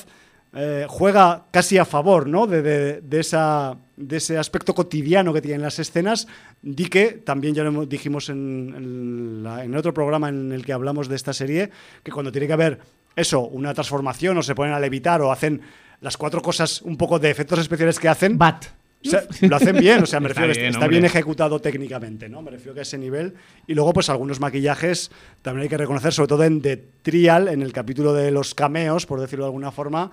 [0.55, 2.47] eh, juega casi a favor ¿no?
[2.47, 6.29] de, esa, de ese aspecto cotidiano que tienen las escenas.
[6.61, 11.09] Di que también ya lo dijimos en, en en otro programa en el que hablamos
[11.09, 11.71] de esta serie,
[12.03, 12.81] que cuando tiene que haber
[13.17, 15.61] eso, una transformación o se ponen a levitar o hacen
[16.01, 18.67] las cuatro cosas un poco de efectos especiales que hacen, Bat.
[19.05, 21.61] o sea, lo hacen bien, o sea, me Está refiero, está, bien, está bien ejecutado
[21.61, 22.43] técnicamente, ¿no?
[22.43, 23.35] Me refiero que a ese nivel.
[23.67, 25.11] Y luego, pues algunos maquillajes
[25.43, 29.07] también hay que reconocer, sobre todo en The Trial, en el capítulo de los cameos,
[29.07, 30.11] por decirlo de alguna forma,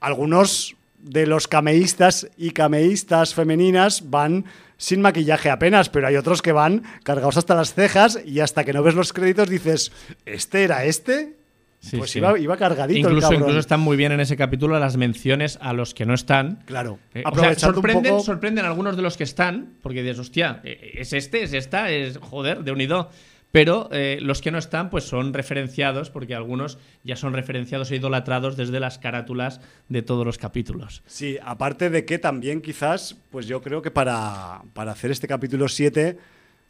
[0.00, 4.44] algunos de los cameístas y cameístas femeninas van
[4.76, 8.72] sin maquillaje apenas, pero hay otros que van cargados hasta las cejas y hasta que
[8.72, 9.92] no ves los créditos dices,
[10.26, 11.36] ¿este era este?
[11.82, 12.20] Sí, pues sí.
[12.20, 13.40] Iba, iba cargadito el Incluso, cabrón.
[13.42, 16.60] incluso están muy bien en ese capítulo las menciones a los que no están.
[16.64, 17.00] Claro.
[17.12, 20.20] Eh, o sea, Aprovechando un sorprenden, poco- sorprenden algunos de los que están, porque dices,
[20.20, 23.10] hostia, eh, es este, es esta, es joder, de unido.
[23.50, 27.96] Pero eh, los que no están, pues son referenciados, porque algunos ya son referenciados e
[27.96, 29.60] idolatrados desde las carátulas
[29.90, 31.02] de todos los capítulos.
[31.06, 35.68] Sí, aparte de que también quizás, pues yo creo que para, para hacer este capítulo
[35.68, 36.16] 7,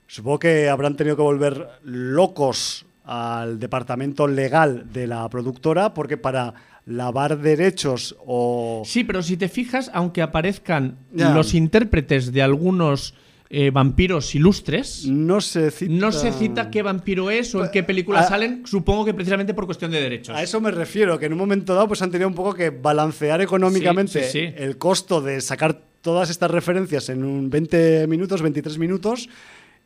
[0.09, 6.55] supongo que habrán tenido que volver locos al departamento legal de la productora, porque para
[6.87, 8.83] lavar derechos o...
[8.85, 13.15] Sí, pero si te fijas, aunque aparezcan los intérpretes de algunos
[13.51, 15.93] eh, vampiros ilustres, No se cita...
[15.93, 19.53] no se cita qué vampiro es o en qué película a- salen, supongo que precisamente
[19.55, 20.35] por cuestión de derechos.
[20.35, 22.71] A eso me refiero, que en un momento dado pues han tenido un poco que
[22.71, 24.55] balancear económicamente Sí, sí, sí.
[24.57, 29.29] el costo de sacar todas estas referencias en un 20 minutos, 23 minutos,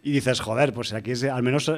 [0.03, 1.75] y dices, joder, pues aquí es- al menos eh,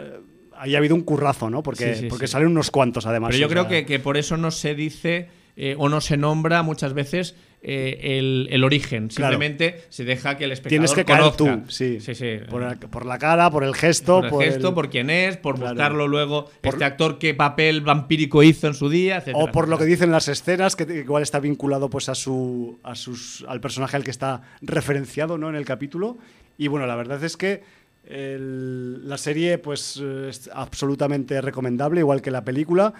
[0.59, 1.63] ahí ha habido un currazo, ¿no?
[1.63, 2.33] Porque, Sí, sí, porque sí.
[2.33, 3.29] salen unos cuantos además.
[3.31, 6.17] Pero yo creo sea, que, que por eso no se dice eh, o no se
[6.17, 9.09] nombra muchas veces eh, el, el origen.
[9.09, 9.33] Claro.
[9.33, 11.63] Simplemente se deja que el espectador Tienes que caer conozca.
[11.67, 11.99] tú, sí.
[12.01, 12.37] sí, sí.
[12.49, 15.37] Por, la, por la cara, por el gesto, por el gesto, el- por quién es,
[15.37, 15.73] por Claro.
[15.75, 19.67] buscarlo luego, Por- este actor qué papel vampírico hizo en su día, etcétera, O por
[19.67, 23.61] lo que dicen las escenas, que igual está vinculado pues a su, a sus, al
[23.61, 25.49] personaje al que está referenciado ¿no?
[25.49, 26.19] en el capítulo.
[26.57, 27.63] Y bueno, la verdad es que
[28.09, 32.95] la serie pues eh, es absolutamente recomendable, igual que la película.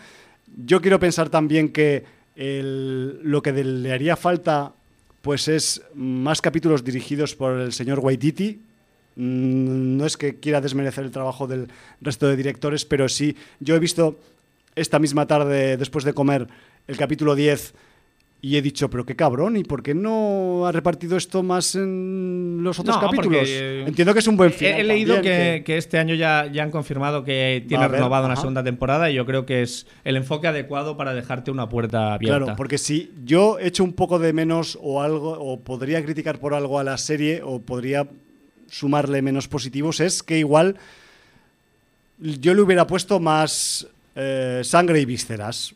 [0.65, 2.05] Yo quiero pensar también que
[2.37, 4.73] lo que le haría falta
[5.23, 8.61] pues es más capítulos dirigidos por el señor Waititi.
[9.17, 11.69] Mm, No es que quiera desmerecer el trabajo del
[12.01, 14.19] resto de directores, pero sí, yo he visto
[14.77, 16.47] esta misma tarde, después de comer,
[16.87, 17.75] el capítulo 10
[18.41, 22.59] y he dicho, pero qué cabrón, ¿y por qué no ha repartido esto más en
[22.61, 23.49] los otros No, capítulos?
[23.49, 24.81] Entiendo que es un buen final.
[24.81, 28.27] he leído también, que, que este año ya, ya han confirmado que tiene haber, renovado
[28.27, 32.15] una segunda temporada y yo creo que es el enfoque adecuado para dejarte una puerta
[32.15, 32.39] abierta.
[32.39, 36.55] Claro, porque si yo echo un poco de menos o algo, o podría criticar por
[36.55, 38.07] algo a la serie, o podría
[38.69, 40.77] sumarle menos positivos, es que igual
[42.21, 45.75] yo le hubiera puesto más eh, sangre y vísceras.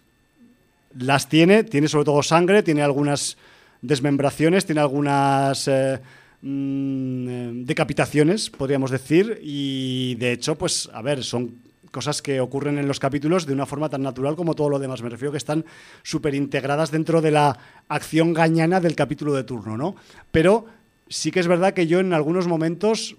[0.98, 3.36] Las tiene, tiene sobre todo sangre, tiene algunas
[3.80, 6.00] desmembraciones, tiene algunas eh,
[6.42, 11.56] mm, decapitaciones, podríamos decir, y de hecho, pues, a ver, son
[11.90, 15.02] cosas que ocurren en los capítulos de una forma tan natural como todo lo demás.
[15.02, 15.64] Me refiero que están
[16.02, 17.58] súper integradas dentro de la
[17.88, 19.94] acción gañana del capítulo de turno, ¿no?
[20.30, 20.66] Pero
[21.08, 23.16] sí que es verdad que yo en algunos momentos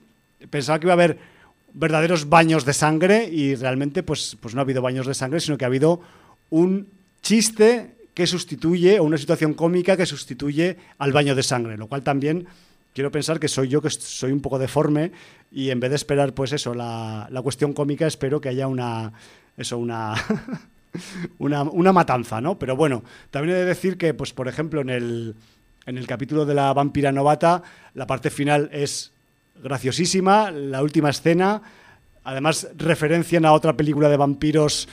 [0.49, 1.19] pensaba que iba a haber
[1.73, 5.57] verdaderos baños de sangre y realmente pues, pues no ha habido baños de sangre, sino
[5.57, 6.01] que ha habido
[6.49, 6.87] un
[7.23, 12.03] chiste que sustituye, o una situación cómica que sustituye al baño de sangre, lo cual
[12.03, 12.45] también
[12.93, 15.11] quiero pensar que soy yo que soy un poco deforme
[15.51, 19.13] y en vez de esperar pues eso, la, la cuestión cómica, espero que haya una,
[19.57, 20.13] eso, una...
[21.39, 22.59] Una, una matanza, ¿no?
[22.59, 25.35] Pero bueno, también he de decir que, pues, por ejemplo, en el,
[25.87, 27.63] en el capítulo de la vampira novata,
[27.95, 29.11] la parte final es
[29.63, 31.63] graciosísima, la última escena,
[32.23, 34.87] además referencian a otra película de vampiros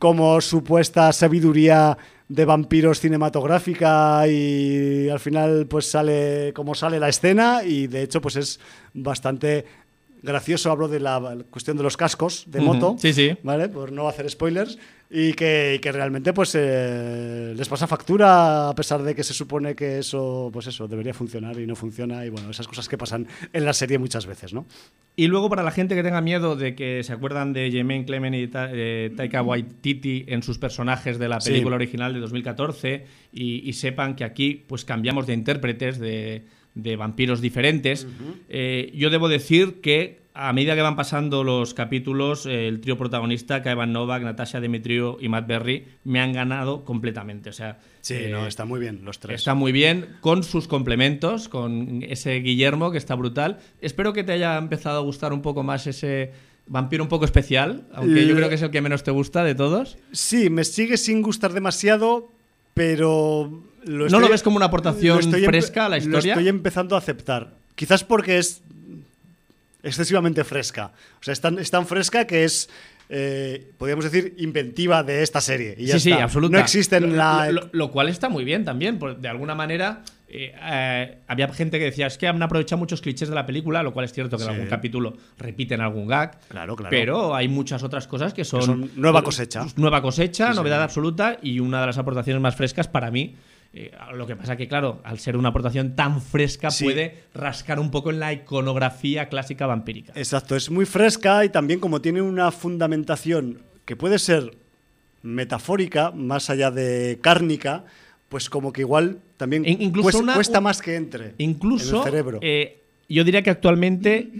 [0.00, 1.96] como supuesta sabiduría
[2.26, 8.20] de vampiros cinematográfica y al final pues sale como sale la escena y de hecho
[8.20, 8.60] pues es
[8.94, 9.66] bastante
[10.22, 13.36] gracioso, hablo de la cuestión de los cascos de moto, sí, sí.
[13.42, 13.68] ¿vale?
[13.68, 14.78] Por no hacer spoilers,
[15.12, 19.34] y que, y que realmente pues eh, les pasa factura a pesar de que se
[19.34, 22.96] supone que eso, pues eso, debería funcionar y no funciona, y bueno, esas cosas que
[22.96, 24.66] pasan en la serie muchas veces, ¿no?
[25.16, 28.36] Y luego para la gente que tenga miedo de que se acuerdan de Jemaine Clement
[28.36, 31.50] y Ta- eh, Taika Waititi en sus personajes de la Sí.
[31.50, 36.44] película original de 2014 y, y sepan que aquí pues cambiamos de intérpretes de,
[36.76, 38.06] de vampiros diferentes.
[38.48, 42.96] Eh, yo debo decir que a medida que van pasando los capítulos, eh, el trío
[42.96, 47.50] protagonista, Kaivan Novak, Natasha Dimitriou y Matt Berry, me han ganado completamente.
[47.50, 49.40] O sea, Sí, eh, no, está muy bien los tres.
[49.40, 53.58] Está muy bien, con sus complementos, con ese Guillermo que está brutal.
[53.80, 56.32] Espero que te haya empezado a gustar un poco más ese
[56.66, 59.42] vampiro un poco especial, aunque yo Le- creo que es el que menos te gusta
[59.44, 59.98] de todos.
[60.12, 62.30] Sí, me sigue sin gustar demasiado,
[62.74, 63.62] pero...
[63.84, 66.34] Lo ¿No lo ves como una aportación fresca a la historia?
[66.34, 67.54] Lo estoy empezando a aceptar.
[67.74, 68.62] Quizás porque es
[69.82, 70.92] excesivamente fresca.
[71.20, 72.68] O sea, es tan, es tan fresca que es,
[73.08, 75.74] eh, podríamos decir, inventiva de esta serie.
[75.78, 76.56] Y ya sí, sí, absoluta.
[76.56, 77.50] No existen Lo- la...
[77.50, 81.78] Lo, lo cual está muy bien también, porque de alguna manera eh, eh, había gente
[81.78, 84.36] que decía es que han aprovechado muchos clichés de la película, lo cual es cierto
[84.36, 86.38] que en algún capítulo repiten algún gag.
[86.48, 86.90] Claro, claro.
[86.90, 89.66] Pero hay muchas otras cosas que son, son nueva cosecha.
[89.76, 93.34] Nueva cosecha, Sí, novedad absoluta y una de las aportaciones más frescas para mí.
[93.72, 96.84] Eh, lo que pasa que, claro, al ser una aportación tan fresca, Sí.
[96.84, 100.12] puede rascar un poco en la iconografía clásica vampírica.
[100.16, 104.56] Exacto, es muy fresca y también como tiene una fundamentación que puede ser
[105.22, 107.84] metafórica, más allá de cárnica,
[108.28, 111.96] pues como que igual también In- incluso cuesta, una- cuesta un- más que entre Incluso,
[111.96, 112.38] en el cerebro.
[112.42, 114.30] eh, yo diría que actualmente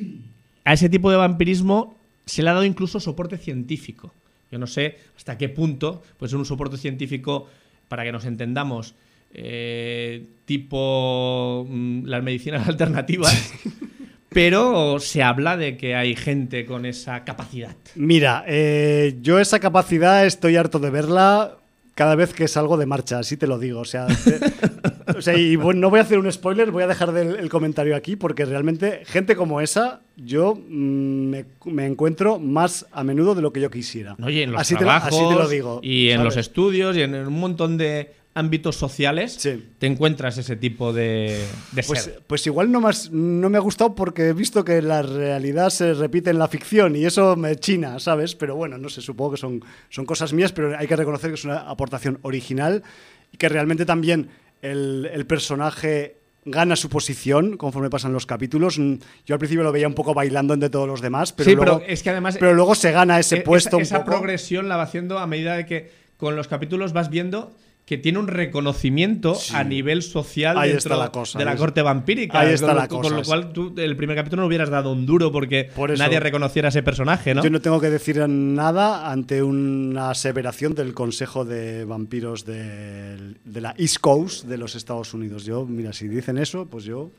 [0.65, 4.13] a ese tipo de vampirismo se le ha dado incluso soporte científico.
[4.51, 7.49] Yo no sé hasta qué punto, pues un soporte científico,
[7.89, 8.95] para que nos entendamos,
[9.33, 13.53] eh, tipo mm, las medicinas alternativas,
[14.29, 17.77] pero se habla de que hay gente con esa capacidad.
[17.97, 21.57] Mira, eh, yo esa capacidad estoy harto de verla
[21.95, 23.81] cada vez que salgo de marcha, así te lo digo.
[23.81, 26.87] O sea, te- o sea, y bueno, no voy a hacer un spoiler, voy a
[26.87, 30.61] dejar del- el comentario aquí porque realmente gente como esa yo mm,
[31.29, 34.17] me, me encuentro más a menudo de lo que yo quisiera.
[34.23, 35.81] Oye, en los así, te lo, trabajos así te lo digo.
[35.83, 36.25] y en ¿sabes?
[36.25, 39.65] los estudios y en un montón de ámbitos sociales Sí.
[39.79, 42.23] te encuentras ese tipo de, de Pues, ser.
[42.27, 45.95] pues igual no, más, no me ha gustado porque he visto que la realidad se
[45.95, 48.37] repite en la ficción y eso me china, ¿sabes?
[48.37, 51.35] Pero bueno, no sé, supongo que son, son cosas mías, pero hay que reconocer que
[51.35, 52.83] es una aportación original
[53.33, 54.29] y que realmente también
[54.63, 58.79] el, el personaje gana su posición conforme pasan los capítulos.
[58.79, 58.95] Mm,
[59.27, 61.79] Yo al principio lo veía un poco bailando entre todos los demás, pero, sí, luego,
[61.81, 64.13] pero es que además pero luego se gana ese e- puesto esa, un esa poco.
[64.13, 67.55] progresión la va haciendo a medida de que con los capítulos vas viendo
[67.91, 69.53] que tiene un reconocimiento Sí.
[69.53, 72.39] a nivel social Ahí dentro está la cosa, de la corte vampírica.
[72.39, 74.71] ahí está con, la lo, con cosa, lo cual tú el primer capítulo no hubieras
[74.71, 77.43] dado un duro porque Por eso- nadie reconociera ese personaje, ¿no?
[77.43, 83.61] Yo no tengo que decir nada ante una aseveración del Consejo de Vampiros del- de,
[83.61, 85.45] la East Coast de los Estados Unidos.
[85.45, 87.11] Yo, mira, si dicen eso, pues yo.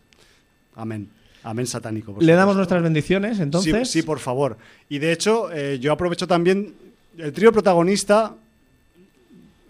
[0.77, 1.10] Amén.
[1.43, 2.15] Amén satánico.
[2.22, 3.89] Le damos nuestras bendiciones, entonces.
[3.89, 4.57] Sí, sí, por favor.
[4.88, 6.73] Y de hecho, eh, yo aprovecho también
[7.18, 8.35] el trío protagonista,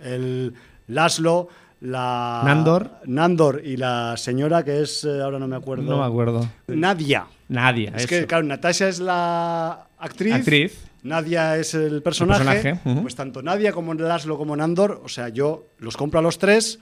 [0.04, 0.54] el
[0.92, 1.48] Laszlo,
[1.82, 2.42] la.
[2.46, 2.92] Nandor.
[3.06, 5.84] Nandor y la señora que es, eh, ahora no me acuerdo.
[5.84, 6.48] No me acuerdo.
[6.68, 7.26] Nadia.
[7.50, 7.88] Nadie.
[7.96, 8.08] Es eso.
[8.08, 10.34] que, claro, Natasha es la actriz.
[10.34, 10.86] Actriz.
[11.04, 12.44] Nadia es el personaje.
[12.46, 13.02] personaje.
[13.02, 16.78] Pues tanto Nadia como Laszlo como Nandor, o sea, yo los compro a los tres.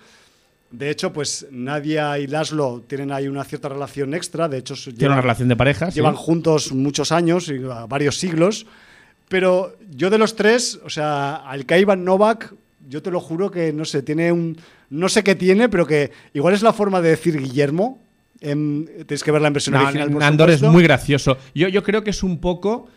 [0.72, 4.48] De hecho, pues Nadia y Laszlo tienen ahí una cierta relación extra.
[4.50, 5.90] De hecho, se Tiene una llevan- relación de pareja.
[5.90, 5.96] sí.
[5.96, 7.58] llevan juntos muchos años, y
[7.88, 8.66] varios siglos.
[9.30, 12.54] Pero yo de los tres, o sea, al Kaivan Novak,
[12.90, 14.58] yo te lo juro que, no sé, tiene un...
[14.90, 18.02] No sé qué tiene, pero que igual es la forma de decir Guillermo.
[18.42, 21.38] Em, tienes que ver la en versión No, original, por Nandor es muy gracioso.
[21.54, 22.88] Yo, yo creo que es un poco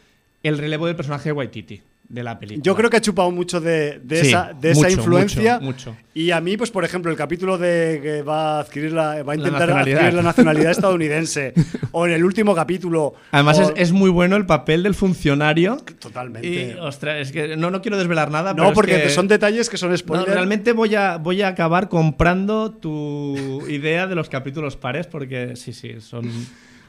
[0.42, 1.82] el relevo del personaje de Waititi,
[2.12, 2.62] de la película.
[2.62, 5.58] Yo creo que ha chupado mucho de, de Sí, esa, de mucho, esa influencia.
[5.60, 5.96] mucho, mucho.
[6.12, 9.32] Y a mí, pues, por ejemplo, el capítulo de que va a adquirir la, va
[9.32, 11.54] a intentar adquirir la nacionalidad estadounidense.
[11.90, 13.14] o en el último capítulo.
[13.30, 15.78] Además, o- es, es muy bueno el papel del funcionario.
[15.98, 16.46] Totalmente.
[16.46, 18.52] Y, ostras, es que no, no quiero desvelar nada.
[18.52, 20.28] pero no, es porque que- son detalles que son No, spoilers.
[20.34, 25.72] realmente voy a, voy a acabar comprando tu idea de los capítulos pares, porque sí,
[25.72, 26.30] sí, son.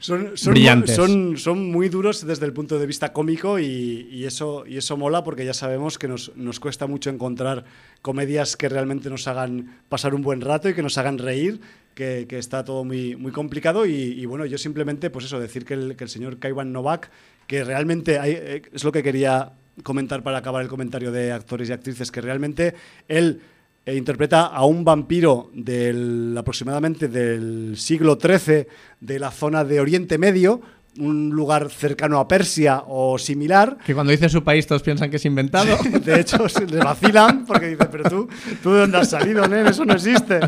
[0.04, 0.98] Son, son, Brillantes.
[0.98, 4.76] Muy, son, son muy duros desde el punto de vista cómico y, y eso, y
[4.76, 7.64] eso mola porque ya sabemos que nos, nos cuesta mucho encontrar
[8.02, 11.58] comedias que realmente nos hagan pasar un buen rato y que nos hagan reír,
[11.94, 15.64] que, que está todo muy, muy complicado y, y bueno, yo simplemente, pues eso, decir
[15.64, 17.10] que el, que el señor Kaiwan Novak,
[17.46, 19.52] que realmente hay- eh, es lo que quería
[19.84, 22.74] comentar para acabar el comentario de actores y actrices, que realmente
[23.08, 23.40] él
[23.86, 28.66] e interpreta a un vampiro del aproximadamente del siglo XIII
[29.00, 30.60] de la zona de Oriente Medio,
[30.96, 33.78] un lugar cercano a Persia o similar.
[33.84, 35.76] Que cuando dice su país todos piensan que es inventado.
[36.04, 38.28] De hecho, se le vacilan porque dicen, pero tú,
[38.62, 39.66] ¿tú de dónde has salido, nen?
[39.66, 40.38] Eso no existe.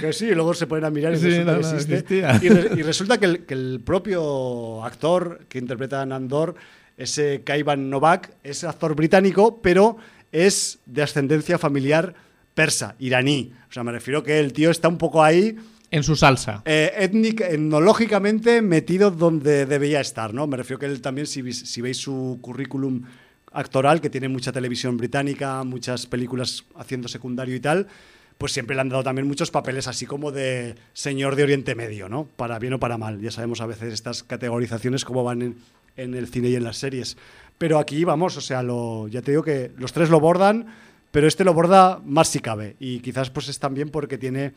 [0.00, 1.94] Que sí, y luego se ponen a mirar y Sí, resulta no, que no, existe.
[1.94, 2.40] existía.
[2.42, 6.54] y, re- y resulta que el, que el propio actor que interpreta a Nandor,
[6.96, 9.98] ese Kaivan Novak, es actor británico, pero
[10.32, 12.14] es de ascendencia familiar
[12.54, 13.52] persa, iraní.
[13.68, 15.56] O sea, me refiero que el tío está un poco ahí
[15.90, 16.62] En su salsa.
[16.64, 20.46] eh, étnic- etnológicamente metido donde debía estar, ¿no?
[20.46, 23.02] Me refiero que él también, si, si veis su currículum
[23.52, 27.86] actoral, que tiene mucha televisión británica, muchas películas haciendo secundario y tal,
[28.38, 32.08] pues siempre le han dado también muchos papeles así como de señor de Oriente Medio,
[32.08, 32.24] ¿no?
[32.36, 33.20] Para bien o para mal.
[33.20, 35.56] Ya sabemos a veces estas categorizaciones cómo van en,
[35.96, 37.16] en el cine y en las series.
[37.58, 40.66] Pero aquí vamos, o sea, lo, ya te digo que los tres lo bordan,
[41.12, 42.74] pero este lo borda más si cabe.
[42.80, 44.52] Y quizás pues es también porque tiene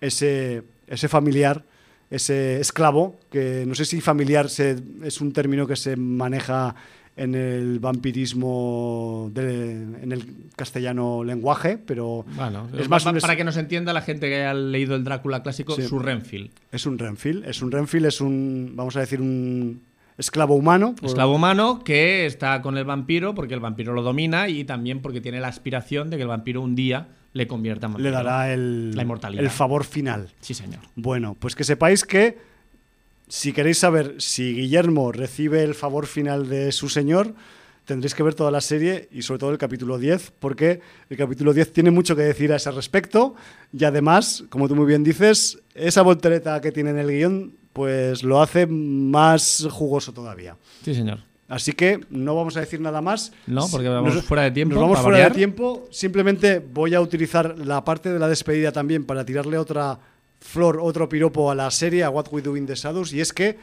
[0.00, 1.62] ese, ese familiar,
[2.10, 6.74] ese esclavo, que no sé si familiar se- es un término que se maneja
[7.16, 9.72] en el vampirismo, de-
[10.02, 10.24] en el
[10.54, 14.44] castellano lenguaje, pero Bueno, es más un es- para que nos entienda la gente que
[14.44, 15.82] ha leído el Drácula clásico, Sí.
[15.82, 16.50] su Renfield.
[16.72, 17.44] es un Renfield.
[17.46, 19.80] Es un Renfield, es un, vamos a decir, un
[20.18, 20.94] esclavo humano.
[20.94, 25.00] por- Esclavo humano que está con el vampiro porque el vampiro lo domina y también
[25.02, 28.10] porque tiene la aspiración de que el vampiro un día le convierta en vampiro.
[28.10, 29.42] le dará el, La inmortalidad.
[29.44, 30.30] el favor final.
[30.40, 30.80] Sí, señor.
[30.94, 32.38] Bueno, pues que sepáis que
[33.28, 37.34] si queréis saber si Guillermo recibe el favor final de su señor,
[37.84, 40.80] tendréis que ver toda la serie y sobre todo el capítulo 10, porque
[41.10, 43.34] el capítulo 10 tiene mucho que decir a ese respecto
[43.72, 48.22] y además, como tú muy bien dices, esa voltereta que tiene en el guion, pues
[48.22, 50.56] lo hace más jugoso todavía.
[50.82, 51.18] Sí, señor.
[51.46, 53.32] Así que no vamos a decir nada más.
[53.46, 55.32] No, porque vamos fuera de tiempo, Nos vamos fuera variar.
[55.32, 55.86] de tiempo.
[55.90, 59.98] Simplemente voy a utilizar la parte de la despedida también para tirarle otra
[60.40, 63.12] flor, otro piropo a la serie, a What We Do in the Shadows.
[63.12, 63.58] Y es que,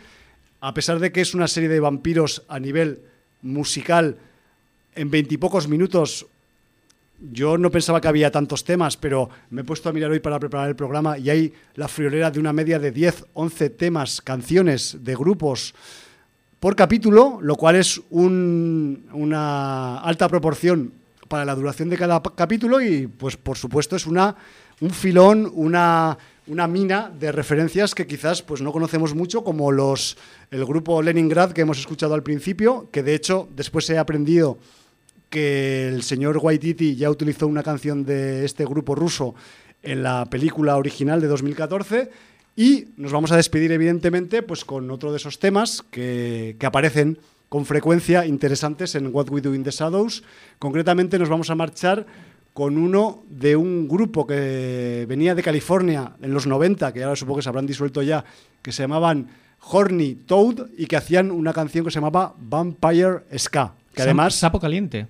[0.61, 3.02] a pesar de que es una serie de vampiros a nivel
[3.41, 4.18] musical,
[4.94, 6.27] en veintipocos minutos
[7.32, 10.40] yo no pensaba que había tantos temas, pero me he puesto a mirar hoy para
[10.40, 14.98] preparar el programa y hay la friolera de una media de 10, 11 temas, canciones
[15.02, 15.74] de grupos
[16.60, 20.94] por capítulo, lo cual es un- una alta proporción
[21.28, 24.36] para la duración de cada capítulo y pues por supuesto es una,
[24.82, 26.18] un filón, una,
[26.48, 30.18] una mina de referencias que quizás pues no conocemos mucho como los
[30.52, 34.58] el grupo Leningrad que hemos escuchado al principio, que de hecho después he aprendido
[35.34, 39.34] que el señor Waititi ya utilizó una canción de este grupo ruso
[39.81, 42.11] en la película original de 2014
[42.55, 47.18] y nos vamos a despedir evidentemente pues con otro de esos temas que, que aparecen
[47.49, 50.23] con frecuencia interesantes en What We Do in the Shadows.
[50.60, 52.05] Concretamente nos vamos a marchar
[52.53, 57.38] con uno de un grupo que venía de California en los 90, que ahora supongo
[57.38, 58.23] que se habrán disuelto ya,
[58.61, 59.30] que se llamaban
[59.61, 63.73] Horny Toad y que hacían una canción que se llamaba Vampire Ska.
[63.95, 65.07] Que además Sapo caliente.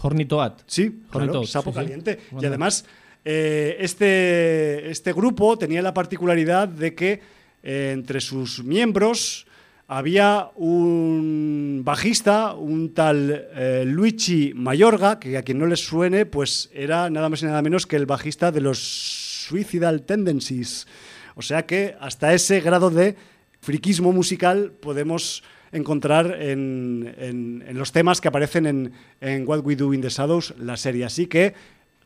[0.00, 0.52] Horny Toad.
[0.66, 1.82] Sí, claro, sapo sí, sí.
[1.82, 2.20] caliente.
[2.40, 2.84] Y además,
[3.24, 7.20] eh, este, este grupo tenía la particularidad de que
[7.62, 9.46] eh, entre sus miembros
[9.88, 16.70] había un bajista, un tal eh, Luigi Mayorga, que a quien no les suene, pues
[16.74, 20.86] era nada más y nada menos que el bajista de los Suicidal Tendencies.
[21.34, 23.16] O sea que hasta ese grado de
[23.60, 25.42] friquismo musical podemos
[25.72, 30.08] encontrar en, en- en los temas que aparecen en, en What We Do in the
[30.08, 31.04] Shadows, la serie.
[31.04, 31.54] Así que,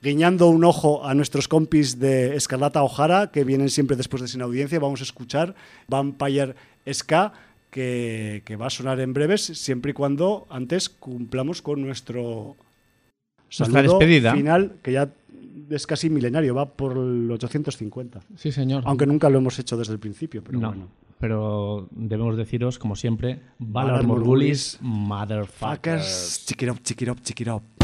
[0.02, 4.42] guiñando un ojo a nuestros compis de Escarlata O'Hara, que vienen siempre después de Sin
[4.42, 5.54] Audiencia, vamos a escuchar
[5.88, 6.54] Vampire
[6.92, 7.32] Ska,
[7.70, 12.56] que, que va a sonar en breves, siempre y cuando antes cumplamos con nuestro
[13.58, 14.34] Nuestra despedida.
[14.34, 15.08] final, que ya
[15.70, 18.20] es casi milenario, va por el 850.
[18.36, 18.82] Sí, señor.
[18.86, 20.88] Aunque nunca lo hemos hecho desde el principio, pero no, bueno.
[21.22, 26.42] Pero debemos deciros, como siempre, Valor Morgulis, motherfuckers.
[26.48, 27.81] Fuckers, check it up,